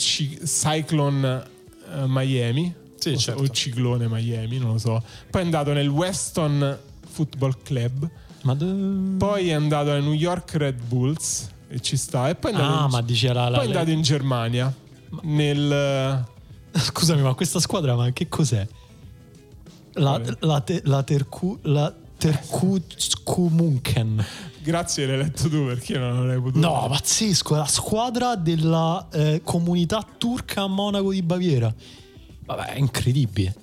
[0.04, 1.44] Ci- Cyclone
[1.92, 3.44] eh, Miami, Sì, o, certo.
[3.44, 5.02] o Ciclone Miami, non lo so.
[5.30, 6.78] Poi è andato nel Weston
[7.10, 8.10] Football Club,
[8.44, 12.28] Ma de- poi è andato ai New York Red Bulls e ci sta.
[12.30, 14.74] E poi è andato Ah, in- ma dice la, la poi è andato in Germania
[15.22, 16.26] nel
[16.74, 18.68] Scusami, ma questa squadra, ma che cos'è?
[19.94, 24.26] La, la, te- la, Terku, la Terkutskumunken.
[24.64, 26.60] Grazie, l'hai letto tu perché non avrei potuto.
[26.60, 31.74] No, pazzesco, è la squadra della eh, comunità turca a Monaco di Baviera.
[32.46, 33.54] Vabbè, è incredibile.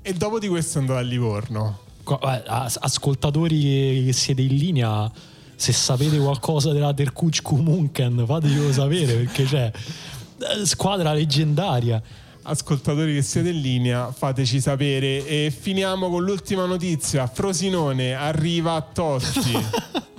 [0.00, 1.80] E dopo di questo andò a Livorno.
[2.08, 5.10] Eh, as- Ascoltatori che siete in linea,
[5.54, 12.02] se sapete qualcosa della Terkutskumunken, fatecelo sapere perché c'è eh, squadra leggendaria.
[12.44, 15.26] Ascoltatori che siete in linea, fateci sapere.
[15.26, 17.26] E finiamo con l'ultima notizia.
[17.26, 19.52] Frosinone arriva a Totti.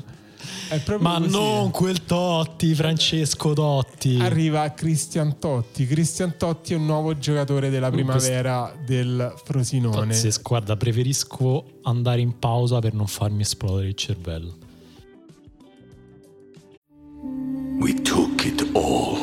[0.70, 1.30] È proprio Ma così.
[1.30, 4.18] non quel Totti, Francesco Totti.
[4.20, 5.86] Arriva Cristian Totti.
[5.86, 10.08] Cristian Totti è un nuovo giocatore della primavera del Frosinone.
[10.08, 14.58] Pazzesco, guarda, preferisco andare in pausa per non farmi esplodere il cervello.
[17.80, 19.23] We took it all.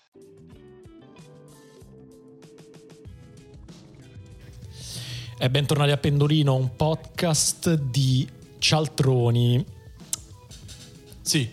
[5.43, 8.27] E bentornati a Pendolino, un podcast di
[8.59, 9.65] cialtroni.
[11.19, 11.49] Sì,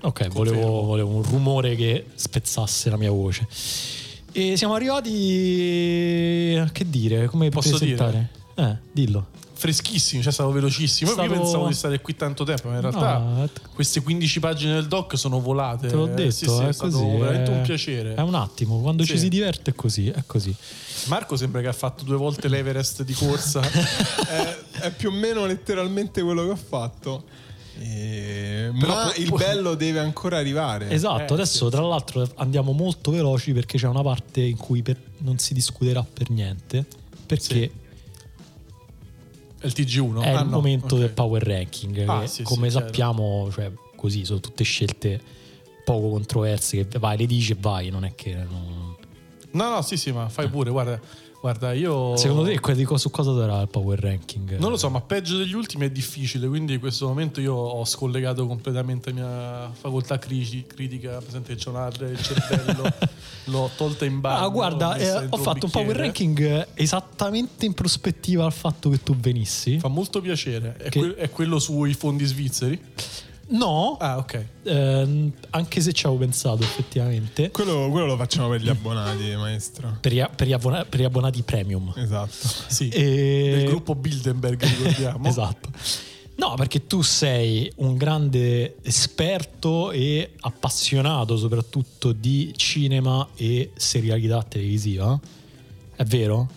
[0.00, 3.46] Ok, volevo, volevo un rumore che spezzasse la mia voce.
[4.32, 6.60] E siamo arrivati.
[6.72, 7.26] Che dire?
[7.26, 8.30] Come Posso presentare?
[8.56, 9.28] Eh, dillo.
[9.58, 11.10] Freschissimo, cioè stato velocissimo.
[11.10, 14.74] Stato- Io pensavo di stare qui tanto tempo, ma in realtà No, queste 15 pagine
[14.74, 15.88] del doc sono volate.
[15.88, 17.16] Te l'ho Eh, detto, sì, sì, è, è, stato così.
[17.18, 18.14] veramente è- un piacere.
[18.14, 19.10] È un attimo, quando Sì.
[19.12, 20.54] ci si diverte è così, è così.
[21.06, 23.60] Marco sembra che ha fatto due volte l'Everest di corsa.
[24.28, 27.24] è, è più o meno letteralmente quello che ho fatto.
[27.80, 30.90] E- Però Ma il bello deve ancora arrivare.
[30.90, 34.82] Esatto, Eh, adesso sì, tra l'altro andiamo molto veloci perché c'è una parte in cui
[34.82, 36.84] per- non si discuterà per niente.
[37.26, 37.70] Perché
[39.60, 40.22] È il TG1.
[40.22, 41.00] è Ah, il no, momento ok.
[41.00, 42.08] del power ranking.
[42.08, 42.86] Ah, sì, sì, come chiaro.
[42.86, 45.20] sappiamo, cioè, così sono tutte scelte
[45.84, 46.86] poco controverse.
[46.88, 48.34] Che vai, le dici e vai, non è che.
[48.34, 48.96] non-
[49.50, 50.70] No, no, sì, sì, ma fai pure.
[50.70, 51.00] Guarda,
[51.40, 52.16] guarda io.
[52.16, 54.56] Secondo te que- di co- su cosa darà il power ranking?
[54.58, 57.84] Non lo so, ma peggio degli ultimi è difficile, quindi in questo momento io ho
[57.84, 62.82] scollegato completamente la mia facoltà criti- critica, presente che c'è una il cervello,
[63.46, 64.44] l'ho tolta in bagno.
[64.44, 68.90] Ah, guarda, eh, ho dentro un fatto un power ranking esattamente in prospettiva al fatto
[68.90, 69.78] che tu venissi.
[69.78, 70.76] Fa molto piacere.
[70.76, 72.80] È, Che- que- è quello sui fondi svizzeri?
[73.50, 74.44] No, Ah, ok.
[74.64, 77.50] ehm, anche se ci avevo pensato effettivamente.
[77.50, 79.96] Quello, quello lo facciamo per gli abbonati, maestro.
[80.00, 81.92] Per gli, per gli abbona- per gli abbonati premium.
[81.96, 82.30] Esatto.
[82.66, 82.88] Sì.
[82.90, 85.26] E- Del gruppo Bilderberg, ricordiamo.
[85.28, 85.70] esatto.
[86.36, 95.18] No, perché tu sei un grande esperto e appassionato soprattutto di cinema e serialità televisiva.
[95.96, 96.48] È vero?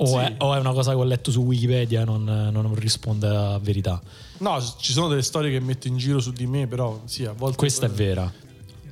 [0.00, 0.14] O, Sì.
[0.16, 3.58] è, o è una cosa che ho letto su Wikipedia e non, non risponde a
[3.58, 4.00] verità?
[4.38, 7.32] No, ci sono delle storie che metto in giro su di me, però sì, a
[7.32, 7.56] volte...
[7.56, 8.32] Questa è vera.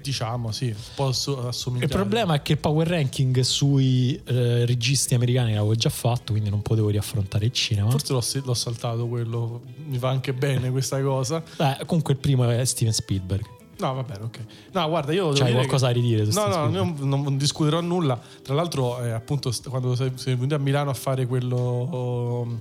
[0.02, 1.90] Diciamo, sì, posso assomigliare.
[1.92, 6.48] Il problema è che il power ranking sui eh, registi americani l'avevo già fatto, quindi
[6.48, 7.90] non potevo riaffrontare il cinema.
[7.90, 11.42] Forse l'ho, l'ho saltato quello, mi va anche bene questa cosa.
[11.56, 13.44] Beh, comunque il primo è Steven Spielberg.
[13.78, 14.38] No, va bene, ok.
[14.72, 15.32] No, guarda, io.
[15.32, 18.18] C'hai qualcosa che- da ridire No, no, non, non discuterò nulla.
[18.42, 22.60] Tra l'altro, eh, appunto, quando sei, sei venuto a Milano a fare quello.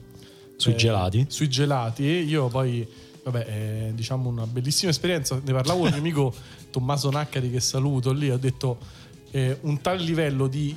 [0.58, 1.26] Sui eh, gelati?
[1.30, 2.88] Sui gelati, io poi.
[3.26, 5.40] Vabbè, eh, diciamo una bellissima esperienza.
[5.44, 6.34] Ne parlavo con il mio amico
[6.70, 8.30] Tommaso Naccari, che saluto lì.
[8.30, 8.78] Ho detto
[9.32, 10.76] eh, un tal livello di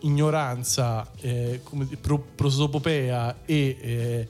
[0.00, 4.28] ignoranza, eh, come pro- prosopopea e, eh,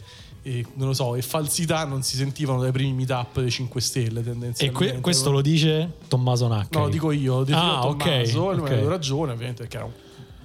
[0.59, 4.21] e, non lo so, e falsità non si sentivano dai primi meetup dei 5 Stelle
[4.21, 4.91] E tendenzialmente.
[4.93, 6.77] que- questo lo dice Tommaso Naccari.
[6.77, 8.71] No, lo dico io, lo dico Ah, io Tommaso, lui mi ok.
[8.71, 9.93] ha dato ragione, ovviamente, perché era un-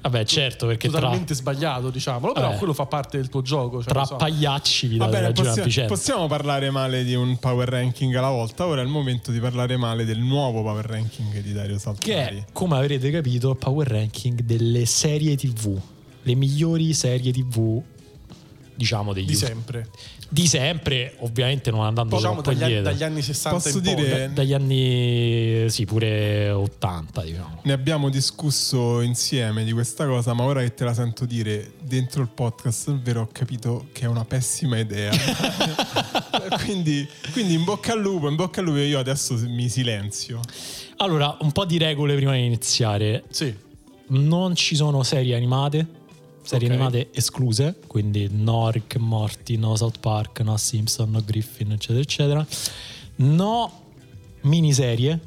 [0.03, 2.57] Vabbè, certo, perché tra, totalmente sbagliato, diciamolo, però Vabbè.
[2.57, 3.81] quello fa parte del tuo gioco.
[3.81, 4.17] Cioè, tra so.
[4.17, 8.65] pagliacci vi date ragione a possiamo, possiamo parlare male di un power ranking alla volta.
[8.67, 12.37] Ora è il momento di parlare male del nuovo power ranking di Dario Che Saltari.
[12.39, 15.79] è, come avrete capito, il power ranking delle serie TV.
[16.23, 17.81] Le migliori serie TV,
[18.75, 19.89] diciamo, degli di ultimi- sempre.
[20.29, 25.69] Di sempre, ovviamente non andando Diciamo troppo dagli dagli anni 60 Posso dire- Dagli anni,
[25.69, 27.59] sì, pure 80, diciamo.
[27.63, 32.23] Ne abbiamo discusso insieme di questa cosa, ma ora che te la sento dire dentro
[32.23, 35.11] il podcast, davvero ho capito che è una pessima idea.
[36.63, 40.39] quindi, quindi in bocca al lupo, in bocca al lupo io adesso mi silenzio.
[40.97, 43.23] Allora, un po' di regole prima di iniziare.
[43.29, 43.53] Sì.
[44.05, 45.85] Non ci sono serie animate,
[46.43, 46.73] serie Ok.
[46.73, 52.45] animate escluse, quindi no Rick Morty, no South Park, no Simpson, no Griffin, eccetera, eccetera.
[53.15, 53.81] No
[54.41, 55.19] miniserie,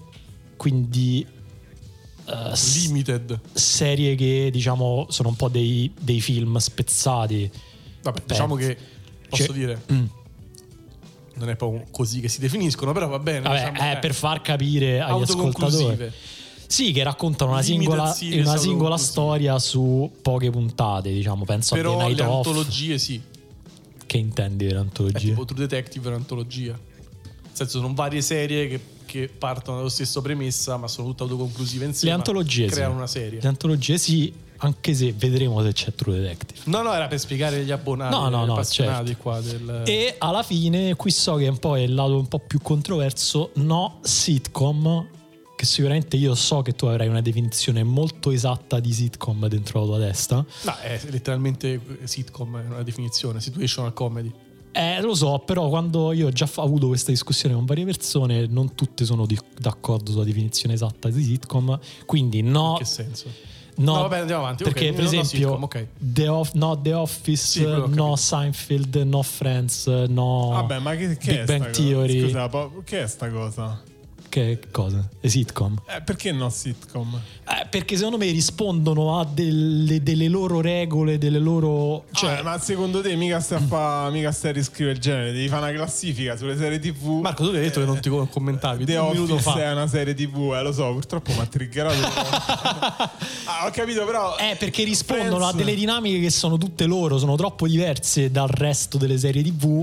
[0.56, 1.26] quindi
[2.26, 3.40] eh, s- Limited.
[3.52, 7.51] serie che diciamo sono un po' dei, dei film spezzati.
[8.02, 8.76] Vabbè, Beh, diciamo che
[9.28, 10.05] posso cioè- dire, Mm.
[11.36, 13.40] non è proprio così che si definiscono, però va bene.
[13.40, 16.12] Vabbè, diciamo, è eh, per far capire agli ascoltatori.
[16.66, 21.44] Sì, che raccontano una singola, una singola storia su poche puntate, diciamo.
[21.44, 22.47] Penso a Però The Night le Off.
[22.47, 23.20] antologie sì.
[24.06, 25.28] Che intendi per È antologie?
[25.30, 26.72] tipo True Detective è un'antologia.
[26.72, 31.84] Nel senso, sono varie serie che, che partono dallo stesso premessa, ma sono tutte autoconclusive
[31.84, 32.14] Le insieme.
[32.14, 32.97] antologie creano sì.
[32.98, 33.40] una serie.
[33.40, 36.60] Le antologie sì, anche se vedremo se c'è True Detective.
[36.64, 39.14] No, no, era per spiegare agli abbonati, No, no, no, certo.
[39.20, 39.82] qua del...
[39.86, 43.51] E alla fine, qui so che è un po' il lato un po' più controverso,
[43.55, 45.09] no sitcom,
[45.56, 49.86] che sicuramente io so che tu avrai una definizione molto esatta di sitcom dentro la
[49.86, 50.36] tua testa.
[50.62, 54.30] No, è letteralmente sitcom, è una definizione, situational comedy.
[54.70, 58.74] Eh, lo so, però quando io ho già avuto questa discussione con varie persone, non
[58.74, 62.72] tutte sono di- d'accordo sulla definizione esatta di sitcom, quindi no...
[62.72, 63.54] In che senso?
[63.76, 65.86] No, No, vabbè, andiamo avanti, Perché, ok, per esempio, sitcom, ok.
[65.98, 68.16] The Off- no The Office, Sì, no.
[68.16, 71.70] Seinfeld, no Friends, no Vabbè, ma che, che Big è Bang?
[71.70, 72.20] Theory.
[72.22, 72.50] Scusa,
[72.84, 73.82] che è sta cosa?
[74.36, 75.02] Che cosa?
[75.18, 75.80] Le sitcom?
[75.88, 77.18] Eh, perché no sitcom?
[77.48, 82.04] Eh, perché secondo me rispondono a delle, delle loro regole, delle loro...
[82.12, 85.32] Cioè, Cioè, ma secondo te mica stai a, fa, mica stai a riscrivere il genere?
[85.32, 87.20] Devi fare una classifica sulle serie TV.
[87.22, 88.84] Marco, tu hai detto che non ti commentavi.
[88.84, 89.62] The un minuto Office fa.
[89.62, 91.96] è una serie TV, eh, lo so, purtroppo mi ha triggerato.
[92.04, 94.36] ah, ho capito, però.
[94.36, 98.48] Eh, perché rispondono a Friends- delle dinamiche che sono tutte loro, sono troppo diverse dal
[98.48, 99.82] resto delle serie TV.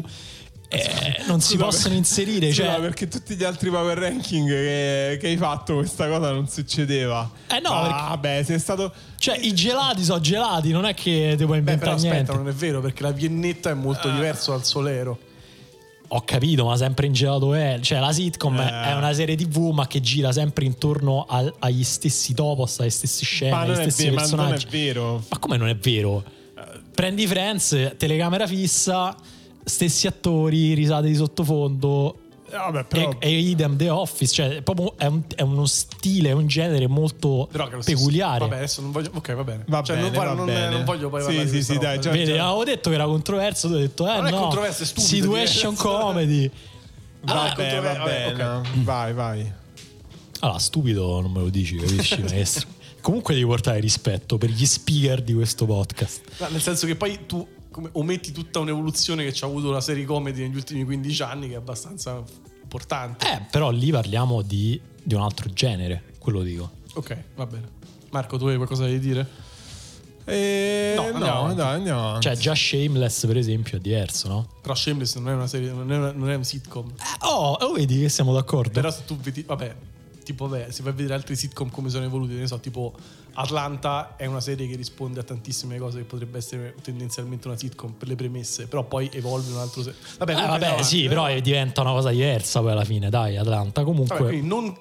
[0.73, 2.51] Eh, non si Scusa, possono inserire.
[2.51, 6.47] Scusa, Cioè, perché tutti gli altri power ranking che, che hai fatto questa cosa non
[6.47, 7.29] succedeva.
[7.49, 8.91] Eh no, Ah, perché- vabbè, sei stato.
[9.17, 12.33] cioè, i gelati sono gelati, non è che ti puoi Beh, inventare però aspetta, niente.
[12.33, 14.11] non è vero, perché la Viennetta è molto Ah.
[14.13, 15.17] diverso dal Solero.
[16.09, 17.79] Ho capito, ma sempre in gelato è.
[17.81, 18.83] Cioè, la sitcom Eh.
[18.89, 23.25] è una serie TV, ma che gira sempre intorno al- agli stessi topos, alle stesse
[23.25, 24.67] scene, Ma agli non, è stessi ve- ma non è personaggi.
[24.69, 25.23] vero.
[25.27, 26.23] Ma come non è vero?
[26.93, 29.15] Prendi Friends, telecamera fissa,
[29.63, 32.17] stessi attori, risate di sottofondo.
[32.49, 33.09] Eh, vabbè, però.
[33.19, 36.87] E, e idem The Office, cioè proprio è, un- è uno stile, è un genere
[36.87, 37.49] molto
[37.83, 38.39] peculiare.
[38.39, 39.09] Vabbè, adesso non voglio.
[39.13, 39.63] Ok, va bene.
[39.67, 40.69] Va Cioè, bene, non, voglio- va non- bene.
[40.69, 43.05] non voglio poi Sì, parlare sì, di sì, dai, già- Vedi, avevo detto che era
[43.05, 46.49] controverso, tu hai detto, eh Non è no, controverso, è stupido, situation comedy.
[47.25, 48.61] Vabbè, controver- va vabbè, bene.
[48.83, 49.51] Vai, vai.
[50.41, 52.67] Allora, stupido non me lo dici, capisci, maestro?
[53.01, 56.21] Comunque devi portare rispetto per gli speaker di questo podcast.
[56.37, 59.81] No, nel senso che poi tu come, ometti tutta un'evoluzione che ci ha avuto la
[59.81, 62.23] serie comedy negli ultimi 15 anni, che è abbastanza
[62.61, 63.27] importante.
[63.29, 66.71] Eh, però lì parliamo di, di un altro genere, quello dico.
[66.93, 67.67] Ok, va bene.
[68.11, 69.27] Marco, tu hai qualcosa da dire?
[70.25, 70.93] E...
[70.95, 71.55] No, No, andiamo avanti.
[71.57, 71.99] dai, andiamo.
[72.07, 72.27] avanti.
[72.27, 74.47] Cioè, già Shameless, per esempio, è diverso, no?
[74.61, 76.89] Però Shameless non è una serie, non è, una- non è un sitcom.
[76.91, 78.71] Eh, oh, oh, vedi che siamo d'accordo.
[78.71, 79.75] Però se tu vedi, vabbè,
[80.23, 82.93] tipo, vabbè, se vai a vedere altri sitcom come sono evoluti, ne so, tipo
[83.35, 87.93] Atlanta è una serie che risponde a tantissime cose che potrebbe essere tendenzialmente una sitcom
[87.93, 89.81] per le premesse, però poi evolve un altro...
[89.81, 91.41] Se- vabbè, Eh, comunque vabbè, andiamo sì, avanti, però eh.
[91.41, 93.83] diventa una cosa diversa poi alla fine, dai, Atlanta.
[93.83, 94.75] Comunque, Vabbè, non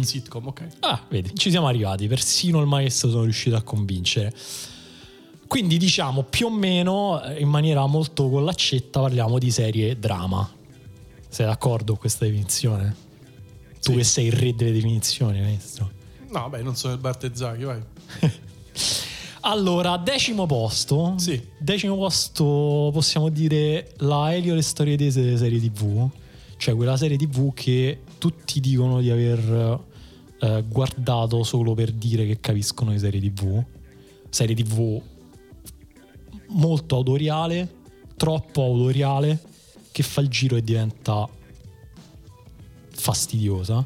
[0.00, 0.66] sitcom, ok.
[0.80, 2.08] ah, vedi, ci siamo arrivati.
[2.08, 4.32] Persino il maestro sono riuscito a convincere.
[5.46, 10.48] Quindi diciamo più o meno eh, in maniera molto con l'accetta parliamo di serie drama.
[11.28, 12.94] Sei d'accordo con questa definizione?
[13.82, 13.96] Tu Sì.
[13.98, 15.90] che sei il re delle definizioni, maestro.
[16.30, 17.82] No, vabbè, non sono il Bartezzaghi, vai.
[19.42, 21.14] Allora, decimo posto.
[21.16, 21.40] Sì.
[21.58, 26.08] Decimo posto possiamo dire la Elio le storie tese delle serie TV.
[26.58, 29.80] Cioè quella serie TV che tutti dicono di aver
[30.40, 33.64] eh, guardato solo per dire che capiscono di serie TV.
[34.28, 35.00] Serie TV
[36.48, 37.76] molto autoriale,
[38.16, 39.42] troppo autoriale,
[39.90, 41.26] che fa il giro e diventa
[42.90, 43.82] fastidiosa.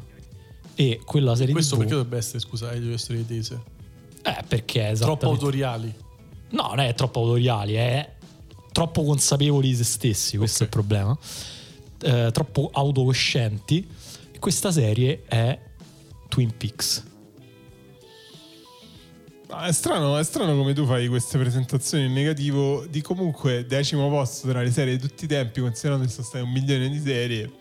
[0.75, 1.81] E quella serie Questo TV...
[1.81, 3.61] perché dovrebbe essere, scusa, hai due storie tese?
[4.21, 5.93] Eh, perché è Troppo autoriali.
[6.49, 8.13] No, non è troppo autoriali, è
[8.71, 11.17] troppo consapevoli di se stessi, questo è il problema.
[12.01, 13.87] Eh, troppo autocoscienti.
[14.37, 15.57] Questa serie è
[16.27, 17.03] Twin Peaks.
[19.47, 24.09] Ah, È strano, è strano come tu fai queste presentazioni in negativo di comunque decimo
[24.09, 26.99] posto tra le serie di tutti i tempi, considerando che sono state un milione di
[26.99, 27.51] serie.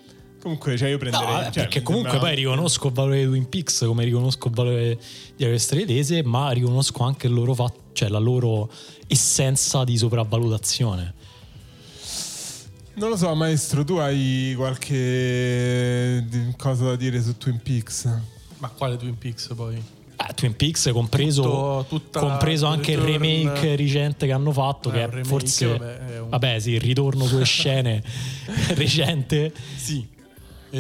[0.45, 1.27] Comunque, cioè io No, prenderei...
[1.27, 4.55] vabbè, cioè, perché comunque sembra- poi riconosco il valore di Twin Peaks come riconosco il
[4.55, 4.99] valore
[5.37, 8.71] di Avestre Tese, ma riconosco anche il loro fatto, cioè la loro
[9.07, 11.15] essenza di sopravvalutazione.
[12.97, 18.05] Non lo so, maestro, tu hai qualche di- cosa da dire su Twin Peaks?
[18.59, 19.75] Ma quale Twin Peaks poi?
[20.17, 24.99] Beh, Twin Peaks compreso, Tutto- compreso anche il remake recente che hanno fatto Eh, che
[25.03, 28.01] è remake, forse vabbè, è un- vabbè sì il ritorno sulle scene
[28.77, 30.13] recente Sì.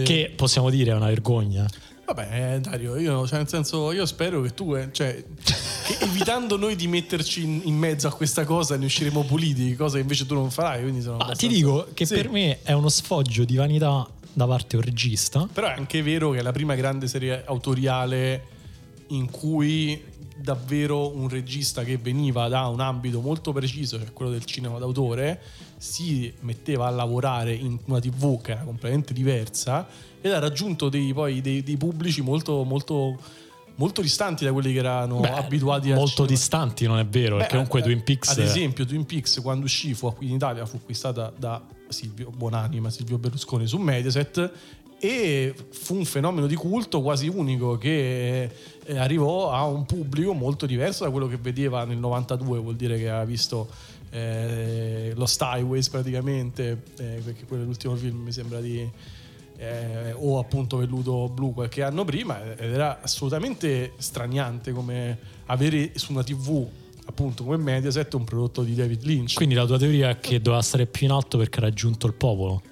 [0.00, 1.68] Eh, che possiamo dire è una vergogna
[2.06, 6.58] Vabbè, eh, Dario, io, cioè, nel senso, io spero che tu, eh, cioè, che evitando
[6.58, 10.26] noi di metterci in, in mezzo a questa cosa, ne usciremo puliti, cosa che invece
[10.26, 10.82] tu non farai.
[10.82, 12.14] Quindi sono Ma ti abbastanza- dico che Sì.
[12.14, 16.32] per me è uno sfoggio di vanità da parte un regista Però è anche vero
[16.32, 18.42] che è la prima grande serie autoriale
[19.08, 20.02] in cui
[20.36, 25.40] davvero un regista che veniva da un ambito molto preciso, cioè quello del cinema d'autore,
[25.76, 29.86] si metteva a lavorare in una TV che era completamente diversa
[30.20, 33.18] ed ha raggiunto dei, poi dei, dei pubblici molto, molto,
[33.76, 37.42] molto distanti da quelli che erano Beh, abituati a molto distanti non è vero Beh,
[37.42, 40.76] perché comunque ad- Twin Peaks Ad esempio, Twin Peaks quando uscì fu in Italia fu
[40.76, 44.52] acquistata da Silvio Buonanima, Silvio Berlusconi su Mediaset
[44.98, 48.50] e fu un fenomeno di culto quasi unico che
[48.84, 52.96] eh, arrivò a un pubblico molto diverso da quello che vedeva nel 92, vuol dire
[52.96, 53.68] che aveva visto
[54.14, 58.88] eh, Lost Highways praticamente, eh, perché quello è l'ultimo film mi sembra di
[59.56, 66.12] eh, o appunto Velluto Blu qualche anno prima ed era assolutamente straniante come avere su
[66.12, 66.66] una tv
[67.06, 69.34] appunto come Mediaset un prodotto di David Lynch.
[69.34, 72.14] Quindi la tua teoria è che doveva stare più in alto perché ha raggiunto il
[72.14, 72.62] popolo?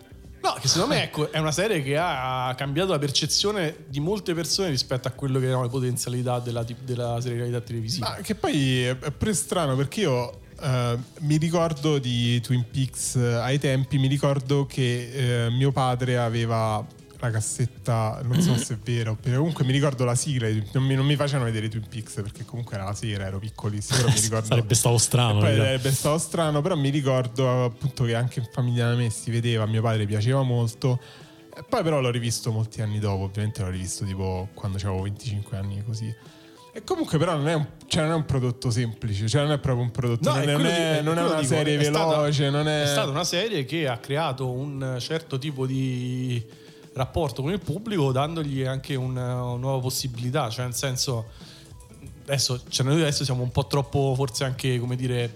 [0.42, 4.34] No che secondo me ecco, è una serie che ha cambiato la percezione di molte
[4.34, 8.08] persone rispetto a quello che erano le potenzialità della, della serialità televisiva.
[8.08, 13.16] Ma che poi è è pure strano perché io eh, mi ricordo di Twin Peaks
[13.16, 16.84] eh, ai tempi, mi ricordo che eh, mio padre aveva
[17.18, 21.06] la cassetta, non so se è vero, comunque mi ricordo la sigla, non mi, non
[21.06, 24.46] mi facevano vedere Twin Peaks perché comunque era la sera, ero piccolissimo, però mi ricordo...
[24.46, 28.96] sarebbe stato strano sarebbe stato strano, però mi ricordo appunto che anche in famiglia da
[28.96, 31.00] me si vedeva, a mio padre piaceva molto.
[31.68, 35.82] Poi però l'ho rivisto molti anni dopo, ovviamente l'ho rivisto tipo quando avevo 25 anni
[35.84, 36.12] così.
[36.74, 39.58] E comunque però non è un, cioè non è un prodotto semplice, cioè non è
[39.58, 42.48] proprio un prodotto, No, non, è, è- di- non è una dico, serie stata- veloce,
[42.50, 42.82] non è...
[42.84, 46.42] È stata una serie che ha creato un certo tipo di
[46.94, 51.26] rapporto con il pubblico dandogli anche una, una nuova possibilità, cioè nel senso
[52.22, 55.34] adesso, cioè noi adesso siamo un po' troppo forse anche come dire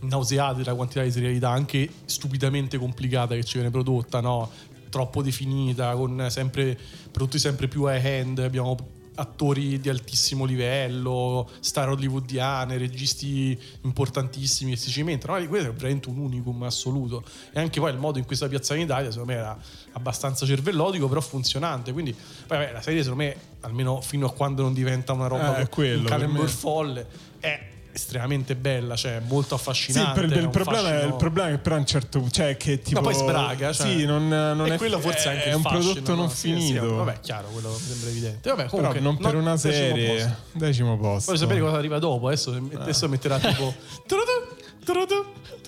[0.00, 4.50] nauseati dalla quantità di serialità anche stupidamente complicata che ci viene prodotta, no?
[4.88, 6.78] troppo definita, con sempre
[7.10, 8.74] prodotti sempre più high end, abbiamo
[9.18, 15.38] attori di altissimo livello, star hollywoodiane, registi importantissimi che si cimentano.
[15.38, 17.24] Ma questo è veramente un unicum assoluto.
[17.52, 19.58] E anche poi il modo in cui sta piazzata in Italia, secondo me, era
[19.92, 21.92] abbastanza cervellotico, però funzionante.
[21.92, 22.14] Quindi,
[22.46, 26.04] vabbè, la serie, secondo me, almeno fino a quando non diventa una roba Eh, un
[26.04, 27.06] calembur folle,
[27.40, 27.67] è
[27.98, 30.20] estremamente bella, cioè molto Sì, affascinante.
[30.20, 32.18] il, il ha un problema è, fascino- il problema è che però a un certo
[32.20, 33.00] punto, cioè che tipo...
[33.00, 33.86] Ma poi sbraga, cioè.
[33.86, 34.76] Sì, non, non è...
[34.76, 36.30] quello forse è anche è il un fascino, prodotto non no?
[36.30, 36.94] Sì, sì, finito.
[36.96, 38.48] vabbè, chiaro, quello sembra evidente.
[38.48, 40.14] Vabbè, però comunque, non per una decimo serie...
[40.14, 40.36] posto.
[40.52, 41.32] Decimo posto.
[41.32, 42.26] Voglio sapere cosa arriva dopo.
[42.28, 43.74] Adesso, adesso metterà tipo.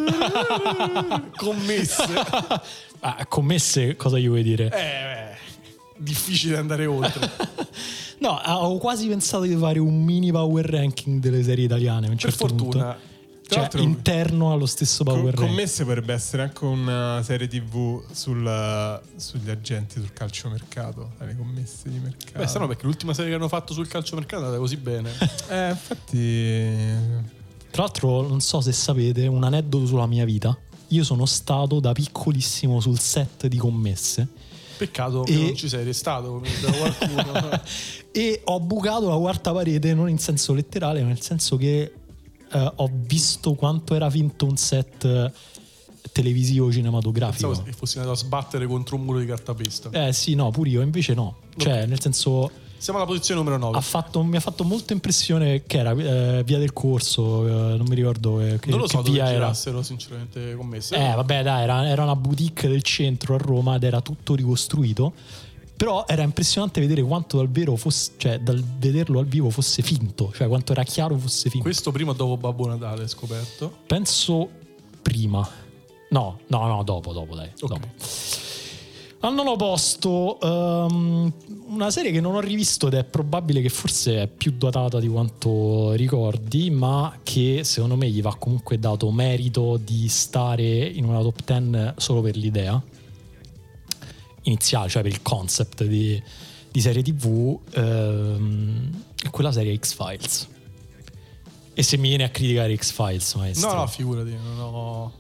[1.37, 2.05] Commesse.
[3.01, 4.67] Ah, commesse cosa gli vuoi dire?
[4.67, 5.37] Eh, beh,
[5.97, 7.31] difficile andare oltre.
[8.21, 12.17] No, avevo quasi pensato di fare un mini power ranking delle serie italiane a un
[12.17, 12.85] Per certo fortuna.
[12.93, 13.09] punto.
[13.51, 15.49] Cioè, interno allo stesso power Com- ranking.
[15.49, 21.99] commesse potrebbe essere anche una serie tv sul- sugli agenti sul calciomercato, le commesse di
[21.99, 22.39] mercato.
[22.39, 25.11] Beh, strano perché l'ultima serie che hanno fatto sul calciomercato è andata così bene.
[25.51, 27.19] Eh, infatti...
[27.73, 30.57] Tra l'altro, non so se sapete, un aneddoto sulla mia vita.
[30.89, 34.29] Io sono stato da piccolissimo sul set di commesse
[34.81, 37.63] Peccato che E- non ci sei restato come da qualcuno.
[38.13, 41.93] e ho bucato la quarta parete non in senso letterale, ma nel senso che
[42.51, 45.31] eh, ho visto quanto era finto un set eh,
[46.13, 47.49] televisivo cinematografico.
[47.49, 49.91] Pensavo che fossi andato a sbattere contro un muro di cartapesta.
[49.91, 51.37] Eh sì, no, pure io, invece no.
[51.59, 52.51] Cioè, nel senso,
[52.81, 53.77] Siamo alla posizione numero 9.
[53.77, 57.85] ha fatto- mi ha fatto molto impressione che era eh, via del corso, eh, non
[57.87, 59.53] mi ricordo eh, che, non lo che so dove via era.
[59.53, 60.97] sinceramente, commesse.
[60.97, 65.13] Eh, vabbè, dai, era, era una boutique del centro a Roma ed era tutto ricostruito.
[65.77, 70.33] Però era impressionante vedere quanto dal vero fosse, cioè dal vederlo al vivo fosse finto,
[70.35, 71.65] cioè quanto era chiaro fosse finto.
[71.65, 73.77] Questo prima o dopo Babbo Natale, scoperto.
[73.87, 74.49] Penso
[75.03, 75.47] prima.
[76.11, 77.51] No, no, no, dopo, dopo, dai.
[77.61, 77.69] Ok.
[77.69, 77.89] dopo.
[79.23, 81.33] Al nono posto, ehm,
[81.67, 85.09] una serie che non ho rivisto ed è probabile che forse è più datata di
[85.09, 91.21] quanto ricordi, ma che secondo me gli va comunque dato merito di stare in una
[91.21, 92.83] top 10 solo per l'idea
[94.45, 96.23] iniziale, cioè per il concept di,
[96.71, 100.49] di serie TV, ehm, è quella serie X-Files.
[101.75, 103.71] E se mi viene a criticare X-Files, maestro.
[103.71, 105.13] No, no, figurati, non ho...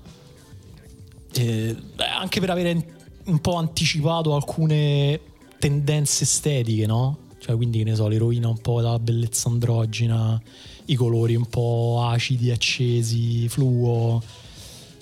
[1.35, 5.21] Eh, anche per avere un po' anticipato alcune
[5.59, 7.19] tendenze estetiche, no?
[7.39, 10.41] Cioè, quindi, che ne so, l'eroina un po' dalla bellezza androgina,
[10.87, 14.23] i colori un po' acidi, accesi, fluo,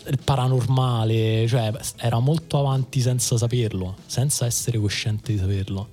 [0.08, 1.46] il paranormale.
[1.48, 5.88] Cioè, era molto avanti senza saperlo, senza essere cosciente di saperlo.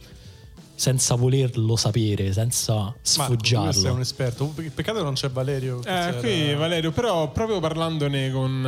[0.77, 3.99] Senza volerlo sapere, senza Marco, tu sei un sfoggiarlo.
[3.99, 4.53] esperto.
[4.73, 5.79] Peccato che non c'è Valerio.
[5.79, 8.65] Eh, c'era- qui Valerio, però proprio parlandone con,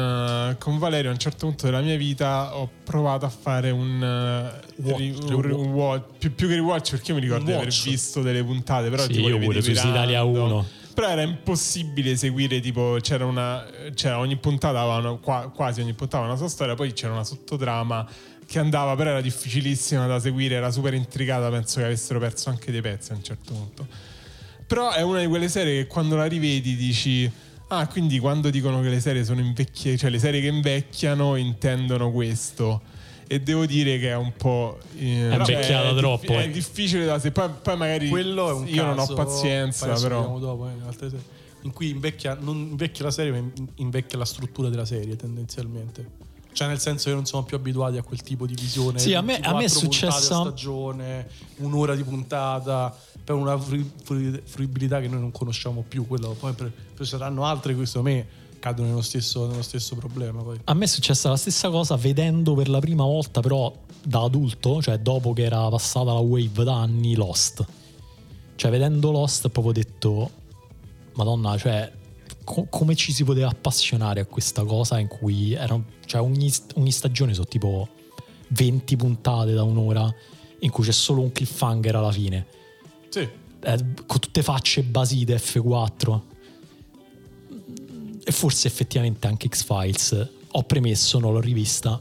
[0.51, 4.01] eh, con Valerio a un certo punto della mia vita ho provato a fare un,
[4.01, 7.45] eh, Watch, cioè un- un un watch, più, più che rewatch perché io mi ricordo
[7.45, 10.43] di aver visto delle puntate, però Sì, tipo io pure, su Italia random.
[10.43, 10.65] 1.
[10.93, 13.63] Però era impossibile seguire, tipo, c'era una.
[13.93, 17.11] C'era ogni puntata, aveva una- qua- quasi ogni puntata aveva una sua storia, poi c'era
[17.13, 18.07] una sottotrama
[18.47, 22.71] che andava, però era difficilissima da seguire, era super intricata, penso che avessero perso anche
[22.71, 23.87] dei pezzi a un certo punto.
[24.65, 27.29] Però è una di quelle serie che quando la rivedi dici.
[27.69, 32.11] Ah, quindi quando dicono che le serie sono invecchiate, cioè le serie che invecchiano intendono
[32.11, 32.81] questo.
[33.29, 34.77] E devo dire che è un po'.
[34.97, 36.49] eh, È invecchiata troppo, È eh.
[36.49, 40.19] difficile da se poi, poi magari Quello è un io non ho pazienza, però.
[40.21, 41.25] vediamo dopo, eh, in altre serie,
[41.63, 46.16] in cui invecchia, non invecchia la serie, ma in- invecchia la struttura della serie tendenzialmente.
[46.57, 48.97] Cioè, nel senso che non siamo più abituati a quel tipo di visione.
[48.97, 51.27] Sì, a me- a me è 24 puntate successa- a stagione,
[51.57, 56.07] un'ora di puntata, per una fru- fru- fruibilità che noi non conosciamo più.
[56.07, 58.27] Quello, poi per, poi saranno altre che secondo me
[58.57, 60.41] cadono nello stesso, nello stesso problema.
[60.41, 60.59] Poi.
[60.63, 63.71] A me è successa la stessa cosa vedendo per la prima volta, però
[64.01, 67.63] da adulto, cioè dopo che era passata la wave da anni, Lost.
[68.55, 70.31] Cioè, vedendo Lost, ho proprio detto:
[71.13, 71.91] Madonna, cioè,
[72.47, 76.91] co- come ci si poteva appassionare a questa cosa in cui erano, cioè, ogni, ogni
[76.91, 77.89] stagione sono tipo
[78.49, 80.09] 20 puntate da un'ora,
[80.59, 82.47] in cui c'è solo un cliffhanger alla fine.
[83.09, 86.21] Sì, eh, con tutte facce basite F4
[88.23, 90.29] e forse effettivamente anche X-Files.
[90.51, 91.99] Ho premesso non l'ho rivista.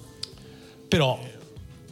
[0.87, 1.19] Però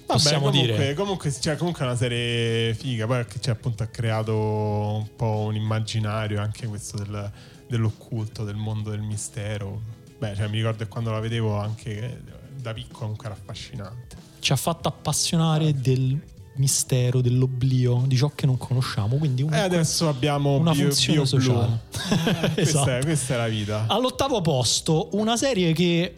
[0.07, 3.07] Vabbè, possiamo comunque, dire Comunque, cioè, comunque è una serie figa.
[3.07, 7.31] Poi cioè, appunto ha creato un po' un immaginario anche questo del-
[7.67, 9.81] dell'occulto, del mondo del mistero.
[10.19, 12.19] Beh, cioè, mi ricordo che quando la vedevo anche eh,
[12.61, 14.17] da piccolo comunque era affascinante.
[14.41, 16.21] ci ha fatto appassionare del
[16.57, 21.19] mistero dell'oblio di ciò che non conosciamo quindi E comunque adesso abbiamo una Bio, funzione
[21.19, 21.81] Bio sociale
[22.55, 22.91] questa, Esatto.
[22.91, 23.85] è, questa è la vita.
[23.89, 26.15] All'ottavo posto, una serie che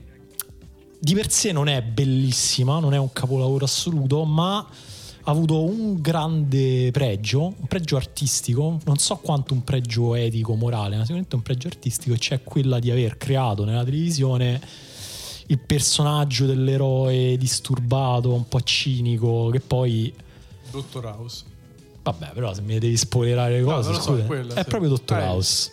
[0.98, 6.01] di per sé non è bellissima, non è un capolavoro assoluto, ma ha avuto un
[6.01, 11.43] grande pregio, un pregio artistico, non so quanto un pregio etico, morale, ma sicuramente un
[11.43, 14.60] pregio artistico, e cioè quella di aver creato nella televisione
[15.48, 20.12] il personaggio dell'eroe disturbato, un po' cinico, che poi
[20.70, 21.44] Dottor House.
[22.02, 24.68] Vabbè, però se mi devi spoilerare le No, cose, lo so, quella, è sì.
[24.68, 25.70] proprio Dottor è- House.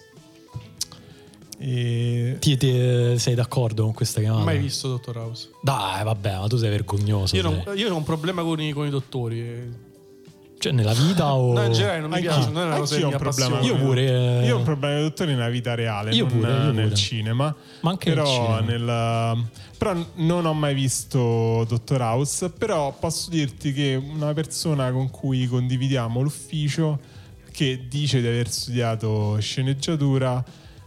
[1.66, 2.36] E...
[2.40, 4.44] Ti, ti- sei d'accordo con questa chiamata?
[4.44, 5.50] Mai visto Dottor House.
[5.62, 7.36] Dai, vabbè, ma tu sei vergognoso.
[7.38, 7.78] Io, non- sei.
[7.80, 9.92] io ho un problema con i, con i dottori.
[10.60, 11.54] Cioè, nella vita o.
[11.54, 12.50] No, in generale non mi Anch'io- piace.
[12.50, 13.60] Non è una cosa che ho mi un problema.
[13.62, 14.02] Io pure.
[14.42, 16.84] eh, Io ho un problema di dottore nella vita reale, Io non pure, io nel
[16.84, 16.96] pure.
[16.96, 17.56] cinema.
[17.82, 18.60] Ma anche nel però, cinema.
[18.60, 19.46] nel-
[19.78, 22.50] però non ho mai visto Dottor House.
[22.50, 27.00] Però posso dirti che una persona con cui condividiamo l'ufficio,
[27.54, 30.44] che dice di aver studiato sceneggiatura,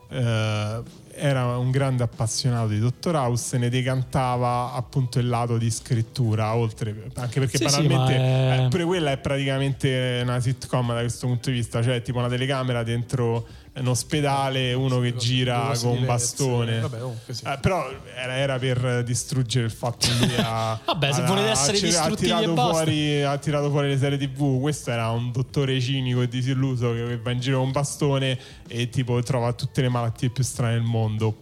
[0.08, 0.82] eh,
[1.18, 6.54] era un grande appassionato di Dottor House e ne decantava appunto il lato di scrittura,
[6.54, 10.92] oltre anche perché Sì, sì, banalmente ma è- eh, pure quella è praticamente una sitcom
[10.92, 13.46] da questo punto di vista, cioè tipo una telecamera dentro
[13.78, 16.80] un ospedale, uno che gira con un bastone.
[16.80, 17.44] Vabbè, comunque sì.
[17.44, 21.48] Eh, però era, era per distruggere il fatto che lui ha, Vabbè, se ha- volete
[21.48, 24.60] ha- essere ha distruttivi tirato e fuori, ha tirato fuori le serie tv.
[24.60, 28.88] Questo era un dottore cinico e disilluso che va in giro con un bastone e
[28.88, 31.36] tipo trova tutte le malattie più strane del mondo.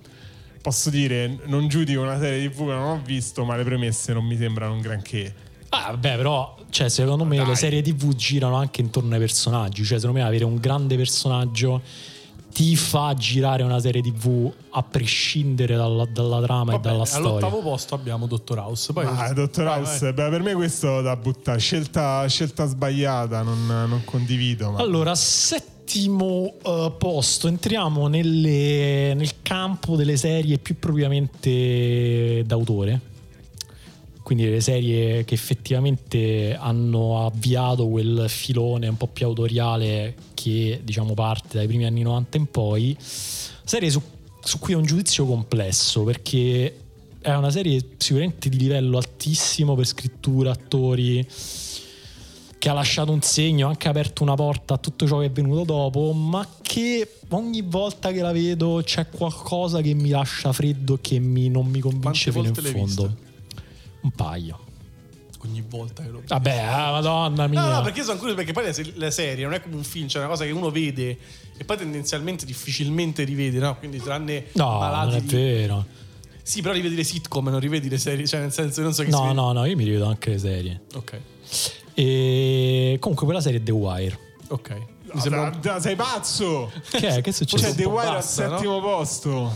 [0.60, 4.24] Posso dire, non giudico una serie tv che non ho visto, ma le premesse non
[4.24, 5.34] mi sembrano un granché.
[5.68, 7.46] Ah, vabbè, però, cioè, secondo me Dai.
[7.46, 9.84] le serie TV girano anche intorno ai personaggi.
[9.84, 11.82] Cioè, secondo me avere un grande personaggio
[12.54, 17.28] ti fa girare una serie TV a prescindere dalla, dalla trama Va e dalla storia.
[17.30, 18.92] all'ottavo posto abbiamo Dottor House.
[18.92, 21.58] Poi Ah, Dottor House, beh, per me questo da buttare.
[21.58, 24.70] Scelta, scelta sbagliata, non, non condivido.
[24.70, 24.78] Ma...
[24.78, 33.00] Allora, settimo eh, posto, entriamo nelle- nel campo delle serie più propriamente d'autore.
[34.24, 41.12] Quindi le serie che effettivamente hanno avviato quel filone un po' più autoriale che diciamo
[41.12, 42.96] parte dai primi anni 90 in poi.
[42.98, 44.00] Serie su,
[44.42, 46.74] su cui ho un giudizio complesso perché
[47.20, 51.26] è una serie sicuramente di livello altissimo per scrittura, attori,
[52.58, 55.30] che ha lasciato un segno, ha anche aperto una porta a tutto ciò che è
[55.30, 60.94] venuto dopo, ma che ogni volta che la vedo c'è qualcosa che mi lascia freddo
[60.94, 63.02] e che mi- non mi convince Quante fino in fondo.
[63.08, 63.23] vista?
[64.04, 64.58] Un paio.
[65.44, 66.28] ogni volta che lo vedo.
[66.34, 67.60] Vabbè, ah, madonna mia.
[67.60, 69.74] No, no, perché io sono curioso perché poi la, se- la serie non è come
[69.76, 71.18] un film, cioè è una cosa che uno vede
[71.56, 73.76] e poi tendenzialmente difficilmente rivede, no?
[73.76, 75.86] Quindi tranne No, malati non è di- vero.
[76.42, 79.10] Sì, però rivedi le sitcom, non rivedi le serie, cioè nel senso non so che
[79.10, 80.80] No, no, no, io mi rivedo anche le serie.
[80.94, 81.20] Ok.
[81.94, 84.18] E comunque quella serie è The Wire.
[84.48, 84.76] Ok.
[85.12, 86.72] Mi sembra da- da- sei pazzo?
[86.90, 87.20] Che è?
[87.20, 87.62] Che succede?
[87.62, 88.56] Cioè, The Wire al basta, no?
[88.56, 89.52] settimo posto.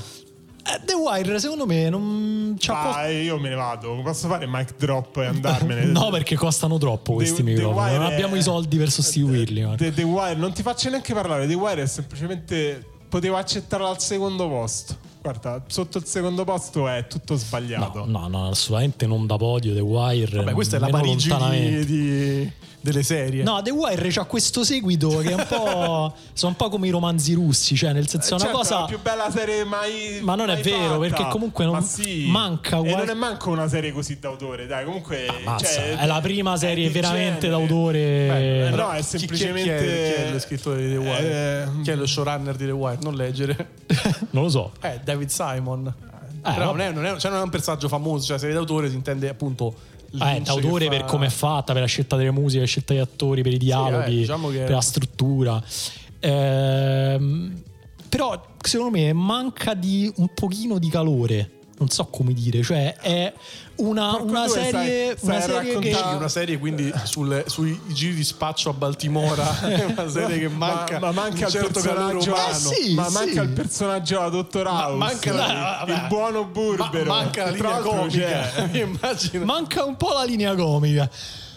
[0.64, 4.01] Eh, The Wire secondo me non c'ha Ah, io me ne vado.
[4.02, 5.85] Posso fare mic drop e andarmene?
[5.93, 7.90] No, perché costano troppo questi The- The microfoni.
[7.93, 9.76] Non Wire abbiamo è- i soldi per sostituirli.
[9.76, 11.47] The, The Wire, non ti faccio neanche parlare.
[11.47, 12.85] The Wire è semplicemente.
[13.09, 14.97] Potevo accettarla al secondo posto.
[15.22, 18.05] Guarda, sotto il secondo posto è tutto sbagliato.
[18.05, 19.72] No, no, no, assolutamente non da podio.
[19.72, 20.36] The Wire.
[20.36, 22.52] Vabbè, questa è la Parigi di, di-
[22.90, 23.43] delle serie.
[23.43, 26.15] No, The Wire c'ha questo seguito che è un po'.
[26.32, 28.81] sono un po' come i romanzi russi, cioè nel senso è una Certo, cosa.
[28.81, 30.19] la più bella serie mai.
[30.23, 30.98] Ma non è mai vero, fatta.
[30.98, 32.27] perché comunque non- Ma sì.
[32.28, 34.85] manca E qual- non è manco una serie così d'autore, dai.
[34.85, 35.27] Comunque.
[35.59, 37.66] Cioè, è la prima è serie veramente genere.
[37.66, 37.98] d'autore.
[37.98, 41.62] Beh, no, è semplicemente- Chi, è, chi è lo scrittore di The Wire?
[41.78, 42.98] Eh, chi è lo showrunner di The Wire?
[43.02, 43.69] Non leggere.
[44.31, 44.73] non lo so.
[44.81, 45.93] Eh, David Simon.
[46.44, 48.89] Eh, Però non è, non, è, cioè non è un personaggio famoso, cioè serie d'autore
[48.89, 49.74] si intende appunto.
[50.10, 52.93] Eh, d'autore che per fa- come è fatta, per la scelta delle musiche, la scelta
[52.94, 55.62] degli attori, per i dialoghi, eh, diciamo che- per la struttura.
[56.20, 57.62] Ehm,
[58.09, 61.51] però secondo me manca di un pochino di calore.
[61.79, 63.33] Non so come dire, cioè è
[63.77, 68.25] una, una serie, stai- stai una serie che Una serie quindi sulle- sui giri di
[68.25, 72.15] spaccio a Baltimora, è una serie che manca, ma, ma manca un il certo calore
[72.15, 72.51] personaggio umano.
[72.51, 73.13] Eh sì, ma sì.
[73.13, 75.47] manca il personaggio della Dottor Ma- House manca la-
[75.87, 76.07] il vabbè.
[76.09, 78.53] buono Ma- burbero manca la linea comica.
[78.73, 79.45] Mi immagino.
[79.45, 81.09] manca un po' la linea comica.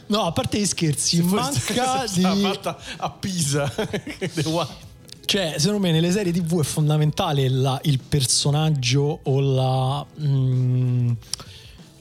[0.06, 1.52] No, a parte gli scherzi, manca
[2.06, 3.68] se stava di fatta a Pisa.
[3.74, 4.90] The Wire.
[5.32, 11.12] Cioè, secondo me nelle serie TV è fondamentale la- il personaggio o la, mm,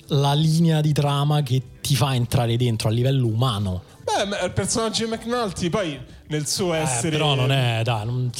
[0.09, 3.85] la linea di trama che ti fa entrare dentro a livello umano.
[4.02, 5.97] Beh, il personaggio di McNulty poi
[6.27, 8.32] nel suo Eh, essere però non è, dai, non-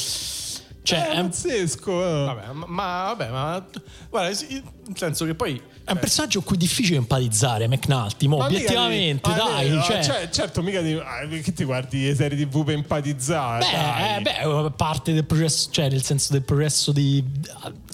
[0.97, 2.25] cioè, è pazzesco eh.
[2.25, 3.67] Vabbè, ma, vabbè, ma
[4.09, 8.37] guarda, nel senso che poi è un personaggio con cui è difficile empatizzare, McNulty, mo,
[8.37, 9.77] Ma mica obiettivamente, ah, dai.
[9.77, 13.65] eh, cioè, cioè, certo mica di, ah, che ti guardi le serie tv per empatizzare
[13.65, 17.25] beh, eh, beh, è parte del processo, cioè nel senso del processo di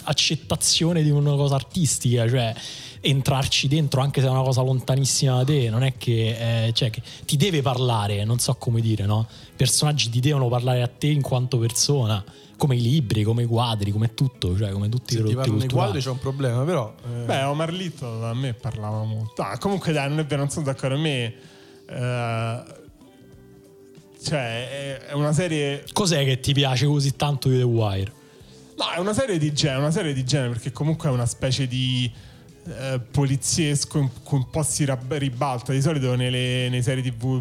[0.07, 2.55] accettazione di una cosa artistica, cioè
[3.01, 6.91] entrarci dentro anche se è una cosa lontanissima da te, non è che, eh, cioè,
[6.91, 9.27] che ti deve parlare, non so come dire, no?
[9.31, 12.25] I personaggi ti devono parlare a te in quanto persona,
[12.57, 15.35] come i libri, come i quadri, come tutto, cioè come tutti i se ti prodotti
[15.35, 15.91] parlano i culturali.
[15.91, 19.43] quadri c'è un problema, però eh, Beh, Omar Little a me parlava molto.
[19.43, 20.97] Ah, comunque, dai, non è vero, non sono d'accordo.
[20.97, 21.35] A me.
[21.89, 22.85] eh,
[24.23, 25.85] cioè, è una serie.
[25.93, 28.13] Cos'è che ti piace così tanto di The Wire?
[28.77, 31.67] No, è una serie di genere, una serie di genere perché comunque è una specie
[31.67, 32.13] di
[32.67, 35.73] eh, poliziesco in un po' si ribalta.
[35.73, 37.41] Di solito nelle, nei serie tv,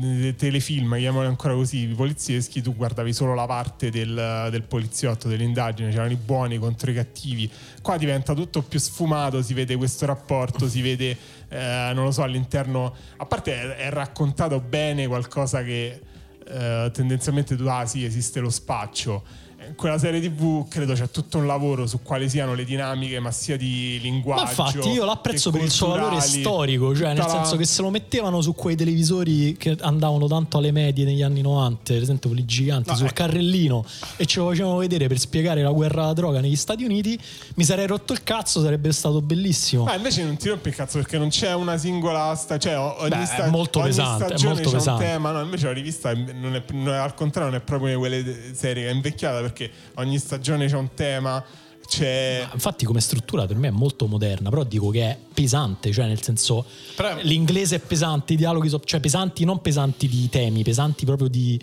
[0.00, 5.28] nei telefilm, chiamiamoli ancora così, i polizieschi, tu guardavi solo la parte del, del poliziotto,
[5.28, 7.50] dell'indagine, c'erano i buoni contro i cattivi.
[7.82, 11.16] Qua diventa tutto più sfumato, si vede questo rapporto, si vede,
[11.48, 12.94] eh, non lo so, all'interno...
[13.18, 16.00] A parte è, è raccontato bene qualcosa che
[16.46, 19.42] eh, tendenzialmente tu, ah sì, esiste lo spaccio.
[19.76, 23.56] Quella serie TV credo c'è tutto un lavoro su quali siano le dinamiche, ma sia
[23.56, 24.42] di linguaggio.
[24.42, 27.90] Ma infatti io l'apprezzo per il suo valore storico, cioè nel senso che se lo
[27.90, 32.44] mettevano su quei televisori che andavano tanto alle medie negli anni 90, per esempio quelli
[32.44, 33.14] giganti, No, sul ecco.
[33.14, 33.84] carrellino
[34.16, 37.18] e ce lo facevano vedere per spiegare la guerra alla droga negli Stati Uniti,
[37.54, 39.84] mi sarei rotto il cazzo, sarebbe stato bellissimo.
[39.84, 43.08] Ma invece non ti rompi il cazzo perché non c'è una singola sta- cioè ogni,
[43.10, 45.04] Beh, è sta- molto ogni pesante, è stagione molto c'è pesante.
[45.04, 47.62] un tema, no, invece la rivista è- non è, non è- al contrario non è
[47.62, 49.53] proprio quelle serie che è invecchiata perché
[49.94, 51.44] ogni stagione c'è un tema,
[51.86, 56.06] c'è Infatti come struttura per me è molto moderna, però dico che è pesante, cioè
[56.06, 56.64] nel senso
[56.96, 61.28] Però- l'inglese è pesante, i dialoghi sono cioè pesanti, non pesanti di temi, pesanti proprio
[61.28, 61.60] di,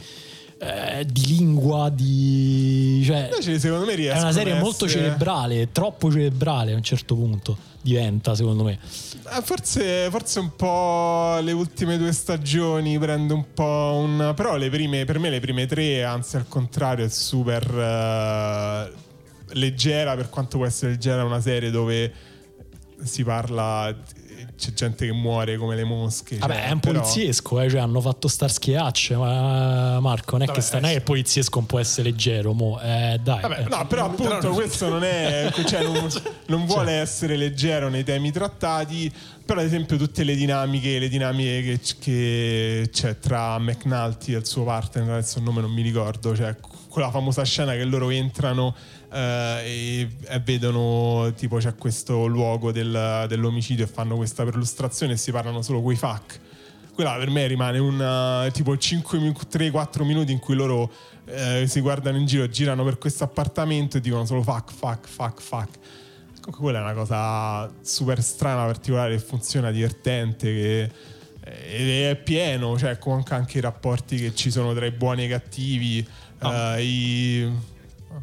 [0.59, 3.01] eh, di lingua, di...
[3.05, 6.83] Cioè, Invece secondo me è riescono una serie molto essere- cerebrale, troppo cerebrale a un
[6.83, 8.73] certo punto diventa secondo me.
[8.73, 14.33] Eh, forse, forse un po' le ultime due stagioni prende un po' un.
[14.35, 18.91] Però prime, per me le prime tre, anzi al contrario, è super eh,
[19.53, 22.13] leggera per quanto può essere leggera una serie dove
[23.03, 23.95] si parla.
[24.61, 26.37] C'è gente che muore come le mosche.
[26.37, 30.33] Vabbè, cioè, è un però- poliziesco, eh, cioè hanno fatto Starsky e Hutch, ma Marco,
[30.33, 32.79] non è, Vabbè, che, sta, non è che il poliziesco non può essere leggero, mo,
[32.79, 33.41] eh, dai.
[33.41, 33.69] Vabbè, eh.
[33.69, 35.51] No, però appunto questo non è.
[35.71, 36.07] Cioè, non,
[36.47, 39.11] non vuole essere leggero nei temi trattati.
[39.43, 44.45] Però ad esempio tutte le dinamiche, le dinamiche che, che c'è tra McNulty e il
[44.45, 46.55] suo partner, adesso il nome non mi ricordo, cioè
[46.87, 53.25] quella famosa scena che loro entrano eh, e, e, vedono tipo c'è questo luogo del,
[53.27, 56.39] dell'omicidio e fanno questa perlustrazione e si parlano solo quei fuck.
[56.93, 60.91] Quella per me rimane un tipo 3-4 minuti in cui loro
[61.25, 65.41] eh, si guardano in giro, girano per questo appartamento e dicono solo fuck, fuck, fuck,
[65.41, 65.79] fuck
[66.41, 70.91] Comunque quella è una cosa super strana, particolare, che funziona, divertente,
[71.41, 75.25] che è pieno, cioè comunque anche i rapporti che ci sono tra i buoni e
[75.25, 76.07] i cattivi,
[76.39, 76.49] no.
[76.49, 77.51] uh, i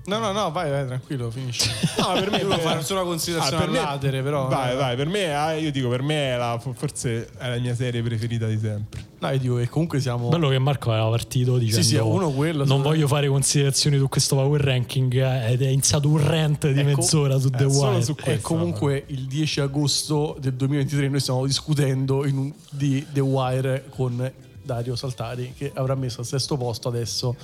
[0.05, 1.69] No, no, no, vai, vai, tranquillo, finisci.
[1.99, 4.49] No, per me devo fare solo una considerazione ah, all'atere, però.
[4.49, 7.75] Vai, vai, per me, ah, io dico, per me è la, forse è la mia
[7.75, 9.07] serie preferita di sempre.
[9.19, 10.29] No, io dico che comunque siamo.
[10.29, 12.65] Bello che Marco aveva partito dicendo: Sì, sì, uno quello.
[12.65, 15.13] Non voglio fare considerazioni su questo power ranking.
[15.15, 18.03] Eh, ed è iniziato un rant di ecco, mezz'ora su The Wire.
[18.03, 23.87] Su e comunque il 10 agosto del 2023 noi stiamo discutendo un, di The Wire
[23.89, 24.33] con
[24.63, 27.35] Dario Saltari, che avrà messo al sesto posto adesso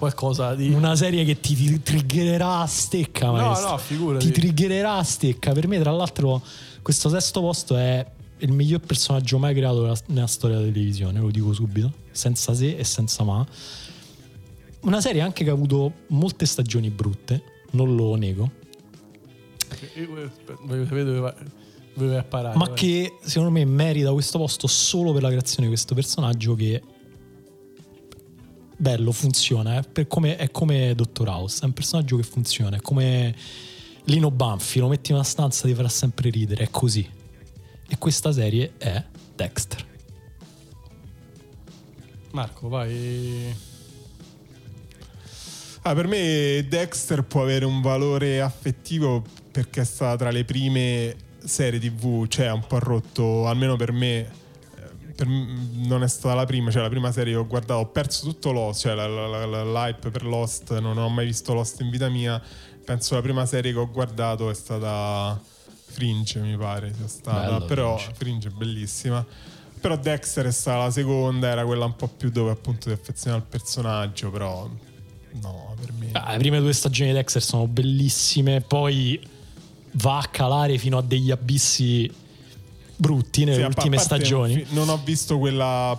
[0.00, 0.72] qualcosa di...
[0.72, 3.66] Una serie che ti, ti triggererà a stecca, maestro.
[3.66, 4.26] No, no, figurati.
[4.26, 5.52] Ti triggererà a stecca.
[5.52, 6.42] Per me, tra l'altro,
[6.80, 8.04] questo sesto posto è
[8.38, 12.76] il miglior personaggio mai creato nella, nella storia della televisione, lo dico subito, senza se
[12.76, 13.46] e senza ma.
[14.80, 18.50] Una serie anche che ha avuto molte stagioni brutte, non lo nego.
[20.62, 21.34] Voglio sapere dove va.
[21.92, 22.74] Dove vai a parare, ma vai.
[22.74, 26.80] che secondo me merita questo posto solo per la creazione di questo personaggio che
[28.80, 29.84] bello, funziona.
[29.92, 32.76] È come, è come Dottor House, è un personaggio che funziona.
[32.76, 33.34] È come
[34.04, 36.64] Lino Banfi, lo metti in una stanza ti farà sempre ridere.
[36.64, 37.08] È così.
[37.86, 39.04] E questa serie è
[39.34, 39.86] Dexter.
[42.30, 43.54] Marco, vai.
[45.82, 51.16] Ah, per me Dexter può avere un valore affettivo perché è stata tra le prime
[51.44, 54.28] serie tv, cioè un po' rotto, almeno per me,
[55.20, 58.26] per, non è stata la prima, cioè la prima serie che ho guardato, ho perso
[58.26, 61.90] tutto Lost, cioè la, la, la, l'hype per Lost, non ho mai visto Lost in
[61.90, 62.40] vita mia,
[62.82, 65.38] penso la prima serie che ho guardato è stata
[65.84, 68.14] Fringe, mi pare sia stata, Bello, però Fringe.
[68.14, 69.26] Fringe è bellissima.
[69.80, 73.36] Però Dexter è stata la seconda, era quella un po' più dove appunto ti affeziona
[73.36, 74.68] al personaggio, però
[75.32, 76.10] no, per me...
[76.12, 79.20] Ah, le prime due stagioni di Dexter sono bellissime, poi
[79.92, 82.10] va a calare fino a degli abissi
[83.00, 84.66] brutti nelle sì, ultime stagioni.
[84.70, 85.98] Non ho visto quella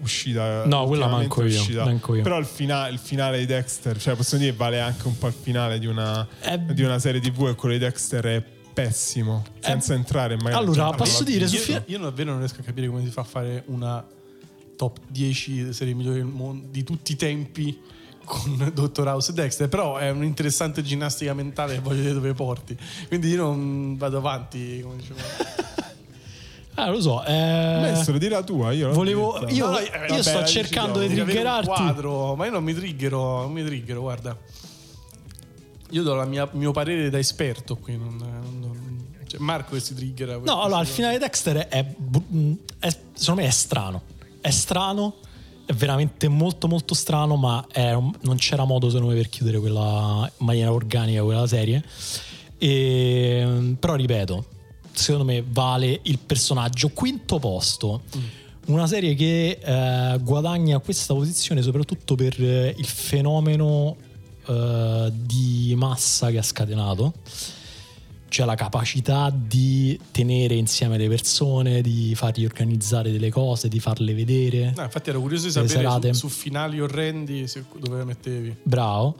[0.00, 0.64] uscita.
[0.66, 4.44] No, quella manco io, manco io, Però il finale, il finale, di Dexter, cioè possiamo
[4.44, 7.54] dire vale anche un po' il finale di una, eh, di una serie TV e
[7.54, 8.42] quello di Dexter è
[8.72, 9.44] pessimo.
[9.58, 12.86] Senza eh, entrare in Allora, posso dire, io, io, io davvero non riesco a capire
[12.86, 14.06] come si fa a fare una
[14.76, 17.76] top 10 serie migliori del mondo di tutti i tempi
[18.24, 22.78] con Dottor House e Dexter, però è un'interessante ginnastica mentale voglio vedere dove porti.
[23.08, 25.18] Quindi io non vado avanti, come dicevo.
[26.78, 27.24] Ah, lo so.
[27.24, 27.32] Eh...
[27.32, 28.70] Maestro, di la tua.
[28.70, 31.66] Io, Volevo, io, no, io vabbè, sto cercando di triggerarti.
[31.66, 34.38] Quadro, ma io non mi triggero, non mi triggero, guarda.
[35.90, 37.96] Io do il mio parere da esperto qui.
[37.96, 40.38] Non, non, cioè Marco che si triggera.
[40.38, 41.84] No, allora, il finale di Dexter è,
[42.78, 44.02] è, secondo me è strano.
[44.40, 45.16] È strano,
[45.66, 50.30] è veramente molto molto strano, ma è, non c'era modo secondo me per chiudere quella
[50.38, 51.82] in maniera organica quella serie.
[52.56, 54.44] E, però ripeto,
[54.98, 56.88] secondo me vale il personaggio.
[56.90, 58.02] Quinto posto.
[58.16, 58.22] Mm.
[58.66, 63.96] Una serie che eh, guadagna questa posizione soprattutto per eh, il fenomeno
[64.46, 67.14] eh, di massa che ha scatenato.
[68.28, 74.12] Cioè la capacità di tenere insieme le persone, di fargli organizzare delle cose, di farle
[74.12, 74.74] vedere.
[74.76, 78.54] No, infatti ero curioso di sapere su, su, finali orrendi dove la mettevi.
[78.62, 79.16] Bravo.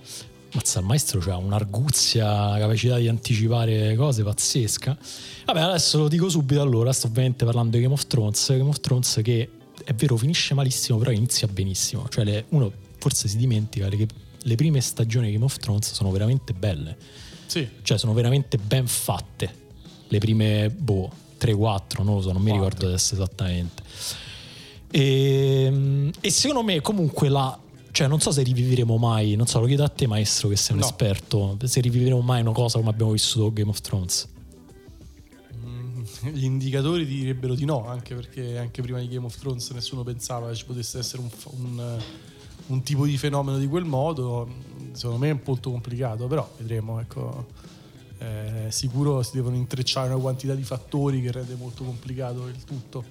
[0.52, 4.96] Mazza, il maestro ha un'arguzia, una capacità di anticipare cose pazzesca.
[5.44, 8.80] Vabbè, adesso lo dico subito allora, sto ovviamente parlando di Game of Thrones, Game of
[8.80, 9.50] Thrones che
[9.84, 12.08] è vero finisce malissimo, però inizia benissimo.
[12.08, 14.06] Cioè le, uno forse si dimentica che
[14.40, 16.96] le prime stagioni di Game of Thrones sono veramente belle.
[17.46, 17.68] Sì.
[17.82, 19.66] Cioè sono veramente ben fatte.
[20.08, 22.42] Le prime, boh, 3-4, non lo so, non 4.
[22.42, 23.82] mi ricordo adesso esattamente.
[24.90, 27.58] E, ehm, e secondo me comunque la
[27.98, 30.76] cioè, non so se rivivremo mai, non so, lo chiedo a te, maestro, che sei
[30.76, 30.86] un no.
[30.86, 34.28] esperto, se rivivremo mai una cosa come abbiamo vissuto Game of Thrones.
[35.56, 36.02] Mm,
[36.32, 40.50] gli indicatori direbbero di no, anche perché anche prima di Game of Thrones nessuno pensava
[40.50, 42.02] che ci potesse essere un, un,
[42.66, 44.48] un tipo di fenomeno di quel modo.
[44.92, 47.00] Secondo me è molto complicato, però vedremo.
[47.00, 47.46] Ecco.
[48.20, 53.04] Eh, sicuro si devono intrecciare una quantità di fattori che rende molto complicato il tutto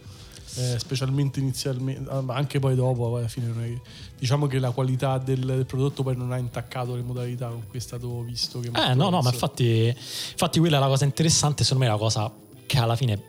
[0.58, 3.80] eh, specialmente inizialmente, ah, anche poi dopo, alla fine non è,
[4.18, 7.78] diciamo che la qualità del, del, prodotto poi non ha intaccato le modalità con cui
[7.78, 8.60] è stato visto.
[8.60, 9.88] Che eh no, no, ma infatti,
[10.32, 12.32] infatti quella è la cosa interessante, secondo me è la cosa
[12.66, 13.22] che alla fine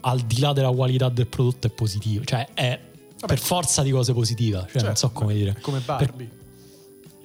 [0.00, 2.80] al di là della qualità del prodotto è positivo, cioè è
[3.26, 5.54] per forza di cose positive, cioè non so Certo, come dire.
[5.56, 6.30] è Come Barbie.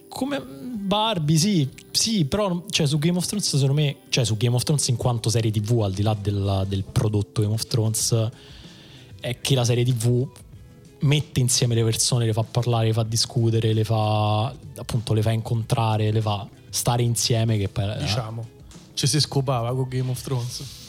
[0.08, 4.56] Come Barbie, sì, sì, però cioè, su Game of Thrones, secondo me, cioè su Game
[4.56, 8.30] of Thrones in quanto serie TV, al di là della- del prodotto Game of Thrones,
[9.22, 10.27] è che la serie TV
[11.02, 15.31] mette insieme le persone, le fa parlare, le fa discutere, le fa appunto le fa
[15.31, 17.57] incontrare, le fa stare insieme.
[17.57, 18.45] Che poi, eh, diciamo.
[18.93, 20.81] Ci si scopava con Game of Thrones.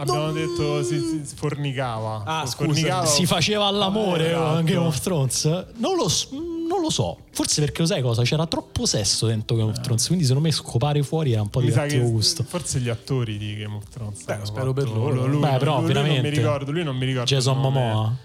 [0.00, 2.22] Abbiamo detto si, si fornicava.
[2.24, 2.64] Ah, scusa.
[2.66, 4.54] Fornicava- si faceva all'amore Esatto.
[4.54, 5.44] con Game of Thrones?
[5.76, 6.06] Non lo,
[6.68, 7.18] non lo so.
[7.32, 8.22] Forse perché lo sai cosa?
[8.22, 10.06] C'era troppo sesso dentro Game of Thrones.
[10.06, 12.44] Quindi secondo me scopare fuori era un po' di cattivo che gusto.
[12.44, 14.24] forse gli attori di Game of Thrones.
[14.24, 15.26] Beh, spero per loro.
[15.26, 16.30] Lui, Beh, però, lui- lui non mi veramente.
[16.30, 17.26] ricordo, lui non mi ricordo.
[17.28, 17.58] Jason.
[17.58, 18.16] Momoa.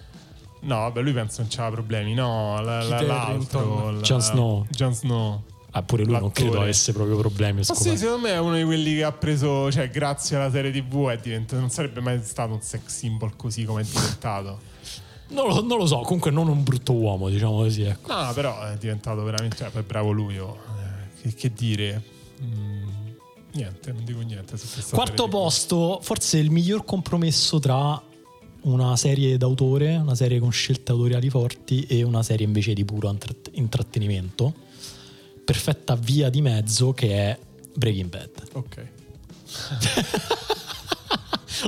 [0.65, 2.13] No, vabbè, lui penso non c'aveva problemi.
[2.13, 3.89] No, la- la- l'altro.
[3.91, 4.65] La- Jon Snow.
[4.69, 5.41] Jon Snow.
[5.75, 6.45] Ah, pure lui non L'attore.
[6.49, 7.51] credo avesse proprio problemi.
[7.51, 7.89] a Ma scopare.
[7.89, 11.07] sì, secondo me è uno di quelli che ha preso, cioè, grazie alla serie TV
[11.09, 11.59] è diventato.
[11.59, 14.59] Non sarebbe mai stato un sex symbol così come è diventato.
[15.29, 17.81] non, lo, non lo so, comunque non un brutto uomo, diciamo così.
[17.83, 18.13] Ecco.
[18.13, 19.55] No, però è diventato veramente.
[19.57, 20.37] Cioè, poi bravo lui.
[20.37, 20.57] oh.
[20.77, 22.01] Eh, che, che dire?
[22.43, 22.87] Mm,
[23.53, 27.99] niente, non dico niente su questa Quarto posto, forse il miglior compromesso tra
[28.61, 33.09] una serie d'autore, una serie con scelte autoriali forti e una serie invece di puro
[33.09, 34.53] intratt- intrattenimento.
[35.43, 37.39] Perfetta via di mezzo che è
[37.75, 38.29] Breaking Bad.
[38.53, 38.87] Ok.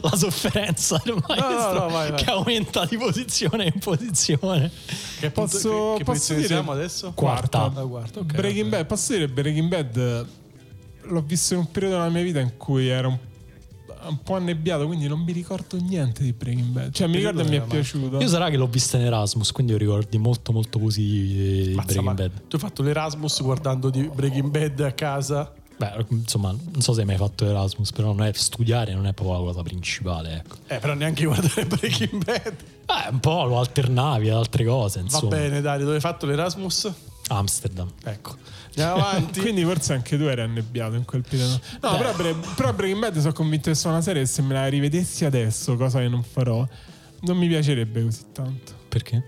[0.02, 2.24] La sofferenza del maestro no, vai, vai.
[2.24, 4.70] che aumenta di posizione in posizione.
[5.20, 7.12] Che Posso- che, che posso posizione dire- siamo adesso?
[7.14, 7.72] Quarta.
[7.74, 8.34] La quarta, ok.
[8.34, 8.70] Breaking ok.
[8.72, 10.26] Bad, posso dire Breaking Bad eh,
[11.04, 13.18] l'ho visto in un periodo della mia vita in cui ero un,
[14.08, 16.94] un po' annebbiato, quindi non mi ricordo niente di Breaking Bad.
[16.94, 18.20] Cioè, mi ricordo e mi è piaciuto.
[18.20, 21.94] Io sarà che l'ho vista in Erasmus, quindi ho ricordi molto molto positivi di Mazza,
[21.94, 22.32] Breaking ma Bad.
[22.48, 25.54] Tu hai fatto l'Erasmus guardando di Breaking Bad a casa?
[25.78, 29.14] Beh, insomma, non so se hai mai fatto Erasmus, però non è studiare non è
[29.14, 30.56] proprio la cosa principale, ecco.
[30.68, 32.54] Eh, però neanche guardare Breaking Bad.
[32.86, 35.36] Beh, un po' lo alternavi ad altre cose, Va insomma.
[35.36, 36.90] bene, Dario, dove hai fatto l'Erasmus?
[37.28, 37.92] Amsterdam.
[38.04, 38.36] Ecco.
[38.68, 39.40] Andiamo avanti.
[39.40, 41.60] Quindi forse anche tu eri annebbiato in quel periodo.
[41.82, 41.98] No, Beh.
[41.98, 44.68] però, Bre- però Breaking Bad sono convinto che sia una serie che se me la
[44.68, 46.68] rivedessi adesso, cosa che non farò,
[47.22, 48.74] non mi piacerebbe così tanto.
[48.90, 49.24] Perché?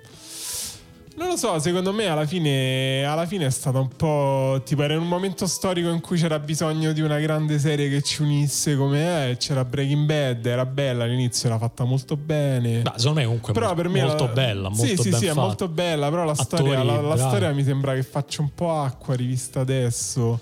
[1.18, 4.61] Non lo so, secondo me alla fine, alla fine è stata un po'.
[4.64, 8.03] Tipo, era in un momento storico in cui c'era bisogno di una grande serie che
[8.03, 9.38] ci unisse come è.
[9.38, 12.81] C'era Breaking Bad, era bella all'inizio, era fatta molto bene.
[12.81, 15.26] Beh, secondo me comunque è però per me molto la- bella, molto sì, sì, sì,
[15.26, 15.41] è fatta.
[15.41, 16.10] molto bella.
[16.11, 19.60] Però la, Attori storia, la, la storia mi sembra che faccia un po' acqua rivista
[19.60, 20.39] adesso.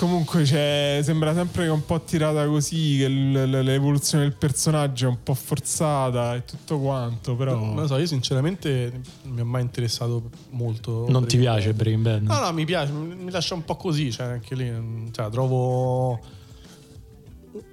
[0.00, 4.34] Comunque c'è- sembra sempre che è un po' tirata così, che l- l- l'evoluzione del
[4.34, 7.54] personaggio è un po' forzata e tutto quanto, però...
[7.56, 8.90] Non lo so, io sinceramente
[9.24, 11.04] non mi ha mai interessato molto.
[11.10, 11.74] Non ti piace.
[11.74, 12.22] Breaking Bad?
[12.22, 16.18] No, no, mi piace, mi lascia un po' così, cioè anche lì, cioè, trovo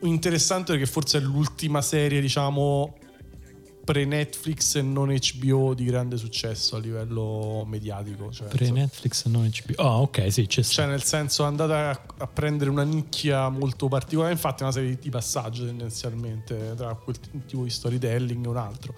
[0.01, 2.93] interessante perché forse è l'ultima serie, diciamo,
[3.87, 8.33] pre-Netflix e non HBO di grande successo a livello mediatico.
[8.33, 9.81] Cioè, Pre insomma, Netflix e non HBO.
[9.81, 13.87] Ah, ok, sì, c'è cioè, nel senso, è andata a, a prendere una nicchia molto
[13.87, 14.33] particolare.
[14.33, 18.93] Infatti, è una serie di passaggio tendenzialmente tra quel tipo di storytelling e un altro.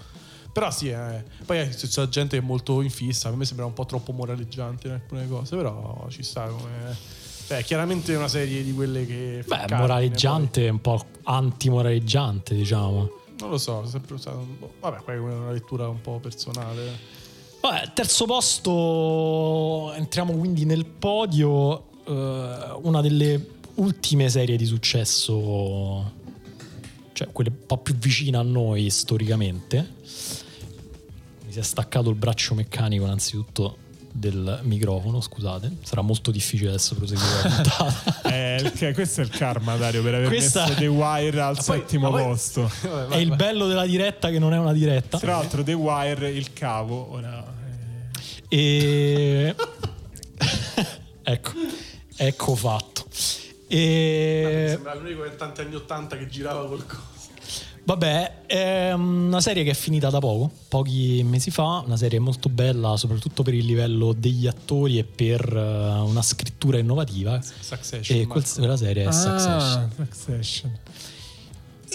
[0.52, 3.30] Però sì, eh, poi eh, c'è gente che è molto in fissa.
[3.30, 6.98] A me sembra un po' troppo moraleggiante in alcune cose, però ci sta come.
[7.46, 9.44] Cioè, chiaramente è una serie di quelle che.
[9.46, 13.18] Beh, moraleggiante, un po' antimoraleggiante, diciamo.
[13.40, 14.38] Non lo so, sempre stato.
[14.38, 16.98] un po'- Vabbè, poi è una lettura un po' personale.
[17.62, 26.12] Vabbè, terzo posto, entriamo quindi nel podio, eh, una delle ultime serie di successo,
[27.14, 29.96] cioè quelle un po' più vicine a noi storicamente.
[31.46, 33.78] Mi si è staccato il braccio meccanico innanzitutto
[34.20, 38.18] del microfono, scusate, sarà molto difficile adesso proseguire la puntata.
[38.40, 42.10] Eh, questo è il karma, Dario, per aver Questa- messo The Wire al poi- settimo
[42.10, 42.70] poi- posto.
[42.82, 45.18] Vabbè, È il bello della diretta che non è una diretta.
[45.18, 47.44] Tra l'altro, The Wire, il cavo, ora...
[48.48, 49.56] eh, E
[51.24, 51.52] ecco,
[52.16, 53.06] ecco fatto.
[53.68, 57.18] E Sembra l'unico cantante anni 80 che girava qualcosa.
[57.90, 62.48] Vabbè, è una serie che è finita da poco, pochi mesi fa, una serie molto
[62.48, 67.42] bella, soprattutto per il livello degli attori e per eh, una scrittura innovativa.
[67.42, 68.20] Succession.
[68.20, 69.90] E quel- quella serie è Succession.
[69.98, 70.78] Ah, Succession.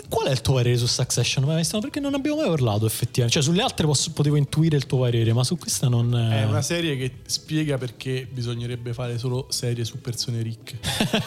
[0.09, 1.45] Qual è il tuo parere su Succession?
[1.81, 3.41] Perché non abbiamo mai parlato effettivamente.
[3.41, 6.15] Cioè, sulle altre posso- potevo intuire il tuo parere, ma su questa non.
[6.15, 10.79] È una serie che spiega perché bisognerebbe fare solo serie su persone ricche.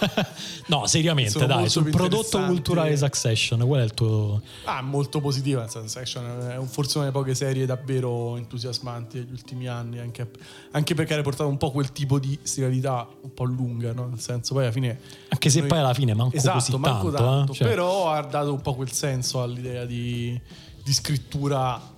[0.67, 4.41] no, seriamente, Sono dai, sul prodotto culturale Succession, qual è il tuo.
[4.65, 9.67] Ah, molto positiva, Action è un- forse una delle poche serie davvero entusiasmanti degli ultimi
[9.67, 10.29] anni, anche,
[10.71, 14.07] anche perché ha portato un po' quel tipo di serialità un po' lunga, no?
[14.07, 14.99] Nel senso, poi alla fine...
[15.29, 17.55] Anche se noi- poi alla fine manco esatto, così manco tanto, tanto, eh?
[17.55, 20.39] Cioè- però ha dato un po' quel senso all'idea di,
[20.83, 21.95] di scrittura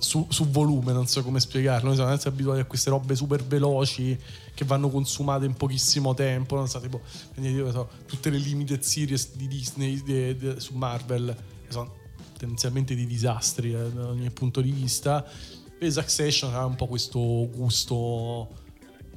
[0.00, 1.94] su, su volume, non so come spiegarlo.
[1.94, 4.18] Noi siamo abituati a queste robe super veloci
[4.54, 6.56] che vanno consumate in pochissimo tempo.
[6.56, 7.00] Non so, tipo,
[7.70, 11.36] so, tutte le limited series di Disney de, de, su Marvel
[11.68, 11.98] sono
[12.36, 15.24] tendenzialmente di disastri eh, da ogni punto di vista.
[15.78, 18.48] E Succession ha un po' questo gusto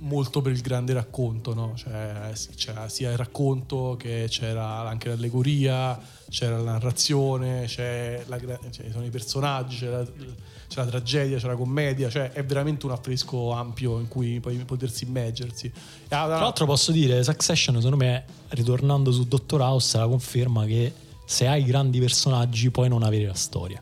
[0.04, 1.74] molto per il grande racconto, no?
[1.76, 6.00] cioè, c'era sia il racconto che c'era anche l'allegoria,
[6.30, 11.48] c'era la narrazione, c'è la, cioè, sono i personaggi, c'è la, c'è la, tragedia, c'è
[11.48, 15.72] la commedia, cioè è veramente un affresco ampio in cui poi potersi immergersi.
[16.10, 20.94] Ah, Tra l'altro posso dire, Succession secondo me, ritornando su Dottor House, la conferma che
[21.26, 23.82] se hai grandi personaggi puoi non avere la storia.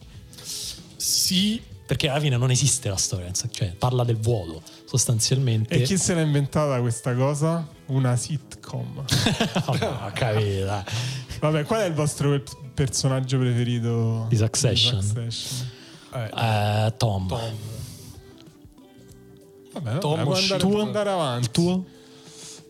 [0.95, 1.61] Sì,
[1.91, 5.75] perché alla fine non esiste la storia, cioè parla del vuoto sostanzialmente.
[5.75, 7.67] E chi se l'ha inventata questa cosa?
[7.87, 9.03] Una sitcom.
[9.77, 10.85] no, capita.
[11.41, 12.41] Vabbè, qual è il vostro
[12.73, 15.01] personaggio preferito di Succession?
[15.01, 15.67] Di Succession?
[16.13, 17.27] Uh, Tom.
[17.27, 17.51] Tom.
[19.73, 20.81] Vabbè, Tom, può andare, tuo?
[20.81, 21.43] andare avanti.
[21.43, 21.85] Il tuo?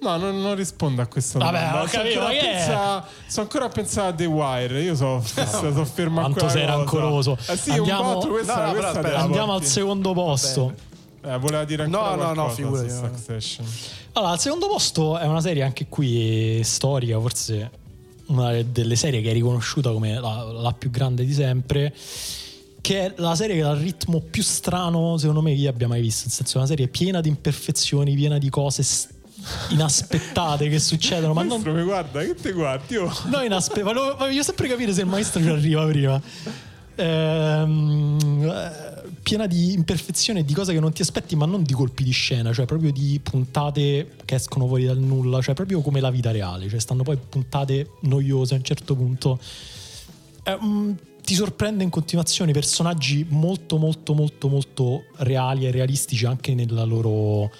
[0.01, 1.59] No, non, non, rispondo a questa domanda.
[1.59, 4.81] Vabbè, ho capito, pensa, sto ancora a pensare a The Wire.
[4.81, 7.37] Io so, so fermo a Quanto sei rancoroso.
[7.47, 10.73] Eh sì, andiamo, botto, questa, no, questa però, andiamo al secondo posto.
[11.23, 12.89] Eh, voleva dire ancora no, no, no, figurati.
[12.89, 13.67] Succession.
[14.13, 17.69] Allora, al secondo posto è una serie anche qui storica, forse
[18.25, 21.93] una delle serie che è riconosciuta come la, la più grande di sempre
[22.81, 25.87] che è la serie che ha il ritmo più strano secondo me che io abbia
[25.87, 29.19] mai visto nel senso è una serie piena di imperfezioni piena di cose st-
[29.69, 31.33] inaspettate che succedono.
[31.33, 31.81] Ma maestro, non...
[31.81, 32.93] mi guarda, che ti guardi?
[32.93, 33.11] Io...
[33.25, 34.15] No, inaspettate.
[34.17, 36.21] Voglio sempre capire se il maestro ci arriva prima.
[36.95, 41.73] Ehm, eh, piena di imperfezioni e di cose che non ti aspetti, ma non di
[41.73, 45.99] colpi di scena, cioè proprio di puntate che escono fuori dal nulla, cioè proprio come
[45.99, 49.39] la vita reale, cioè stanno poi puntate noiose a un certo punto.
[50.43, 56.55] Eh, um, ti sorprende in continuazione personaggi molto molto molto molto reali e realistici anche
[56.55, 57.51] nella loro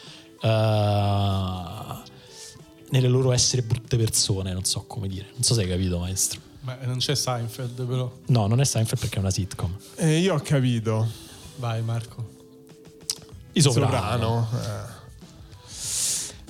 [0.42, 5.28] nelle loro essere brutte persone, non so come dire.
[5.34, 6.40] Non so se hai capito, maestro.
[6.62, 8.12] Ma non c'è Seinfeld, però.
[8.28, 9.76] No, non è Seinfeld perché è una sitcom.
[9.96, 11.08] Eh, io ho capito.
[11.58, 12.30] Vai, Marco.
[13.54, 13.92] I Soprano.
[13.92, 14.48] Soprano.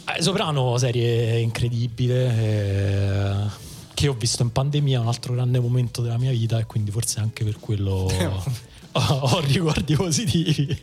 [0.06, 0.18] Eh.
[0.18, 2.38] Eh, Soprano, serie incredibile.
[2.38, 6.92] Eh, che ho visto in pandemia, un altro grande momento della mia vita, e quindi
[6.92, 8.10] forse anche per quello
[8.92, 10.82] ho, ho ricordi positivi.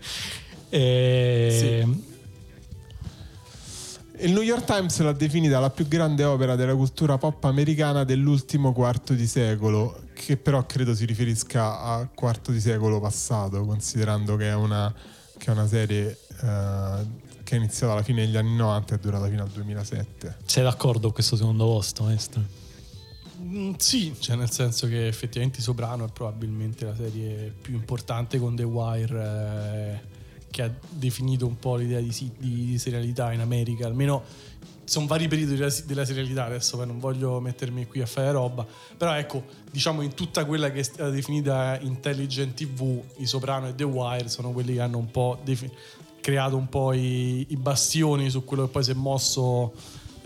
[0.70, 2.16] E, sì.
[4.20, 8.72] Il New York Times l'ha definita la più grande opera della cultura pop americana dell'ultimo
[8.72, 14.48] quarto di secolo, che però credo si riferisca al quarto di secolo passato, considerando che
[14.48, 14.92] è una,
[15.36, 17.06] che è una serie uh,
[17.44, 20.38] che è iniziata alla fine degli anni 90 e è durata fino al 2007.
[20.44, 22.42] Sei d'accordo con questo secondo posto, maestro?
[23.40, 28.56] Mm, sì, cioè nel senso che effettivamente Soprano è probabilmente la serie più importante con
[28.56, 30.02] The Wire.
[30.10, 30.16] Eh
[30.50, 34.22] che ha definito un po' l'idea di, di, di serialità in America, almeno
[34.88, 38.66] sono vari periodi della, della, serialità adesso non voglio mettermi qui a fare roba
[38.96, 43.74] però ecco diciamo in tutta quella che è stata definita intelligent tv i Soprano e
[43.74, 45.70] The Wire sono quelli che hanno un po' defi-
[46.22, 49.74] creato un po' i, i bastioni su quello che poi si è mosso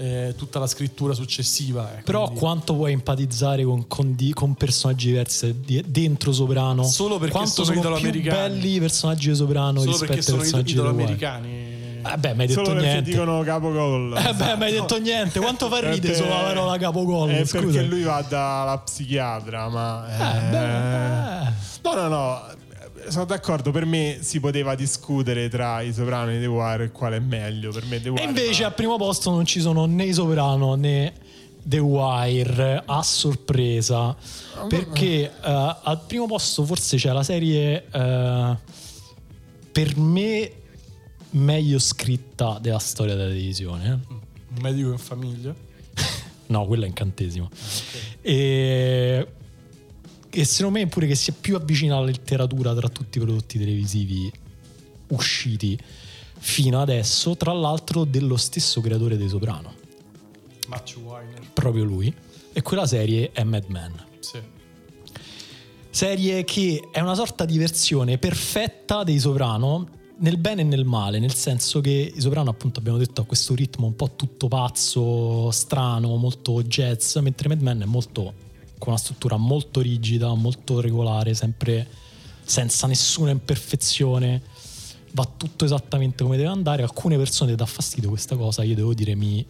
[0.02, 1.98] eh, tutta la scrittura successiva.
[1.98, 2.40] Eh, Però quindi...
[2.40, 6.82] quanto puoi empatizzare con, con, di, con personaggi diversi di, dentro Soprano?
[6.82, 10.72] Solo perché quanto sono, sono più belli i personaggi di Soprano Solo rispetto ai personaggi
[10.72, 11.70] italo-americani.
[12.04, 13.10] Eh beh, mi hai detto Solo niente.
[13.10, 14.16] dicono capogol.
[14.16, 15.38] Eh beh, mi hai detto niente.
[15.38, 17.30] Quanto fa ride solo la parola capogol?
[17.30, 17.60] È scusa.
[17.60, 20.06] perché lui va dalla psichiatra, ma...
[20.08, 21.52] Eh, beh, eh.
[21.82, 22.60] No, no, no
[23.08, 27.20] sono d'accordo, per me si poteva discutere tra i Soprano e The Wire quale è
[27.20, 27.72] meglio.
[27.72, 28.22] Per me The Wire.
[28.22, 28.68] E invece ma...
[28.68, 31.12] al primo posto non ci sono né i Soprano né
[31.62, 34.16] The Wire a sorpresa.
[34.68, 35.40] Perché uh,
[35.82, 38.56] al primo posto forse c'è la serie uh,
[39.72, 40.52] per me
[41.30, 44.00] meglio scritta della storia della televisione.
[44.08, 45.54] Un medico in famiglia?
[46.46, 47.48] no, quella è incantesimo.
[47.50, 48.00] Okay.
[48.20, 49.26] E
[50.34, 54.32] e secondo me pure che sia più avvicina alla letteratura tra tutti i prodotti televisivi
[55.08, 55.78] usciti
[56.38, 59.74] fino adesso, tra l'altro dello stesso creatore dei Soprano.
[60.68, 61.50] Matthew Weiner.
[61.52, 62.12] Proprio lui.
[62.52, 63.92] E quella serie è Mad Men.
[64.20, 64.40] Sì.
[65.90, 71.18] Serie che è una sorta di versione perfetta dei Soprano, nel bene e nel male,
[71.18, 75.50] nel senso che i Soprano, appunto, abbiamo detto, ha questo ritmo un po' tutto pazzo,
[75.50, 78.41] strano, molto jazz, mentre Mad Men è molto
[78.82, 81.86] con una struttura molto rigida, molto regolare, sempre
[82.42, 84.42] senza nessuna imperfezione.
[85.12, 86.82] Va tutto esattamente come deve andare.
[86.82, 89.46] Alcune persone dà fastidio questa cosa, io devo dire mi,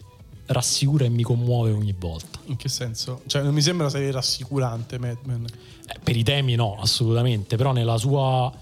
[0.47, 2.41] rassicura e mi commuove ogni volta.
[2.45, 3.23] In che senso?
[3.27, 5.47] Cioè, non mi sembra una serie rassicurante, Mad Men.
[5.47, 8.53] Eh, per i temi no, assolutamente, però nella sua...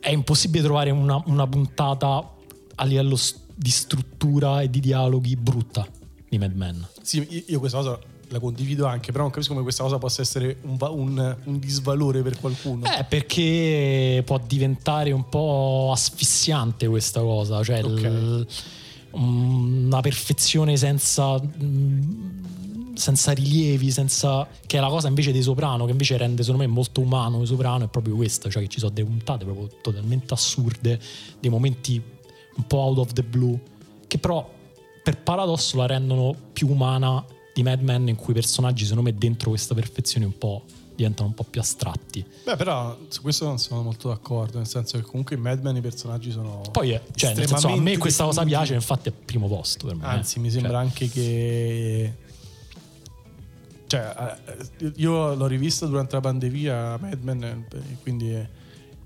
[0.00, 2.28] È impossibile trovare una, una puntata
[2.74, 3.16] a livello
[3.54, 5.86] di struttura e di dialoghi brutta
[6.28, 6.88] di Mad Men.
[7.02, 10.56] Sì, io questa cosa la condivido anche, però non capisco come questa cosa possa essere
[10.62, 12.84] un, un- un disvalore per qualcuno.
[12.86, 18.46] Eh, perché può diventare un po' asfissiante questa cosa, cioè il-
[19.12, 25.90] una perfezione senza, mm, senza rilievi, senza, che è la cosa invece dei Soprano, che
[25.92, 28.92] invece rende secondo me molto umano i Soprano, è proprio questa, cioè che ci sono
[28.92, 30.98] delle puntate proprio totalmente assurde,
[31.40, 32.00] dei momenti
[32.56, 33.60] un po' out of the blue,
[34.06, 34.48] che però
[35.02, 37.22] per paradosso la rendono più umana
[37.54, 40.62] di Mad Men in cui i personaggi secondo me dentro questa perfezione un po'
[40.94, 42.24] diventano un po' più astratti.
[42.44, 45.76] Beh, però su questo non sono molto d'accordo, nel senso che comunque in Mad Men
[45.76, 46.62] i personaggi sono.
[46.70, 49.96] Poi, è- cioè, nel senso, a me questa cosa piace, infatti è primo posto per
[49.96, 50.04] me.
[50.04, 52.14] Anzi, mi Cioè, sembra anche che.
[53.86, 54.36] Cioè,
[54.78, 58.34] eh, io l'ho rivista durante la pandemia, Mad Men, eh, quindi.
[58.34, 58.60] eh,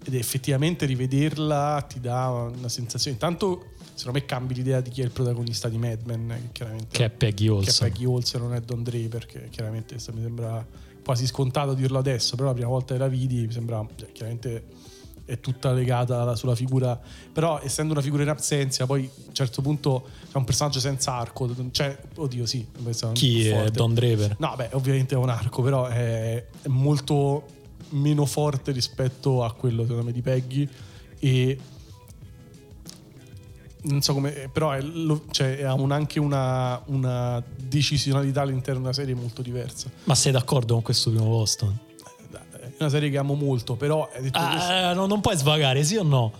[0.09, 3.16] Ed effettivamente rivederla ti dà una sensazione.
[3.16, 6.86] Intanto, secondo me, cambi l'idea di chi è il protagonista di Mad Men, che chiaramente.
[6.90, 7.89] Che è Peggy che è.
[7.89, 10.64] Peggy Olsen, non è Don Draper, che chiaramente mi sembra
[11.02, 14.64] quasi scontato dirlo adesso, però la prima volta che la vidi mi sembra, cioè, chiaramente
[15.24, 17.01] è tutta legata alla- sulla figura,
[17.32, 21.14] però essendo una figura in assenza, poi a un certo punto c'è un personaggio senza
[21.14, 22.64] arco, cioè, oddio sì,
[23.12, 23.70] Chi è.
[23.70, 24.36] Don Draper?
[24.39, 27.44] No, beh, ovviamente è un arco, però è, è molto
[27.90, 30.68] meno forte rispetto a quello secondo me di Peggy
[31.18, 31.59] e
[33.86, 34.84] non so come però è,
[35.30, 41.10] cioè, anche una, una decisionalità all'interno della serie molto diversa Ma sei d'accordo con questo
[41.10, 41.74] primo posto?
[42.52, 46.32] è una serie che amo molto però Ah, no, non puoi svagare, sì o no?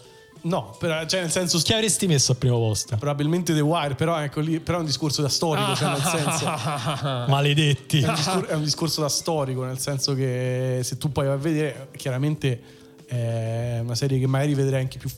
[0.43, 2.95] no però, cioè nel senso Chi avresti messo al primo posto?
[2.97, 6.45] probabilmente The Wire però ecco lì però è un discorso da storico cioè nel senso
[7.29, 8.01] Maledetti.
[8.01, 11.35] è un, discor- è un discorso da storico, nel senso che se tu poi vai
[11.35, 12.61] a vedere, chiaramente
[13.07, 15.09] è una serie che magari vedrai anche più,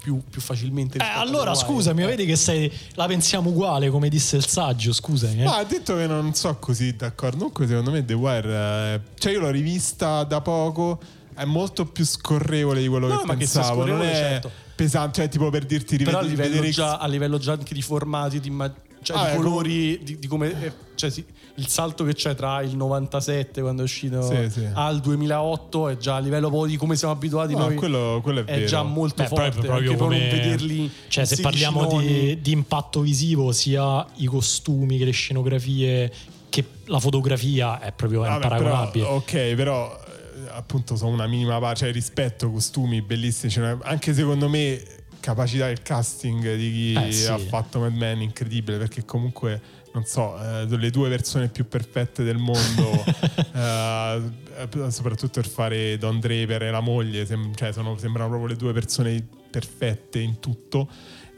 [0.00, 0.98] più- più facilmente.
[0.98, 2.06] Eh, allora scusami, Eh.
[2.06, 5.42] vedi che sei, la pensiamo uguale, come disse il saggio, scusami.
[5.42, 5.44] eh.
[5.44, 7.36] Ma ha detto che non so così d'accordo.
[7.36, 8.48] Comunque, secondo me, The Wire.
[8.94, 10.98] eh, cioè, io l'ho rivista da poco.
[11.34, 13.84] È molto più scorrevole di quello No, che ma che pensavo.
[13.84, 14.50] non scorrevole, è certo.
[14.74, 15.20] pesante.
[15.20, 16.48] Cioè, tipo per dirti Però a rivedere.
[16.48, 19.36] livello, vedere già, a livello già anche di formati, di, imma- cioè Ah, di eh,
[19.36, 20.62] colori, di, di come.
[20.64, 21.24] eh, cioè sì,
[21.56, 24.66] il salto che c'è tra il 97 quando è uscito Sì, sì.
[24.72, 27.74] al 2008 è già a livello di come siamo abituati No, noi.
[27.76, 28.66] quello- quello è vero.
[28.66, 29.50] già molto Beh, forte.
[29.50, 30.90] proprio, proprio anche per come- non vederli.
[31.08, 36.12] Cioè, se 16 parliamo di, di impatto visivo, sia i costumi che le scenografie,
[36.48, 39.04] che la fotografia è proprio Vabbè, imparagonabile.
[39.04, 44.12] però, ok, però eh, appunto sono una minima parte, cioè rispetto costumi bellissimi, cioè, anche
[44.14, 44.82] secondo me
[45.20, 47.26] capacità del casting di chi Eh, sì.
[47.26, 52.22] ha fatto Mad Men incredibile perché comunque non so, eh, le due persone più perfette
[52.22, 53.04] del mondo,
[53.54, 58.56] eh, soprattutto per fare Don Draper e la moglie, sem- cioè sono- sembrano proprio le
[58.56, 60.88] due persone perfette in tutto.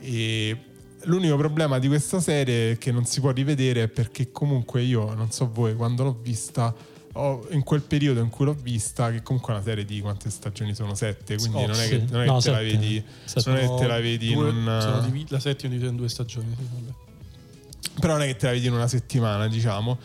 [0.00, 0.56] E
[1.04, 5.30] l'unico problema di questa serie è che non si può rivedere perché comunque io, non
[5.30, 6.74] so voi, quando l'ho vista,
[7.12, 10.30] ho- in quel periodo in cui l'ho vista, che comunque è una serie di quante
[10.30, 10.94] stagioni sono?
[10.94, 11.88] Sette, quindi Oh, non è sì.
[11.90, 13.50] che, non è No, che te la vedi, Sette.
[13.50, 14.78] non è che te la vedi Due- in un...
[14.80, 16.54] sono divi- la settima divisa in due stagioni.
[16.56, 18.00] sì, vabbè.
[18.00, 19.98] Però non è che te la vedi in una settimana, diciamo.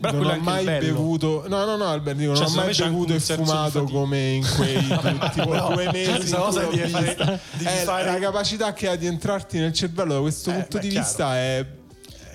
[0.00, 3.14] Però non ho mai bevuto, no, no, no, Alberto, dico, Cioè, non ho mai bevuto
[3.14, 4.74] e fumato come in quei
[5.32, 6.28] tipo no, due cioè, mesi.
[6.30, 7.14] in cosa devi fare-
[7.52, 10.76] devi Eh, fare- La capacità che ha di entrarti nel cervello da questo Eh, punto
[10.78, 11.06] beh, di chiaro.
[11.06, 11.66] vista è,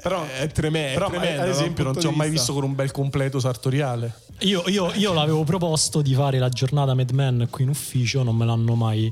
[0.02, 1.42] Però, è, treme- è però tremenda.
[1.44, 4.14] ad da un esempio, non ti ho mai visto con un bel completo sartoriale.
[4.40, 8.36] Io, io- io l'avevo proposto di fare la giornata Mad Men qui in ufficio, non
[8.36, 9.12] me l'hanno mai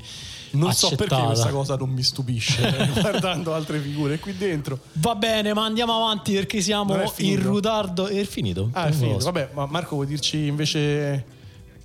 [0.51, 1.25] Non so perché accettata.
[1.25, 2.61] questa cosa non mi stupisce
[2.95, 4.79] eh, guardando altre figure qui dentro.
[4.93, 8.07] Va bene, ma andiamo avanti perché siamo è in ritardo.
[8.07, 8.69] È finito?
[8.71, 9.25] Ah, è finito.
[9.25, 11.35] Vabbè, ma Marco vuoi dirci invece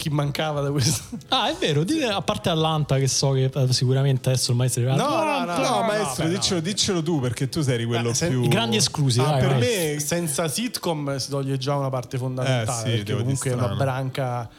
[0.02, 1.16] chi mancava da questo?
[1.28, 4.82] Ah, è vero, dite- a parte Atlanta che so che eh, sicuramente adesso il maestro
[4.82, 5.60] è No, arrivato.
[5.62, 6.36] no, No, no, maestro, beh, no.
[6.36, 8.42] diccelo, diccelo tu perché tu sei quello Eh, più.
[8.42, 9.60] i grandi esclusi, Ah, vai, per vai.
[9.60, 10.00] me.
[10.00, 12.94] Senza sitcom si toglie già una parte fondamentale.
[12.94, 14.50] Eh, sì, comunque è una branca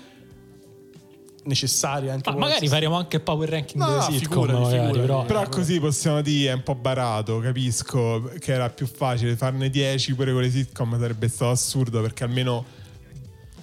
[1.45, 4.77] necessaria anche Ma magari faremo anche il power ranking No, delle no, sitcom, figurati, magari,
[4.93, 4.99] figurati.
[5.01, 5.25] però.
[5.25, 10.15] Però così possiamo dire è un po' barato, capisco che era più facile farne 10
[10.15, 12.63] pure con le sitcom sarebbe stato assurdo perché almeno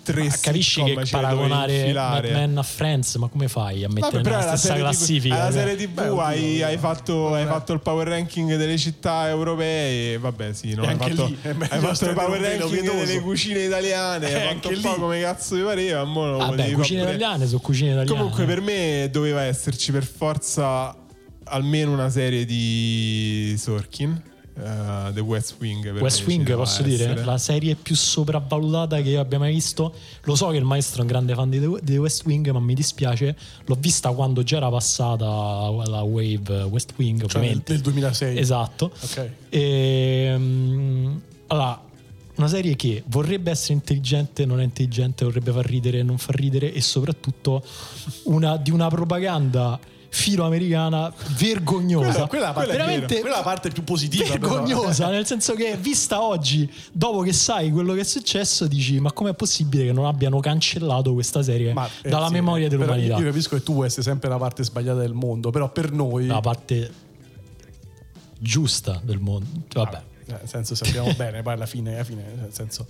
[0.02, 2.30] tre Ma capisci sitcom che paragonare.
[2.32, 5.34] Men a Friends, ma come fai a mettere Vabbè, nella stessa serie classifica?
[5.34, 5.60] TV, è la cioè?
[5.68, 10.14] serie TV Beh, oddio, hai, hai fatto, hai fatto il power ranking delle città europee.
[10.14, 13.04] e Vabbè, sì, no, hai fatto, lì meglio hai fatto il power ranking pietoso.
[13.04, 14.28] delle cucine italiane.
[14.28, 15.00] Eh, hai fatto anche un po' lì.
[15.00, 16.04] come cazzo vi pareva.
[16.04, 18.16] mo Vabbè, cucine italiane sono cucine italiane.
[18.18, 20.94] Comunque, per me doveva esserci per forza
[21.44, 24.22] almeno una serie di Sorkin.
[24.54, 26.00] Eh, The West Wing.
[26.00, 27.24] West Wing, posso dire, essere.
[27.24, 29.94] la serie più sopravvalutata che io abbia mai visto.
[30.24, 32.74] Lo so che il maestro è un grande fan di The, West Wing, ma mi
[32.74, 33.36] dispiace.
[33.64, 37.72] L'ho vista quando già era passata la Wave West Wing, Cioè ovviamente.
[37.72, 38.38] nel 2006.
[38.38, 38.92] Esatto.
[39.00, 39.30] Ok.
[39.50, 41.82] Ehm, allora,
[42.36, 46.72] una serie che vorrebbe essere intelligente, non è intelligente, vorrebbe far ridere, non far ridere
[46.72, 47.62] e soprattutto
[48.24, 49.78] una, di una propaganda
[50.10, 52.26] filoamericana vergognosa.
[52.26, 54.24] Quella, quella è la parte, veramente quella è la parte più positiva.
[54.24, 54.38] però.
[54.38, 59.12] vergognosa, nel senso che vista oggi, dopo che sai quello che è successo, dici ma
[59.12, 63.16] com'è possibile che non abbiano cancellato questa serie Ma, eh, dalla sì, memoria però dell'umanità?
[63.16, 66.26] Io capisco che tu vuoi essere sempre la parte sbagliata del mondo, però per noi...
[66.26, 67.08] La parte
[68.38, 69.46] giusta del mondo.
[69.72, 70.02] Vabbè.
[70.26, 72.86] Eh, Nel senso sappiamo bene, poi alla fine, alla fine, nel senso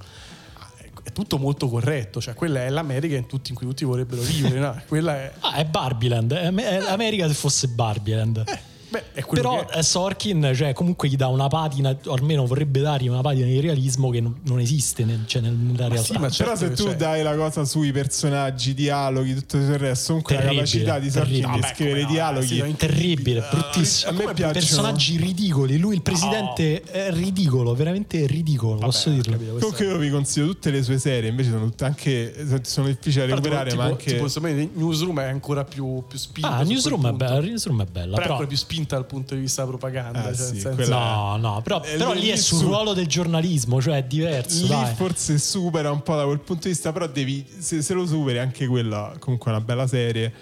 [1.03, 4.59] è tutto molto corretto, cioè quella è l'America in, tutti, in cui tutti vorrebbero vivere,
[4.59, 4.81] no?
[4.87, 6.33] quella è, Ah, è Barbieland.
[6.33, 8.45] È è America se fosse Barbieland.
[8.91, 9.79] Beh, è quello Però che è.
[9.79, 13.61] eh, Sorkin, cioè, comunque gli dà una patina, o almeno vorrebbe dargli una patina di
[13.61, 16.03] realismo che non, non esiste nel- cioè, nel- nella realtà.
[16.03, 16.97] sì, ma Però certo se tu c'è.
[16.97, 21.35] dai la cosa sui personaggi, dialoghi, tutto il resto, comunque Terribile, la capacità di Sorkin
[21.35, 24.11] di Vabbè, scrivere no, dialoghi sì, no, Terribile, Ah, bruttissimo.
[24.11, 24.53] a me piacciono.
[24.53, 25.79] Personaggi ridicoli.
[25.79, 28.79] Lui, il presidente, è ridicolo, veramente ridicolo.
[28.79, 29.33] posso dirlo.
[29.33, 33.27] capito, Comunque io vi consiglio tutte le sue serie, invece sono tutte anche sono difficili
[33.27, 36.19] da Però tipo- recuperare, tipo, ma anche tipo, secondo me Newsroom è ancora più, più
[36.19, 36.51] spinta.
[36.57, 38.07] Ah, Newsroom è, bella, Newsroom è bella.
[38.15, 40.21] Però è Però, ancora più spinta dal punto di vista propaganda.
[40.21, 42.65] Ah, cioè, sì, senso- quella- no, no, però, Eh, però lì lì è sul su-
[42.67, 44.63] ruolo del giornalismo, cioè è diverso.
[44.63, 44.95] lì dai.
[44.95, 48.39] forse supera un po' da quel punto di vista, però devi se, se lo superi
[48.39, 50.33] anche quella comunque è una bella serie.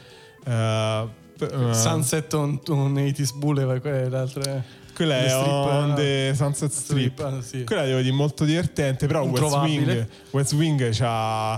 [0.45, 1.07] Eh,
[1.37, 4.63] p- eh, Sunset on, on 80s Boulevard, quella è l'altra.
[4.95, 7.21] Quella è strip, on the Sunset Strip.
[7.21, 7.63] ah, sì.
[7.65, 9.55] Quella devo dire molto divertente, però West.
[9.59, 11.55] Wing, West Wing c'ha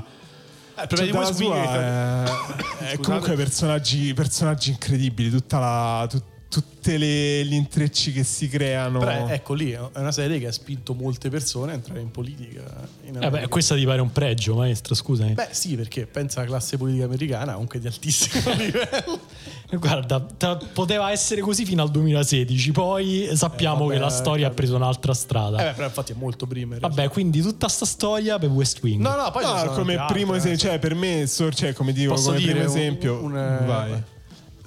[0.76, 1.80] Eh, di Cioè, West dalla Wing sua è che-
[2.84, 2.96] è, è Scusate.
[3.02, 8.98] comunque personaggi, personaggi incredibili, tutta la, tu- tutte le, gli intrecci che si creano.
[8.98, 12.10] Però è- ecco lì, è una serie che ha spinto molte persone a entrare in
[12.10, 12.60] politica.
[13.04, 15.34] In Eh beh, questa ti pare un pregio, maestro, scusami.
[15.34, 19.20] Beh, sì, perché pensa alla classe politica americana, comunque di altissimo livello.
[19.70, 24.46] Guarda, ta- poteva essere così fino al 2016, poi sappiamo Eh, vabbè, che la storia
[24.46, 24.54] ha capito.
[24.54, 25.60] preso un'altra strada.
[25.60, 26.76] Eh beh, però infatti è molto prima.
[26.80, 29.00] Vabbè, quindi tutta sta storia per West Wing.
[29.00, 30.70] No, no, poi No, come anche primo esempio, eh.
[30.70, 34.02] cioè per me, cioè, come dico, Posso come dire primo un- esempio, un, eh, vai.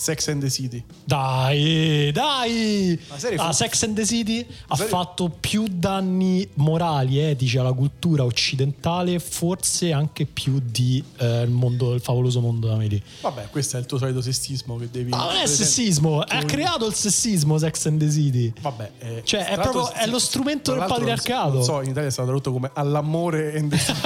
[0.03, 0.83] Sex and the City.
[1.05, 2.99] Dai, dai!
[3.07, 7.57] La serie Ah, fu- Sex and the City ha serie- fatto più danni morali, etici
[7.57, 13.01] alla cultura occidentale, forse anche più di eh, il mondo, il favoloso mondo da Mary.
[13.21, 15.09] Vabbè, questo è il tuo solito sessismo che devi.
[15.11, 18.51] Ma non è sessismo, che ha vuoi- creato il sessismo Sex and the City.
[18.59, 21.53] Vabbè, eh, Cioè, è proprio- è lo strumento del l'altro non so- patriarcato.
[21.53, 24.01] Non so, in Italia è stato tradotto come all'amore and the City.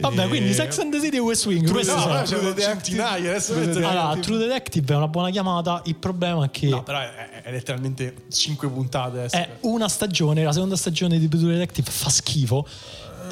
[0.00, 1.70] Vabbè, Eh, quindi Sex and the City e West Wing.
[1.70, 2.62] questi no, c'è True Detective.
[2.74, 5.82] centinaia, adesso True mezzo- Allora, True Detective è una buona chiamata.
[5.84, 9.18] Il problema è che No, però è, è letteralmente 5 puntate.
[9.18, 9.36] adesso.
[9.36, 12.66] è una stagione, la seconda stagione di True Detective fa schifo.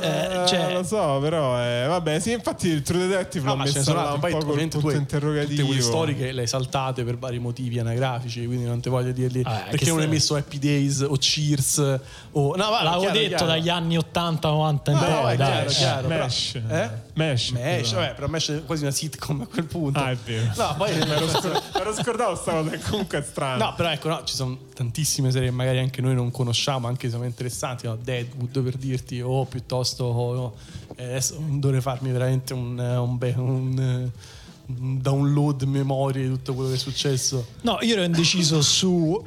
[0.00, 3.56] Eh, Eh, cioè, lo so, però eh, vabbè, sì, infatti il True Detective No, l'ho
[3.58, 5.50] ma messo sono là un poi po' col punto interrogativo.
[5.54, 9.42] tutte quelle storiche le hai saltate per vari motivi anagrafici, quindi non ti voglio dirli
[9.44, 11.78] Ah, perché non hai messo Happy Days o Cheers
[12.32, 13.46] o no, va, l'avevo chiaro, detto chiaro.
[13.46, 15.66] dagli anni 80-90 in No, poi, dai.
[15.66, 16.68] chiaro, Eh, chiaro.
[16.68, 16.90] Eh?
[17.18, 17.50] Mesh.
[17.50, 19.98] Mesh, vabbè, però Mesh è quasi una sitcom a quel punto.
[19.98, 20.52] Ah, è vero.
[20.56, 23.64] No, poi Mi ero scordato sta cosa, che comunque è strana.
[23.66, 27.06] No, però ecco, no, ci sono tantissime serie che magari anche noi non conosciamo, anche
[27.08, 27.96] se sono interessanti, no?
[27.96, 30.54] Deadwood per dirti, o piuttosto oh, no,
[30.96, 34.10] eh, adesso dovrei farmi veramente un, eh, un, be- un, eh,
[34.78, 37.46] un download memoria di tutto quello che è successo.
[37.62, 39.20] No, io ero indeciso su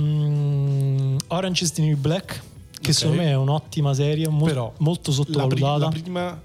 [0.00, 2.42] ehm, Orange is the New Black,
[2.80, 2.94] che Ok.
[2.94, 5.78] secondo me è un'ottima serie, mol- Però molto La, pri- sottovalutata.
[5.78, 6.40] la prima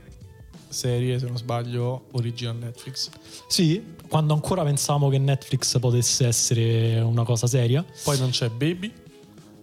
[0.72, 3.10] serie, se non sbaglio, original Netflix.
[3.48, 7.86] Sì, quando ancora pensavamo che Netflix potesse essere una cosa seria.
[8.04, 8.92] Poi non c'è Baby.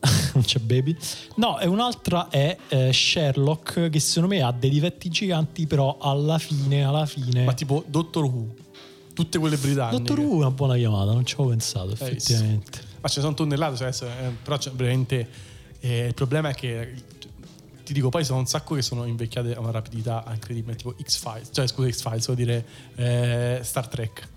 [0.35, 0.97] non c'è Baby.
[1.36, 6.39] No, e un'altra è eh, Sherlock, che secondo me ha dei difetti giganti, però alla
[6.39, 7.44] fine, alla fine...
[7.44, 8.47] Ma tipo Doctor Who.
[9.12, 10.02] Tutte quelle britanniche.
[10.02, 12.80] Dottor Who è una buona chiamata, non ci avevo pensato, Eh, effettivamente.
[13.01, 15.28] Ma ce ne sono tonnellate, cioè, eh, però c'è veramente.
[15.80, 16.93] eh, il problema è che
[17.89, 21.48] ti dico, poi sono un sacco che sono invecchiate a una rapidità incredibile, tipo X-Files,
[21.52, 22.65] cioè scusa, X-Files, vuol dire
[22.97, 24.28] eh, Star Trek.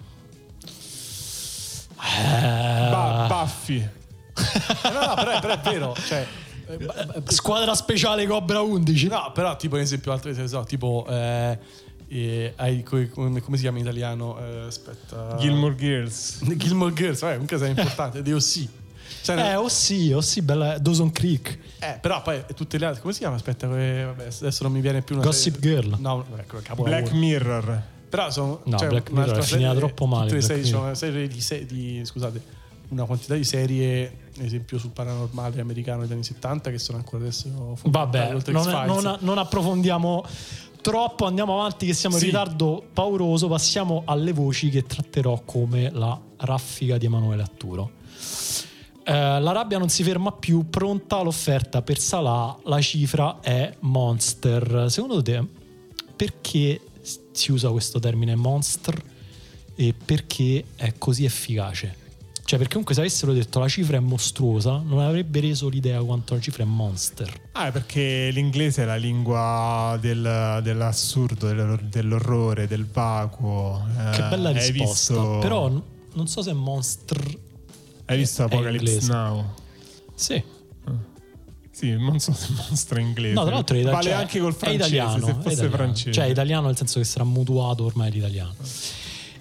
[1.97, 3.49] Ba-.
[3.67, 3.89] Eh,
[4.91, 6.25] no, no, però, è- però è vero, cioè.
[6.67, 9.07] eh, Squadra speciale Cobra 11.
[9.07, 11.59] No, però tipo ad esempio altre so, tipo eh,
[12.07, 14.39] eh, hai- come, come- si chiama in italiano?
[14.39, 15.35] Eh, aspetta.
[15.37, 16.39] Gilmore Girls.
[16.55, 18.79] Gilmore Girls, vabbè, comunque sei importante, Dio sì.
[19.21, 21.57] Cioè, Eh, oh sì, oh sì, bella Dawson Creek.
[21.79, 23.35] Eh, però poi tutte le altre, come si chiama?
[23.35, 25.95] Aspetta, que- vabbè, adesso non mi viene più una Gossip serie- Girl.
[25.99, 27.01] No, ecco, capolavoro.
[27.01, 27.83] Black Mirror.
[28.09, 30.95] Però sono No, cioè, Black Mirror è finita troppo male, Tutte le serie, sono una
[30.95, 32.41] serie di, se- di- scusate,
[32.89, 37.21] una quantità di serie, ad esempio sul paranormale americano degli anni 70, che sono ancora
[37.23, 40.25] adesso Vabbè, non, non- non approfondiamo
[40.81, 42.25] troppo, andiamo avanti che siamo Sì.
[42.25, 47.91] in ritardo pauroso, passiamo alle voci che tratterò come la raffica di Emanuele Atturo.
[49.03, 54.85] Eh, la rabbia non si ferma più, pronta l'offerta per Salah, la cifra è monster.
[54.89, 55.43] Secondo te
[56.15, 56.79] perché
[57.31, 59.01] si usa questo termine monster
[59.75, 61.97] e perché è così efficace?
[62.43, 66.33] Cioè perché comunque se avessero detto la cifra è mostruosa non avrebbe reso l'idea quanto
[66.33, 67.49] la cifra è monster.
[67.53, 73.83] Ah, è perché l'inglese è la lingua del- dell'assurdo, dell'or- dell'orrore, del vacuo.
[73.97, 75.13] Eh, Che bella hai risposta.
[75.13, 75.69] Visto, Però
[76.13, 77.39] non so se monster...
[78.11, 79.07] hai visto Apocalypse.
[79.07, 79.53] Now?
[80.15, 80.43] Sì.
[81.71, 83.33] Sì, non so se mostro è inglese.
[83.33, 85.25] No, tra l'altro è, vale cioè, anche col francese, italiano.
[85.25, 85.75] se fosse italiano.
[85.75, 86.11] francese.
[86.11, 88.53] Cioè, è italiano nel senso che sarà mutuato ormai l'italiano.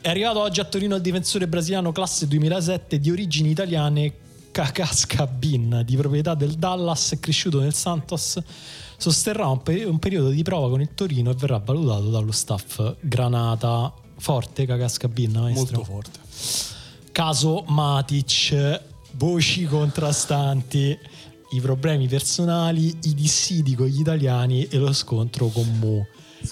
[0.01, 4.15] È arrivato oggi a Torino il difensore brasiliano classe 2007 di origini italiane
[4.53, 8.39] Kakasca Bin, di proprietà del Dallas, cresciuto nel Santos.
[8.97, 12.95] Sosterrà un, pe- un periodo di prova con il Torino e verrà valutato dallo staff
[13.01, 13.93] Granata.
[14.17, 15.77] Forte Kakasca Bin, maestro?
[15.77, 16.70] Molto forte.
[17.13, 18.81] Caso Matic,
[19.13, 20.97] voci contrastanti,
[21.53, 26.05] i problemi personali, i dissidi con gli italiani e lo scontro con Mu.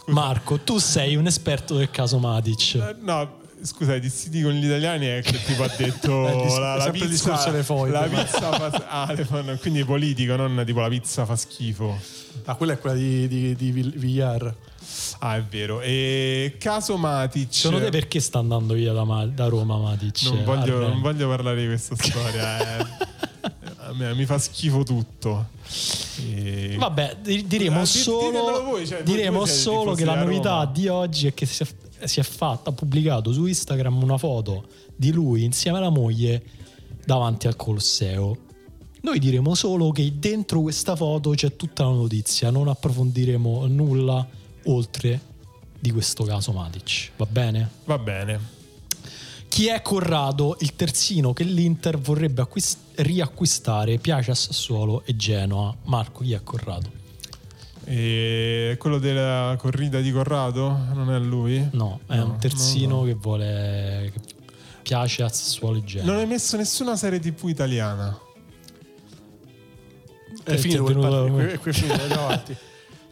[0.07, 2.75] Marco, tu sei un esperto del caso Matic.
[2.75, 6.59] Eh, No, scusa, i dissidi con gli italiani è che tipo ha detto Eh, dis-
[6.59, 10.81] la, la pizza, delle foibe, la pizza fa, ah, le fanno- quindi politico, non tipo
[10.81, 11.97] la pizza fa schifo.
[12.45, 14.55] Ah, quella è quella di, di, di Vill- Villar.
[15.21, 15.81] Ah, è vero.
[15.81, 17.49] E caso Matic.
[17.55, 20.23] Secondo te perché sta andando via da, Ma- da Roma Matic?
[20.23, 22.79] non voglio, non voglio parlare di questa storia.
[22.79, 22.87] eh.
[24.15, 25.47] Mi fa schifo tutto.
[26.35, 31.27] E- Vabbè, di- diremo Ah, solo, voi, cioè, diremo solo che la novità di oggi
[31.29, 35.43] è che si è, si è fatta, ha pubblicato su Instagram una foto di lui
[35.45, 36.43] insieme alla moglie
[37.05, 38.37] davanti al Colosseo.
[39.01, 44.27] Noi diremo solo che dentro questa foto c'è tutta la notizia, non approfondiremo nulla
[44.65, 45.21] oltre
[45.79, 47.11] di questo caso Matic.
[47.17, 47.71] Va bene?
[47.85, 48.57] Va bene.
[49.49, 53.97] Chi è Corrado, il terzino che l'Inter vorrebbe acquist- riacquistare?
[53.99, 55.75] Piace a Sassuolo e Genoa.
[55.85, 56.97] Marco, chi è Corrado?
[57.85, 60.69] E quello della corrida di Corrado?
[60.93, 61.67] Non è lui?
[61.73, 64.11] No, è No, un terzino non lo che vuole.
[64.13, 64.21] che
[64.83, 65.85] piace a Sassuolo e.
[65.85, 66.07] Genoa.
[66.13, 68.19] Non hai messo nessuna serie TV italiana.
[70.45, 72.57] È Eh, finito è venuto- que- è finito, andiamo avanti.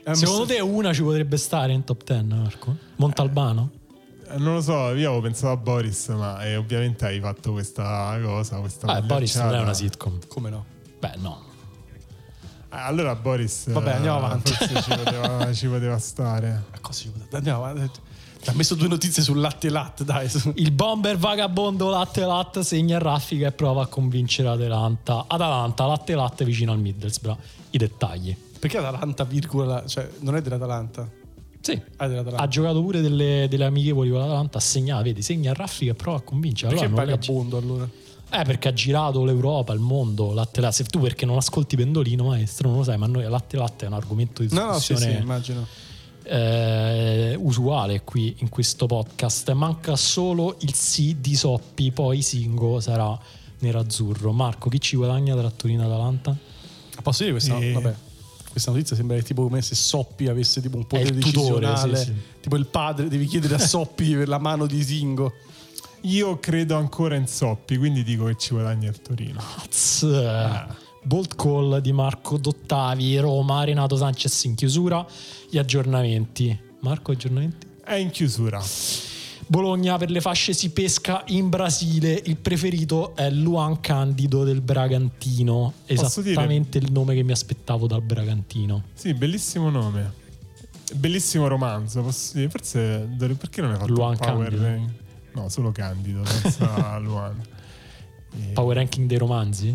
[0.09, 2.77] Eh, Secondo te una ci potrebbe stare in top 10, Marco?
[2.97, 3.70] Montalbano?
[4.31, 8.16] Eh, Non lo so, io avevo pensato a Boris, ma eh, ovviamente hai fatto questa
[8.23, 10.20] cosa, questa Ah, Boris non è una sitcom.
[10.28, 10.65] Come no?
[11.01, 11.43] Beh, no.
[12.70, 14.53] Eh, allora Boris Vabbè, andiamo eh, avanti.
[14.53, 16.51] forse ci poteva, ci poteva stare.
[16.70, 17.27] Ma cosa ci vuole?
[17.33, 18.01] Andiamo avanti.
[18.43, 20.31] Ti ha messo due notizie sul latte e latte, dai.
[20.55, 25.24] Il bomber vagabondo Latte Latte segna raffica e prova a convincere Atalanta.
[25.27, 27.39] Atalanta, Latte Latte vicino al Middlesbrough.
[27.70, 28.37] I dettagli.
[28.59, 31.09] Perché Atalanta, virgola, cioè non è dell'Atalanta?
[31.61, 31.81] Sì.
[31.97, 32.43] Ah, dell'Atalanta.
[32.45, 35.95] Ha giocato pure delle, delle amichevoli con l'Atalanta, ha segnato, vedi, segna a raffica e
[35.95, 36.70] prova a convincere.
[36.73, 37.89] Perché Allora, vagabondo allora?
[38.28, 40.74] Eh, perché ha girato l'Europa, il mondo, latte latte.
[40.77, 43.89] Se tu perché non ascolti Pendolino, maestro, non lo sai, ma noi latte latte è
[43.89, 45.66] un argomento di No, no, sì, discussione sì, immagino.
[46.24, 49.51] eh, usuale qui in questo podcast.
[49.53, 53.16] Manca solo il sì di Soppi, poi Singo sarà
[53.61, 54.32] nerazzurro.
[54.32, 56.37] Marco, chi ci guadagna tra Torino e Atalanta?
[57.03, 57.59] Posso dire questa?
[57.59, 57.72] Eh.
[57.72, 57.95] Vabbè.
[58.56, 61.96] Questa notizia sembra che tipo come se Soppi avesse tipo un potere il tutore, decisionale.
[61.98, 62.14] sì, sì.
[62.40, 65.35] Tipo il padre, devi chiedere a Soppi per la mano di Singo.
[66.01, 69.43] Io credo ancora in Soppi, quindi dico che ci guadagna il Torino.
[69.62, 70.06] Az.
[71.02, 75.06] Bolt call di Marco Dottavi, Roma, Renato Sanchez in chiusura.
[75.51, 76.59] Gli aggiornamenti.
[76.80, 77.66] Marco, aggiornamenti?
[77.85, 78.59] È in chiusura.
[79.49, 82.21] Bologna per le fasce si pesca in Brasile.
[82.25, 85.73] Il preferito è Luan Candido del Bragantino.
[85.87, 88.85] Esattamente il nome che mi aspettavo dal Bragantino.
[88.95, 90.25] Sì, bellissimo nome.
[90.95, 92.03] Bellissimo romanzo.
[92.03, 93.09] Posso dire, forse
[93.39, 94.63] perché non hai fatto Luan Power Candido?
[94.63, 94.91] Rank?
[95.35, 97.41] No, solo Candido, senza Luan.
[98.33, 99.75] E- Power ranking dei romanzi?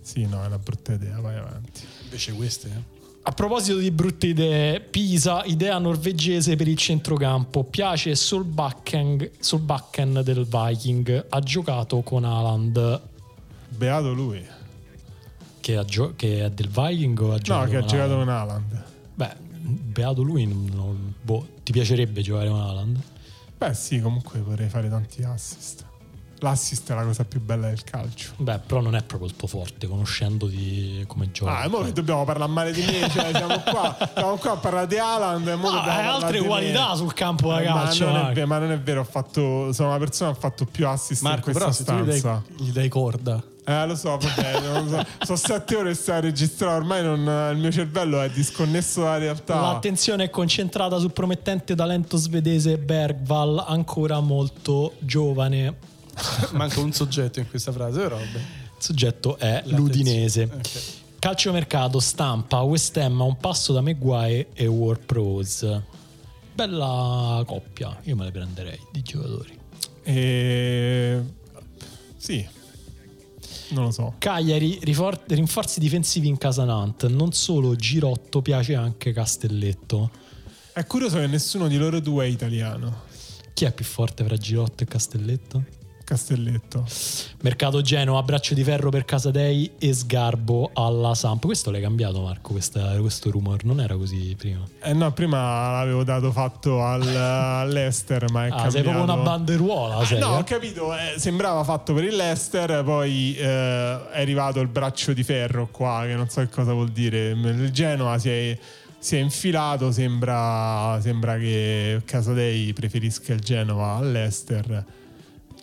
[0.00, 1.82] Sì, no, è una brutta idea, vai avanti.
[2.04, 2.95] Invece queste, eh.
[3.28, 7.64] A proposito di brutte idee, Pisa, idea norvegese per il centrocampo.
[7.64, 11.26] Piace Solbakken, Solbakken del Viking.
[11.28, 13.00] Ha giocato con Haaland.
[13.70, 14.40] Beato lui.
[15.58, 18.28] Che, ha gio- che è del Viking o ha No, giocato che ha giocato con
[18.28, 18.82] Haaland.
[19.14, 20.46] Beh, beato lui.
[20.46, 23.00] non- boh, ti piacerebbe giocare con Haaland?
[23.58, 25.84] Beh, sì, comunque potrei fare tanti assist.
[26.40, 28.32] L'assist è la cosa più bella del calcio.
[28.36, 31.58] Beh, però non è proprio il tuo forte, conoscendoti come gioca.
[31.60, 34.86] Ah, e che dobbiamo parlare male di me, cioè, siamo, qua, siamo qua a parlare
[34.86, 35.46] di Haaland.
[35.48, 38.06] E No, hai altre qualità sul campo da Eh, calcio.
[38.06, 40.64] Ma non, vero, ma non è vero, ho fatto, sono una persona che ha fatto
[40.66, 42.42] più assist Marco, in però questa se tu gli dai, stanza.
[42.58, 43.42] gli dai corda.
[43.68, 45.06] Eh, lo so, vabbè, non lo so.
[45.24, 49.18] sono sette ore che stai a registrare, ormai non- il mio cervello è disconnesso dalla
[49.18, 49.58] realtà.
[49.60, 55.94] L'attenzione è concentrata sul promettente talento svedese Bergval, ancora molto giovane.
[56.52, 58.36] Manca un soggetto in questa frase, però vabbè.
[58.38, 60.42] Il soggetto è l'Udinese.
[60.52, 60.82] Ok.
[61.18, 65.80] Calciomercato stampa West Ham a un passo da Maguire e War Pros.
[66.52, 69.58] Bella coppia, io me le prenderei di giocatori.
[70.02, 71.22] E...
[72.16, 72.46] Sì,
[73.70, 74.14] non lo so.
[74.18, 77.06] Cagliari, rifor- rinforzi difensivi in Casanant.
[77.06, 80.10] Non solo Girotto, piace anche Castelletto.
[80.72, 83.04] È curioso che nessuno di loro due è italiano.
[83.54, 85.64] Chi è più forte fra Girotto e Castelletto?
[86.06, 86.84] Castelletto.
[87.40, 91.44] Mercato Genoa, braccio di ferro per Casadei e Sgarbo alla Samp.
[91.44, 93.64] Questo l'hai cambiato, Marco, questa- questo rumor.
[93.64, 94.60] Non era così prima.
[94.82, 98.70] Eh no, prima l'avevo dato fatto al, all'Ester, ma è Ah, cambiato.
[98.70, 100.38] sei proprio una banderuola, sei, no, eh?
[100.38, 103.42] ho capito, eh, sembrava fatto per il Leicester, poi eh,
[104.12, 107.30] è arrivato il braccio di ferro qua, che non so che cosa vuol dire.
[107.30, 108.56] Il Genoa si è,
[108.96, 114.84] si è infilato, sembra, sembra che Casadei preferisca il Genova all'Ester.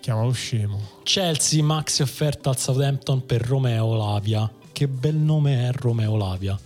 [0.03, 0.82] Chiamalo scemo.
[1.03, 4.51] Chelsea, maxi offerta al Southampton per Romeo Lavia.
[4.73, 6.59] Che bel nome è Romeo Lavia.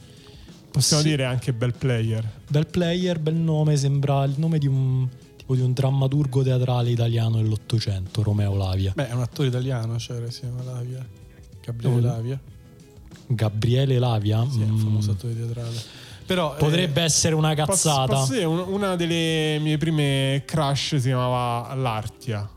[0.71, 1.09] Possiamo Sì.
[1.09, 2.27] dire anche bel player.
[2.47, 7.35] Bel player, bel nome, sembra il nome di un, tipo di un drammaturgo teatrale italiano
[7.37, 8.93] dell'Ottocento, Romeo Lavia.
[8.95, 11.05] Beh, è un attore italiano, cioè si chiama Lavia.
[11.61, 12.01] Gabriele.
[12.01, 12.39] Lavia.
[13.27, 14.47] Gabriele Lavia?
[14.49, 15.77] Sì, è un Mm, famoso attore teatrale.
[16.25, 18.15] Però eh, Potrebbe essere una Posso, cazzata.
[18.15, 22.49] posso dire, un- una delle mie prime crush si chiamava L'Artia.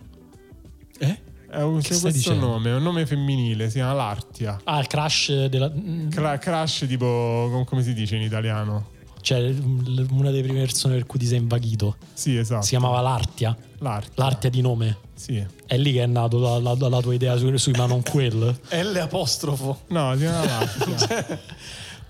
[1.00, 1.18] Eh?
[1.50, 2.46] È un, Che questo dicendo?
[2.46, 4.60] nome, è un nome femminile, si chiama L'Artia.
[4.64, 5.72] Ah, il crash della...
[6.10, 8.90] Cra- crush tipo, com- come si dice in italiano?
[9.20, 11.96] Cioè, l- una delle prime persone per cui ti sei invaghito.
[12.12, 12.62] Sì, esatto.
[12.62, 13.56] Si chiamava L'Artia.
[13.78, 14.12] L'Artia.
[14.14, 14.96] L'Artia di nome.
[15.14, 15.44] Sì.
[15.66, 18.36] È lì che è nato la, la- la tua idea su- sui ma non quel.
[18.70, 19.80] L apostrofo.
[19.88, 21.38] No, si chiama L'Artia.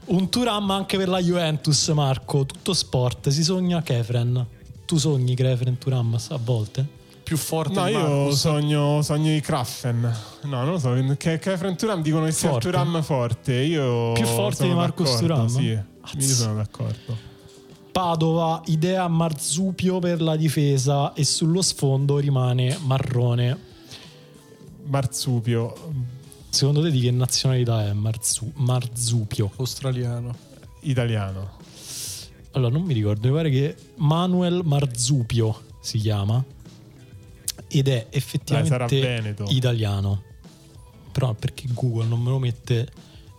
[0.06, 2.44] Un Turam anche per la Juventus, Marco.
[2.44, 3.28] Tutto sport.
[3.30, 4.44] Si sogna Kefren.
[4.84, 6.98] Tu sogni Kefren Turam a volte?
[7.30, 8.40] Più forte no, di io Marcus.
[8.40, 10.00] sogno, sogno i Kraffen.
[10.00, 10.92] No, non lo so.
[11.16, 12.58] Che, che Turam dicono che sia.
[12.58, 13.54] Turam forte.
[13.54, 15.46] Io Più forte di Marcus Thuram?
[15.46, 16.26] Sì, Azz.
[16.28, 17.16] io sono d'accordo.
[17.92, 23.56] Padova, idea Marzupio per la difesa e sullo sfondo rimane Marrone.
[24.86, 25.72] Marsupio,
[26.48, 29.52] Secondo te di che nazionalità è Marzu- Marzupio?
[29.54, 30.34] Australiano.
[30.80, 31.50] italiano.
[32.54, 36.44] Allora, non mi ricordo, mi pare che Manuel Marzupio si chiama
[37.68, 38.20] ed è Dai,
[38.66, 39.44] sarà effettivamente veneto.
[39.48, 40.22] italiano.
[41.12, 42.88] Però perché Google non me lo mette,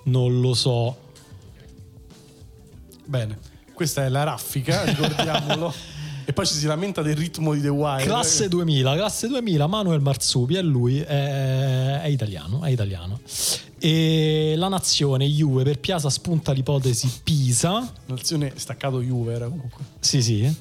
[0.04, 0.98] non lo so.
[3.06, 3.38] Bene,
[3.74, 5.74] questa è la raffica, ricordiamolo.
[6.26, 8.04] e poi ci si lamenta del ritmo di The Wire.
[8.04, 13.20] Classe 2000, classe 2000, Manuel Marzupio è lui, è, è italiano, è italiano.
[13.80, 17.92] E la nazione Juve per Piazza spunta l'ipotesi Pisa.
[18.06, 19.84] Nazione staccato Juve era comunque.
[20.00, 20.56] Sì, sì.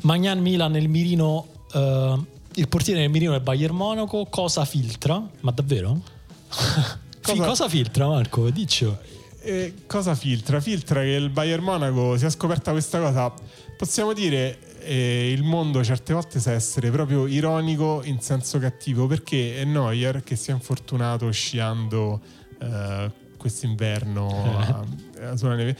[0.00, 2.18] Magnan Milan nel mirino eh,
[2.54, 5.22] il portiere nel mirino del Bayern Monaco cosa filtra?
[5.40, 6.00] Ma davvero?
[7.24, 8.50] Cosa- cosa filtra Marco?
[8.50, 9.00] Diccio.
[9.40, 10.60] E cosa filtra?
[10.60, 13.32] Filtra che il Bayern Monaco sia scoperta questa cosa.
[13.78, 19.58] Possiamo dire eh, il mondo certe volte sa essere proprio ironico in senso cattivo perché
[19.58, 22.20] è Neuer che si è infortunato sciando
[22.60, 25.76] eh, quest'inverno a- sulla neve.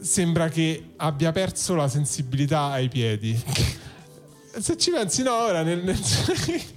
[0.00, 3.40] Sembra che abbia perso la sensibilità ai piedi.
[4.58, 5.96] Se ci pensi, no, ora nel, nel,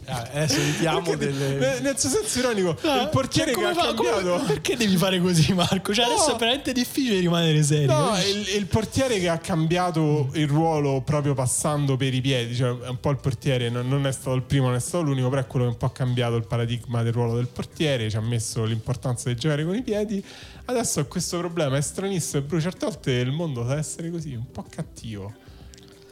[0.05, 3.73] Ah, adesso evitiamo Perché- delle- nel- nel suo senso ironico, il portiere Cioè, che ha
[3.73, 4.43] come fa- come- cambiato.
[4.45, 5.91] perché devi fare così, Marco?
[5.93, 6.35] Cioè, adesso No.
[6.35, 7.87] è veramente difficile rimanere serio.
[7.97, 12.69] No, il, il portiere che ha cambiato il ruolo proprio passando per i piedi, cioè
[12.69, 15.41] un po' il portiere, non, non è stato il primo, non è stato l'unico, però
[15.41, 18.21] è quello che un po' ha cambiato il paradigma del ruolo del portiere, ci ha
[18.21, 20.23] messo l'importanza di giocare con i piedi.
[20.65, 24.33] Adesso ha questo problema, è stranissimo e Bru, certe volte il mondo sa essere così,
[24.35, 25.33] un po' cattivo.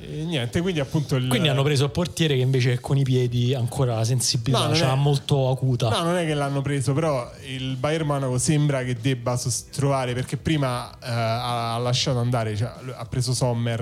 [0.04, 1.28] E niente, quindi appunto il...
[1.28, 4.94] Quindi hanno preso il portiere che invece con i piedi ancora la sensibilità No, l'ha
[4.94, 5.90] è- molto acuta.
[5.90, 9.40] No, non è che l'hanno preso, però il Bayern Monaco sembra che debba
[9.72, 13.80] trovare perché prima eh, ha, ha lasciato andare, cioè, ha preso Sommer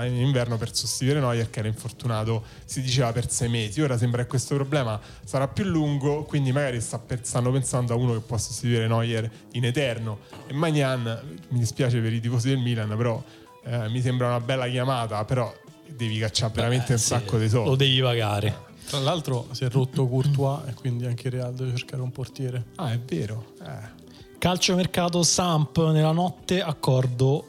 [0.00, 3.80] eh, in inverno per sostituire Neuer che era infortunato, si diceva per sei mesi.
[3.80, 7.96] Ora sembra che questo problema sarà più lungo, quindi magari sta per- stanno pensando a
[7.96, 10.18] uno che può sostituire Neuer in eterno.
[10.46, 13.22] E Magnan, mi dispiace per i tifosi del Milan, però
[13.64, 15.52] eh, mi sembra una bella chiamata, però
[15.88, 17.68] devi cacciare veramente un Sì, sacco di soldi.
[17.70, 18.72] Lo devi pagare.
[18.86, 22.64] Tra l'altro si è rotto Courtois e quindi anche Real deve cercare un portiere.
[22.76, 23.52] Ah, è vero.
[23.62, 24.02] Eh.
[24.38, 27.48] Calciomercato Samp nella notte, accordo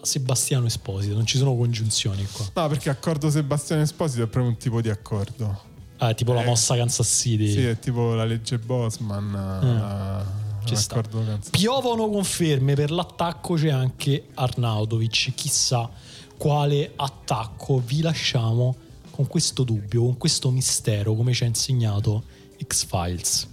[0.00, 1.14] Sebastiano Esposito.
[1.14, 2.62] Non ci sono congiunzioni qua.
[2.62, 5.72] No, perché accordo Sebastiano Esposito è proprio un tipo di accordo.
[5.98, 7.50] Ah, tipo la Eh, mossa Kansas City.
[7.52, 9.34] Sì, è tipo la legge Bosman.
[9.62, 10.96] eh, Ci sta.
[10.96, 15.32] l'accordo Kansas- Piovono conferme per l'attacco c'è anche Arnautovic.
[15.34, 15.88] Chissà
[16.36, 18.76] quale attacco vi lasciamo
[19.10, 22.22] con questo dubbio, con questo mistero, come ci ha insegnato
[22.66, 23.48] X-Files.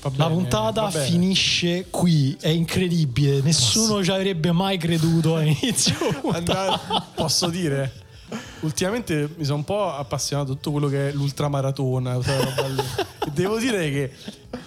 [0.00, 1.04] Va La bene, puntata bene.
[1.06, 5.96] finisce qui, è incredibile, nessuno ci avrebbe mai creduto all'inizio.
[6.32, 6.80] Andare-
[7.14, 8.06] Posso dire?
[8.60, 12.14] Ultimamente mi sono un po' appassionato a tutto quello che è l'ultramaratona.
[12.16, 14.10] E Devo dire che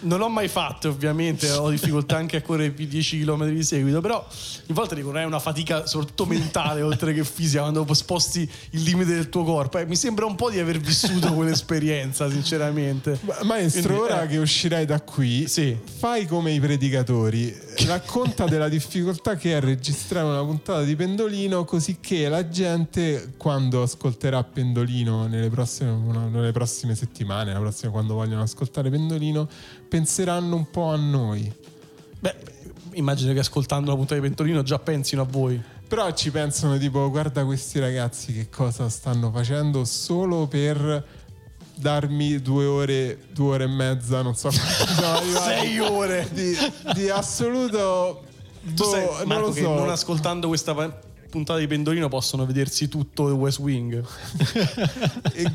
[0.01, 3.63] non l'ho mai fatto, ovviamente, ho difficoltà anche a correre più di 10 km di
[3.63, 4.25] seguito, però
[4.67, 9.13] in volta dico, è una fatica soprattutto mentale oltre che fisica quando sposti il limite
[9.13, 9.77] del tuo corpo.
[9.77, 13.19] Eh, mi sembra un po' di aver vissuto quell'esperienza, sinceramente.
[13.21, 15.77] Ma- Maestro, Quindi, ora eh, che uscirai da qui, Sì.
[15.97, 17.53] fai come i predicatori,
[17.87, 23.83] racconta della difficoltà che è registrare una puntata di Pendolino, così che la gente, quando
[23.83, 25.91] ascolterà Pendolino nelle prossime,
[26.29, 29.47] nelle prossime settimane, prossima, quando vogliono ascoltare Pendolino,
[29.87, 31.51] penseranno un po' a noi.
[32.19, 32.35] Beh,
[32.93, 35.61] immagino che ascoltando la puntata di Pentolino già pensino a voi.
[35.87, 41.20] Però ci pensano tipo, guarda questi ragazzi che cosa stanno facendo solo per
[41.81, 44.49] darmi due ore, due ore e mezza, non so
[44.97, 45.39] quanto.
[45.39, 46.29] Sei ore!
[46.31, 46.55] di,
[46.93, 48.23] di assoluto
[48.61, 50.73] boh, sai, non Marco, lo che so non ascoltando questa
[51.29, 54.03] puntata di Pendolino possono vedersi tutto il West Wing.
[55.33, 55.51] E-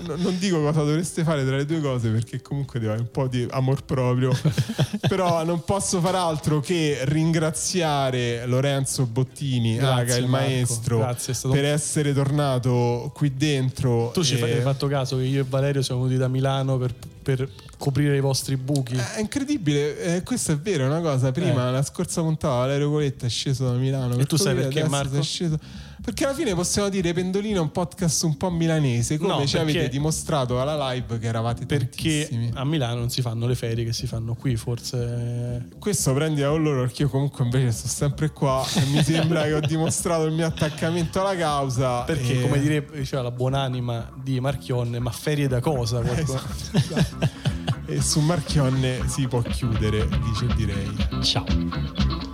[0.00, 3.12] no- non dico cosa dovreste fare tra le due cose perché comunque deve avere un
[3.12, 4.32] po' di amor proprio
[5.08, 10.46] però non posso far altro che ringraziare Lorenzo Bottini Grazie, Aga, il Marco.
[10.48, 14.86] maestro Grazie, è per un- essere tornato qui dentro Tu ci e- fai- hai fatto
[14.88, 18.94] caso che io e Valerio siamo venuti da Milano per, per coprire i vostri buchi.
[18.96, 21.30] È incredibile, eh, questo è vero, è una cosa.
[21.32, 21.72] Prima, Eh.
[21.72, 24.16] la scorsa puntata, Valerio Coletta è sceso da Milano.
[24.16, 25.14] per tu sai perché, Marco?
[25.14, 25.58] sei sceso-
[26.06, 29.58] Perché alla fine possiamo dire Pendolino è un podcast un po' milanese, come No, ci
[29.58, 32.50] avete dimostrato alla live che eravate Perché tantissimi.
[32.54, 35.66] a Milano non si fanno le ferie che si fanno qui, forse.
[35.80, 39.54] Questo prendila con loro perché io comunque invece sto sempre qua e mi sembra che
[39.54, 42.02] ho dimostrato il mio attaccamento alla causa.
[42.02, 45.98] Perché, e- come direbbe diceva la buonanima di Marchionne, ma ferie da cosa?
[46.06, 46.40] qualcuno?
[47.86, 50.96] E su Marchionne si può chiudere, dice direi.
[51.24, 52.25] Ciao.